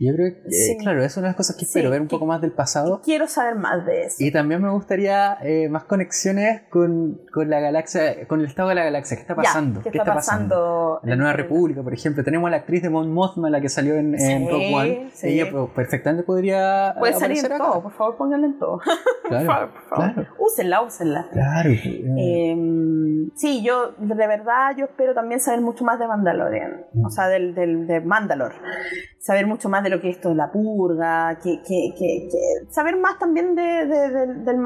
[0.00, 2.24] Yo creo que, eh, claro, es una de las cosas que espero, ver un poco
[2.24, 3.00] más del pasado.
[3.04, 4.16] Quiero saber más de eso.
[4.20, 8.76] Y también me gustaría eh, más conexiones con, con, la galaxia, con el estado de
[8.76, 9.16] la galaxia.
[9.16, 9.82] ¿Qué está pasando?
[9.82, 11.00] ¿Qué, está, pasando?
[11.02, 12.22] La Nueva República, por ejemplo.
[12.22, 14.12] Tenemos a la actriz de Mon Mothma, la que salió en,
[14.48, 15.10] Rogue One.
[15.22, 16.94] Ella perfectamente podría.
[16.96, 18.80] Puede salir en todo, por favor, pónganla en todo.
[19.28, 20.28] Claro, por favor, Claro.
[20.38, 21.28] Úsenla, úsenla.
[21.30, 21.70] Claro.
[21.70, 26.86] Em, sí, yo, de verdad, yo espero también saber mucho más de Mandalorian.
[26.94, 27.04] Mm.
[27.04, 28.54] O sea, del, del, de Mandalore.
[29.28, 32.30] Saber mucho más de lo que es esto la purga, que, que, que,
[32.70, 34.58] saber más también de, del, del,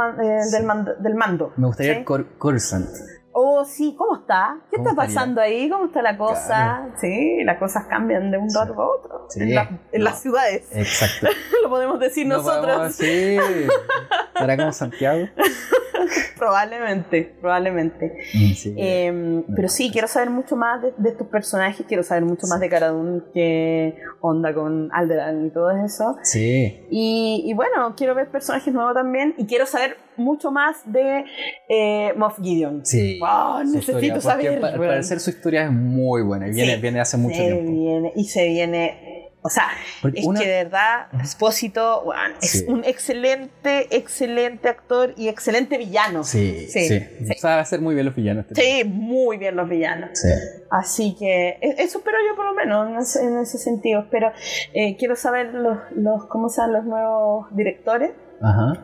[1.03, 1.53] del, mando.
[1.57, 2.05] Me gustaría ¿sí?
[2.39, 2.87] Coruscant.
[3.33, 4.59] Oh, sí, ¿cómo está?
[4.71, 5.69] ¿Qué está pasando ahí?
[5.69, 6.91] ¿Cómo está la cosa?
[7.01, 9.29] Sí, las cosas cambian de un lado a otro.
[9.37, 10.69] En, las ciudades.
[10.73, 11.29] Exacto.
[11.63, 12.95] Lo podemos decir nosotros.
[12.95, 13.39] sí.
[14.39, 15.27] ¿Será como Santiago?
[16.43, 18.19] probablemente, probablemente.
[18.35, 22.59] Mm, em, pero sí, quiero saber mucho más de, estos personajes, quiero saber mucho más
[22.59, 26.17] de Caradun que onda con Alderan y todo eso.
[26.23, 26.85] Sí.
[26.91, 31.25] Y, bueno, quiero ver personajes nuevos también y quiero saber mucho más de
[31.69, 32.85] eh, Moff Gideon.
[32.85, 33.21] Sí.
[33.67, 34.65] necesito saber.
[34.65, 38.13] Al parecer su historia es muy buena y viene, viene hace mucho tiempo.
[38.15, 39.71] y se viene o sea,
[40.05, 42.05] es que de verdad, Espósito
[42.41, 46.23] es un excelente, excelente actor y excelente villano.
[46.23, 46.87] Sí, sí.
[46.87, 47.35] sí.
[47.39, 48.47] Sabe hacer muy bien los villanos.
[48.49, 50.11] Este sí, muy bien los villanos.
[50.15, 50.29] Sí.
[50.71, 54.07] Así que e, eso espero yo por lo menos en ese, sentido.
[54.13, 54.31] Pero
[54.75, 58.13] eh, quiero saber los, los, cómo sean los nuevos directores.
[58.41, 58.75] Ajá.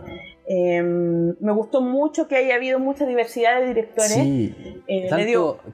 [0.51, 4.13] Em, me gustó mucho que haya habido mucha diversidad de directores.
[4.13, 5.07] Sí, eh,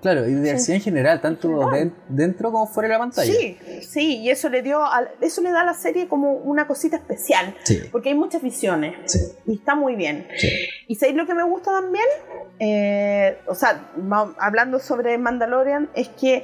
[0.01, 1.71] claro, y diversidad en general, tanto
[2.09, 3.33] dentro como fuera de la pantalla.
[3.33, 3.57] Sí,
[3.89, 4.81] sí, y eso le dio,
[5.21, 7.55] eso le da a la serie como una cosita especial,
[7.93, 10.27] porque hay muchas visiones y está muy bien.
[10.89, 12.07] Y sabéis lo que me gusta también,
[12.59, 13.93] eh, o sea,
[14.39, 16.43] hablando sobre Mandalorian, es que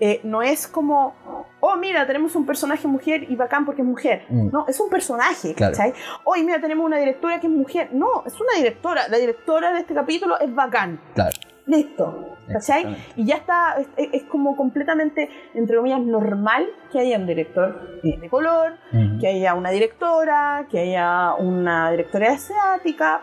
[0.00, 1.14] eh, no es como,
[1.60, 4.24] oh, mira, tenemos un personaje mujer y bacán porque es mujer.
[4.28, 4.50] Mm.
[4.50, 5.92] No, es un personaje, ¿cachai?
[6.24, 7.90] Hoy, mira, tenemos una directora que es mujer.
[7.92, 9.08] No, es una directora.
[9.08, 11.00] La directora de este capítulo es bacán.
[11.14, 11.36] Claro.
[11.66, 12.36] listo.
[12.52, 12.96] ¿Cachai?
[13.14, 18.72] Y ya está, es, como completamente, entre comillas, normal que haya un director de color,
[19.20, 23.22] que haya una directora, que haya una directora asiática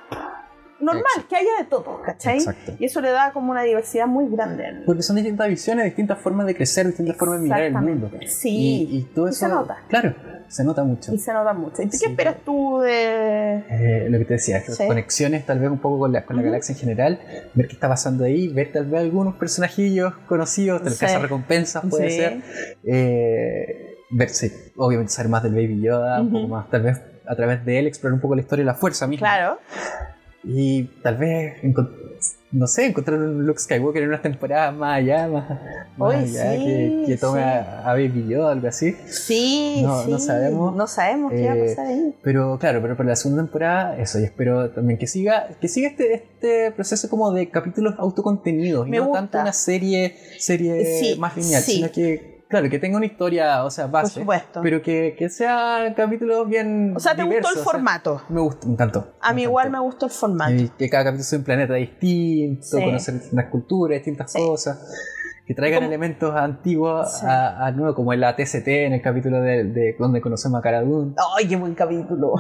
[0.79, 2.39] normal, que haya de todo, ¿cachai?
[2.79, 4.83] Y eso le da como una diversidad muy grande.
[4.85, 8.11] Porque son distintas visiones, distintas formas de crecer, distintas formas de mirar el mundo.
[8.27, 9.39] Sí, y, todo eso.
[9.39, 9.77] se nota.
[9.87, 10.15] Claro,
[10.47, 11.13] se nota mucho.
[11.13, 11.81] Y se nota mucho.
[11.81, 13.63] ¿Y qué esperas tú de.?
[13.69, 16.73] Eh, lo que te decía, conexiones tal vez un poco con la, con la galaxia
[16.73, 17.19] en general,
[17.53, 22.09] ver qué está pasando ahí, ver tal vez algunos personajillos conocidos, tal vez recompensas puede
[22.11, 22.41] ser.
[22.83, 27.35] Eh, ver, sí, obviamente saber más del Baby Yoda, un poco más, tal vez a
[27.35, 29.27] través de él explorar un poco la historia y la fuerza misma.
[29.27, 29.59] Claro.
[30.47, 31.57] Y tal vez,
[32.51, 35.51] no sé, encontrar un Luke Skywalker en unas temporadas más allá, más,
[35.99, 38.95] allá, que, tome a, Baby Yoda, algo así.
[39.07, 40.11] Sí, no, sí.
[40.11, 40.75] no sabemos.
[40.75, 41.99] No sabemos qué va a pasar ahí.
[41.99, 45.67] Eh, pero claro, pero para la segunda temporada, eso, y espero también que siga, que
[45.67, 51.35] siga este, este proceso como de capítulos autocontenidos, y no tanto una serie, serie más
[51.35, 54.13] lineal, sino que Claro, que tenga una historia, o sea, base.
[54.13, 54.61] Por supuesto.
[54.63, 56.93] Pero que, que sea capítulos bien.
[56.95, 58.21] O sea, ¿te gustó el formato?
[58.29, 59.13] me gustó, me encantó.
[59.19, 60.53] A mí igual me gustó el formato.
[60.53, 64.79] Y que cada capítulo sea un planeta distinto, conocer distintas culturas, distintas cosas
[65.47, 70.19] que traigan elementos antiguos a, nuevo, como en la TCT, en el capítulo de, donde
[70.19, 70.83] conocemos a Cara
[71.37, 72.33] ¡Ay, qué buen capítulo!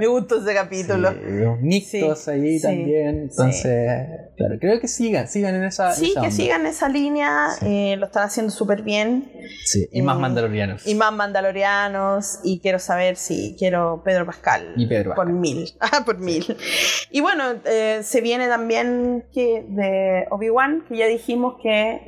[0.00, 1.12] Me gustó ese capítulo.
[1.12, 3.28] los nictos ahí también.
[3.30, 3.88] Entonces,
[4.36, 5.92] claro, creo que sigan, sigan en esa.
[5.92, 7.50] Sí, que sigan esa línea.
[7.62, 9.30] Eh, lo están haciendo súper bien.
[9.64, 10.84] Sí, y más eh, mandalorianos.
[10.84, 12.40] Y más mandalorianos.
[12.42, 14.72] Y quiero saber si quiero Pedro Pascal.
[14.76, 15.74] Y Pedro Por mil.
[15.80, 16.44] Ah, por mil.
[17.12, 22.00] Y bueno, eh, se viene también que de Obi-Wan, que ya dijimos que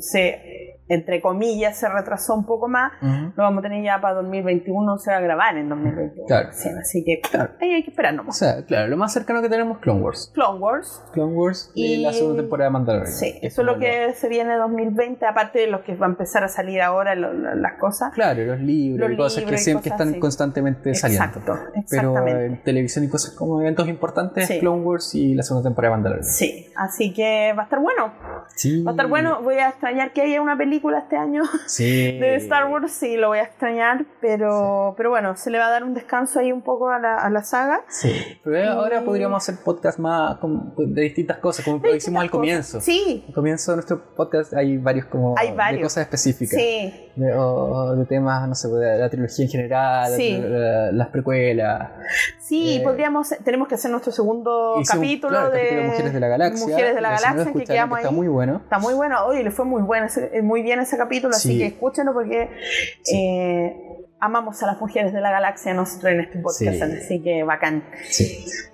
[0.00, 2.92] se entre comillas, se retrasó un poco más.
[3.00, 6.26] Lo vamos a tener ya para 2021, se va a grabar en 2021.
[6.26, 6.48] Claro.
[6.48, 7.22] así que
[7.60, 8.34] ahí hay que esperar nomás.
[8.34, 10.32] O sea, claro, lo más cercano que tenemos Clone Wars.
[10.34, 11.00] Clone Wars.
[11.12, 13.12] Clone Wars y, la segunda temporada de Mandalorian.
[13.12, 16.10] Sí, eso es lo que se viene en 2020, aparte de los que va a
[16.10, 18.12] empezar a salir ahora las cosas.
[18.12, 21.24] Claro, los libros y cosas que siempre están constantemente saliendo.
[21.24, 21.58] Exacto,
[21.88, 26.02] Pero en televisión y cosas como eventos importantes, Clone Wars y la segunda temporada de
[26.02, 26.28] Mandalorian.
[26.28, 28.12] Sí, así que va a estar bueno.
[28.56, 28.82] Sí.
[28.82, 29.40] Va a estar bueno.
[29.42, 31.42] Voy a extrañar que haya una película este año
[31.78, 35.70] de Star Wars, sí, lo voy a extrañar, pero, pero bueno, se le va a
[35.70, 37.82] dar un descanso ahí un poco a la, a la saga.
[37.88, 38.12] Sí,
[38.42, 40.38] pero ahora podríamos hacer podcast más
[40.76, 42.80] de distintas cosas, como lo hicimos al comienzo.
[42.80, 43.24] Sí.
[43.28, 46.58] Al comienzo de nuestro podcast hay varios como de cosas específicas.
[46.58, 47.10] Sí.
[47.16, 51.90] De, o, de temas, no sé, de la trilogía en general, las precuelas.
[52.38, 56.66] Sí, eh, podríamos, tenemos que hacer nuestro segundo capítulo, de, Mujeres de la Galaxia.
[56.66, 58.60] Mujeres de la Galaxia, que quedamos Está muy bueno.
[58.64, 60.06] Está muy bueno, oye, le fue muy bueno,
[60.42, 62.48] muy bien en ese capítulo, así que escúchenlo porque
[63.12, 63.76] eh,
[64.20, 67.84] amamos a las mujeres de la galaxia nosotros en este podcast, así que bacán.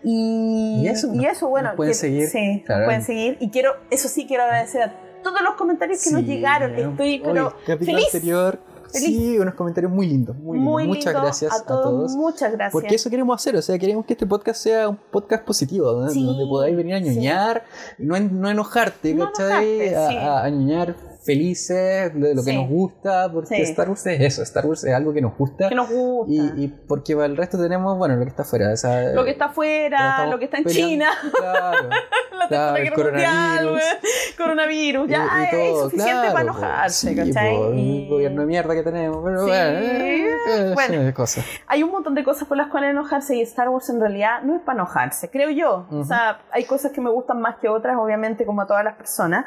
[0.02, 2.28] Y, eso, y eso, bueno, pueden seguir.
[2.28, 3.36] Sí, pueden seguir.
[3.40, 4.92] Y quiero, eso sí, quiero agradecer a
[5.22, 6.74] todos los comentarios que nos llegaron.
[6.74, 8.14] Estoy, pero capítulo feliz.
[8.14, 8.58] anterior.
[8.92, 12.72] Sí, unos comentarios muy lindos, muy, Muchas gracias a todos, Muchas gracias.
[12.72, 16.46] Porque eso queremos hacer, o sea, queremos que este podcast sea un podcast positivo, donde
[16.46, 17.64] podáis venir a ñoñar,
[17.98, 19.92] no, no enojarte, no ¿cachai?
[19.92, 20.96] a, a, ñoñar
[21.26, 25.12] felices de lo que nos gusta, porque Star Wars es eso, Star Wars es algo
[25.12, 25.68] que nos gusta.
[25.68, 26.32] Que nos gusta.
[26.32, 28.72] Y, y porque para el resto tenemos, bueno, lo que está afuera.
[29.14, 31.10] lo que está afuera, lo que está en China.
[31.36, 31.88] Claro.
[32.38, 33.80] la claro, el coronavirus.
[34.38, 37.54] coronavirus, ya y, todo, es suficiente para enojarse, sí, ¿cachai?
[37.54, 41.44] el gobierno de mierda que tenemos, pero bueno, eh, bueno cosas.
[41.66, 44.56] hay un montón de cosas por las cuales enojarse y Star Wars en realidad no
[44.56, 45.86] es para enojarse, creo yo.
[45.90, 48.96] O sea, hay cosas que me gustan más que otras, obviamente, como a todas las
[48.96, 49.44] personas,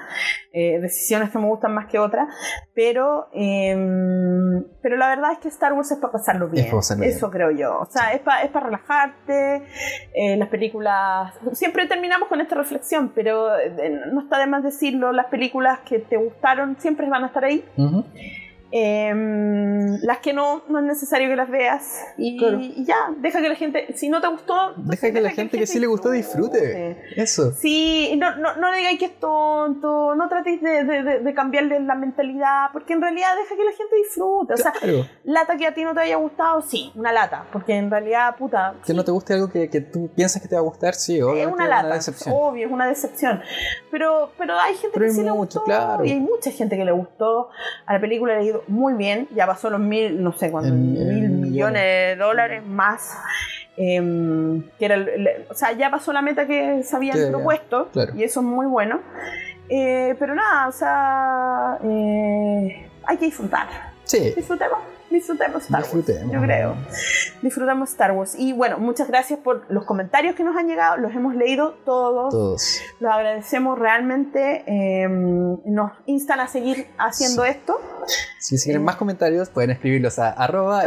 [0.52, 2.28] eh, decisiones que me gustan más que otras,
[2.74, 6.66] pero, em, pero la verdad es que Star Wars es para pasarlo bien.
[7.10, 7.80] Eso creo yo.
[7.80, 9.64] O sea, es para es para relajarte.
[10.14, 11.34] Eh, las películas.
[11.54, 15.12] Siempre terminamos con esta reflexión, pero eh, no está de más decirlo.
[15.12, 17.64] Las películas que te gustaron siempre van a estar ahí.
[18.72, 22.06] Em, las que no, no es necesario que las veas.
[22.18, 22.38] Y,
[22.86, 25.80] ya, deja que la gente, si no te gustó, deja que la gente que, sí
[25.80, 26.98] le gustó disfrute.
[27.16, 27.52] Eso.
[27.54, 31.96] Sí, no, no, no digáis que es tonto, no tratéis de, de, de, cambiarle la
[31.96, 34.54] mentalidad, porque en realidad deja que la gente disfrute.
[34.54, 34.74] O sea,
[35.24, 38.76] lata que a ti no te haya gustado, sí, una lata, porque en realidad, puta.
[38.86, 41.20] Que no te guste algo que, que, tú piensas que te va a gustar, sí,
[41.22, 41.48] obvio.
[41.48, 42.00] Es una lata,
[42.32, 43.42] obvio, es una decepción.
[43.90, 45.64] Pero, pero hay gente que sí le gustó,
[46.04, 47.50] y hay mucha gente que le gustó
[47.88, 51.82] a la película, le muy bien, ya pasó los mil, no sé cuántos, mil millones
[51.82, 53.18] de dólares más.
[53.82, 54.98] Em, que era
[55.50, 59.00] o sea, ya pasó la meta que se habían propuesto y eso es muy bueno.
[59.70, 63.68] Eh, pero nada, o sea, eh, hay que disfrutar.
[64.04, 64.34] Sí.
[64.36, 64.80] Disfrutemos.
[65.10, 66.08] Disfrutemos Star Wars.
[66.32, 66.76] Yo creo.
[67.42, 68.36] Disfrutamos Star Wars.
[68.38, 70.98] Y bueno, muchas gracias por los comentarios que nos han llegado.
[70.98, 72.32] Los hemos leído todos.
[72.32, 72.82] Todos.
[73.00, 74.64] Los agradecemos realmente.
[74.68, 77.80] Em, nos instan a seguir haciendo esto.
[78.40, 80.84] Si quieren más comentarios, pueden escribirlos a arroba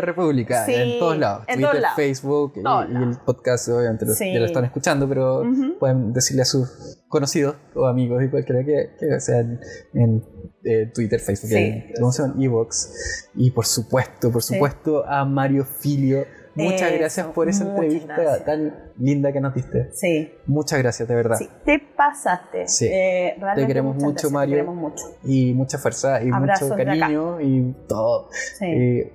[0.00, 1.46] República en todos lados.
[1.46, 5.42] Twitter, Facebook y, el podcast, obviamente, ya lo están escuchando, pero
[5.78, 9.60] pueden decirle a sus conocidos o amigos y cualquiera que, que sean
[9.94, 10.22] en
[10.64, 11.50] eh, Twitter, Facebook,
[11.98, 13.30] ¿cómo se Evox.
[13.34, 16.24] Y por supuesto, por supuesto, a Mario Filio.
[16.54, 19.90] Muchas gracias por esa entrevista tan linda que nos diste.
[19.92, 20.32] Sí.
[20.46, 21.36] Muchas gracias, de verdad.
[21.36, 22.66] Sí, te pasaste.
[22.66, 22.88] Sí.
[22.90, 24.54] Eh, te queremos mucho, Mario.
[24.54, 25.04] Te queremos mucho.
[25.24, 28.28] Y mucha fuerza y mucho cariño y todo.
[28.58, 29.10] Sí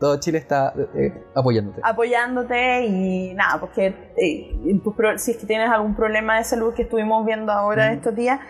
[0.00, 1.80] todo Chile está eh, apoyándote.
[1.84, 4.56] Apoyándote y nada, porque eh,
[5.18, 8.40] si es que tienes algún problema de salud que estuvimos viendo ahora estos días,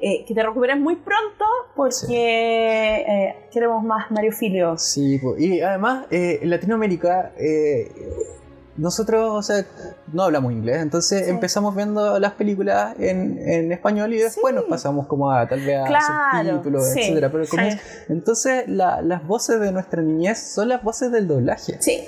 [0.00, 4.78] eh, que te recuperes muy pronto porque queremos más Mario Filio.
[4.78, 7.32] Sí, y además en Latinoamérica
[8.80, 9.64] nosotros, o sea,
[10.12, 15.06] no hablamos inglés, entonces empezamos viendo las películas en, en español y después nos pasamos
[15.06, 17.30] como a tal vez a subtítulos, etcétera.
[17.30, 17.44] Pero
[18.08, 21.76] entonces las voces de nuestra niñez son las voces del doblaje.
[21.80, 22.04] Sí.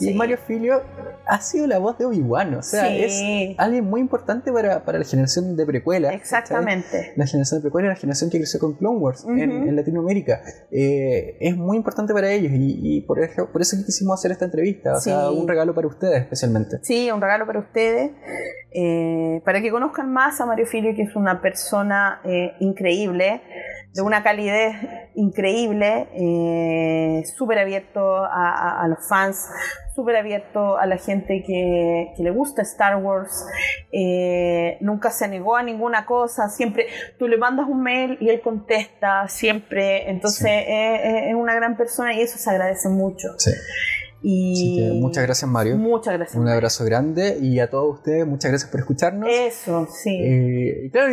[0.00, 0.82] Y Mario Filio
[1.26, 3.22] ha sido la voz de Obi-Wan, o sea, es
[3.58, 6.12] alguien muy importante para, para la generación de precuela.
[6.12, 7.12] Exactamente.
[7.16, 10.40] La generación de precuela, la generación que creció con Clone Wars en, Latinoamérica.
[10.70, 14.94] Eh, es muy importante para ellos y, por, eso, por eso quisimos hacer esta entrevista,
[14.94, 16.78] o sea, un regalo para ustedes especialmente.
[16.82, 18.10] Sí, un regalo para ustedes,
[18.72, 23.42] eh, para que conozcan más a Mario Filio, que es una persona eh, increíble
[23.92, 24.76] de una calidez
[25.14, 29.48] increíble, eh, súper abierto a, los fans,
[29.94, 33.46] súper abierto a la gente que, le gusta Star Wars,
[33.92, 36.86] eh, nunca se negó a ninguna cosa, siempre
[37.18, 42.20] tú le mandas un mail y él contesta, siempre, entonces es, una gran persona y
[42.20, 43.28] eso se agradece mucho.
[43.38, 43.50] Sí.
[44.22, 45.76] Y muchas gracias, Mario.
[45.76, 46.36] Muchas gracias.
[46.36, 49.28] Un abrazo grande y a todos ustedes, muchas gracias por escucharnos.
[49.30, 50.10] Eso, sí.
[50.10, 51.12] Eh, y claro,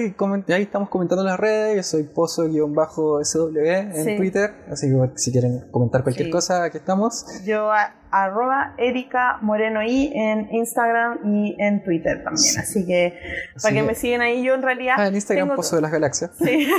[0.49, 1.77] ahí estamos comentando en las redes.
[1.77, 4.53] Yo soy pozo-sw en Twitter.
[4.69, 7.25] Así que si quieren comentar cualquier cosa, aquí estamos.
[7.45, 7.69] Yo
[8.11, 12.59] arroba Erika Moreno I en Instagram y en Twitter también.
[12.59, 13.19] Así que
[13.61, 14.95] para que, me siguen ahí, yo en realidad.
[14.97, 16.31] Ah, en Instagram, Pozo de las Galaxias.
[16.37, 16.67] Sí.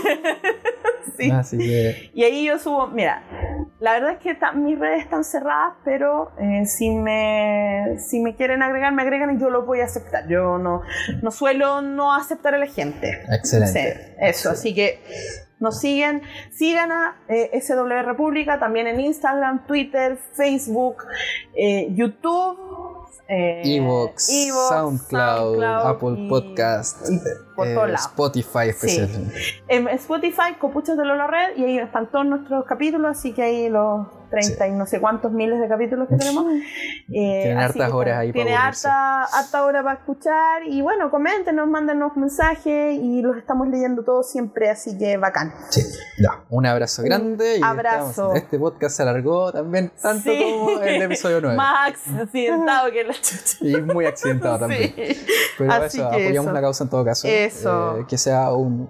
[1.21, 3.23] Y ahí yo subo, mira,
[3.81, 8.63] la verdad es que mis redes están cerradas, pero eh, si, me, si me quieren
[8.63, 10.29] agregar, me agregan y yo lo voy a aceptar.
[10.29, 10.83] Yo no,
[11.23, 13.21] no suelo no aceptar a la gente.
[13.31, 14.17] Excelente.
[14.21, 15.01] eso, así que
[15.61, 21.05] nos siguen, sigan a eh, SW República también en Instagram, Twitter, Facebook,
[21.55, 22.59] eh, YouTube
[23.29, 24.27] eh, Evox,
[24.71, 29.35] SoundCloud, Apple Podcast, eh, Spotify especialmente.
[29.69, 33.69] En Spotify, Copuchas de Lola Red, y ahí están todos nuestros capítulos, así que ahí
[33.69, 36.45] los 30 y no sé cuántos miles de capítulos que tenemos.
[37.11, 42.17] Eh, Tienen hartas horas ahí Tiene harta, harta hora para escuchar, y bueno, coméntenos, mándenos
[42.17, 45.55] mensajes, y los estamos leyendo todos siempre, así que bacán.
[45.71, 45.83] Sí,
[46.19, 47.59] ya, un abrazo grande.
[47.59, 48.35] y abrazo.
[48.35, 51.57] Este podcast se alargó también tanto como el episodio 9.
[51.57, 53.15] Más accidentado que la
[53.61, 54.95] Y muy accidentado también.
[55.57, 57.27] Pero eso, apoyamos la causa en todo caso.
[57.29, 57.99] Eso.
[57.99, 58.89] Eh, que sea un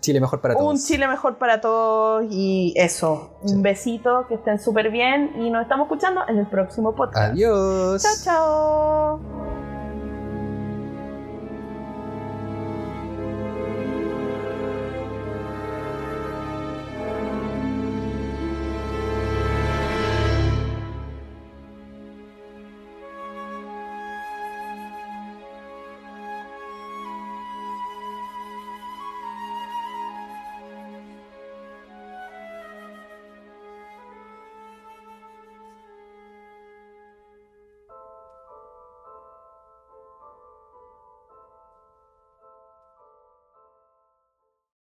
[0.00, 0.72] Chile mejor para todos.
[0.72, 3.38] Un Chile mejor para todos y eso.
[3.42, 7.32] Un besito, que estén súper bien y nos estamos escuchando en el próximo podcast.
[7.32, 8.02] Adiós.
[8.02, 9.39] Chao, chao.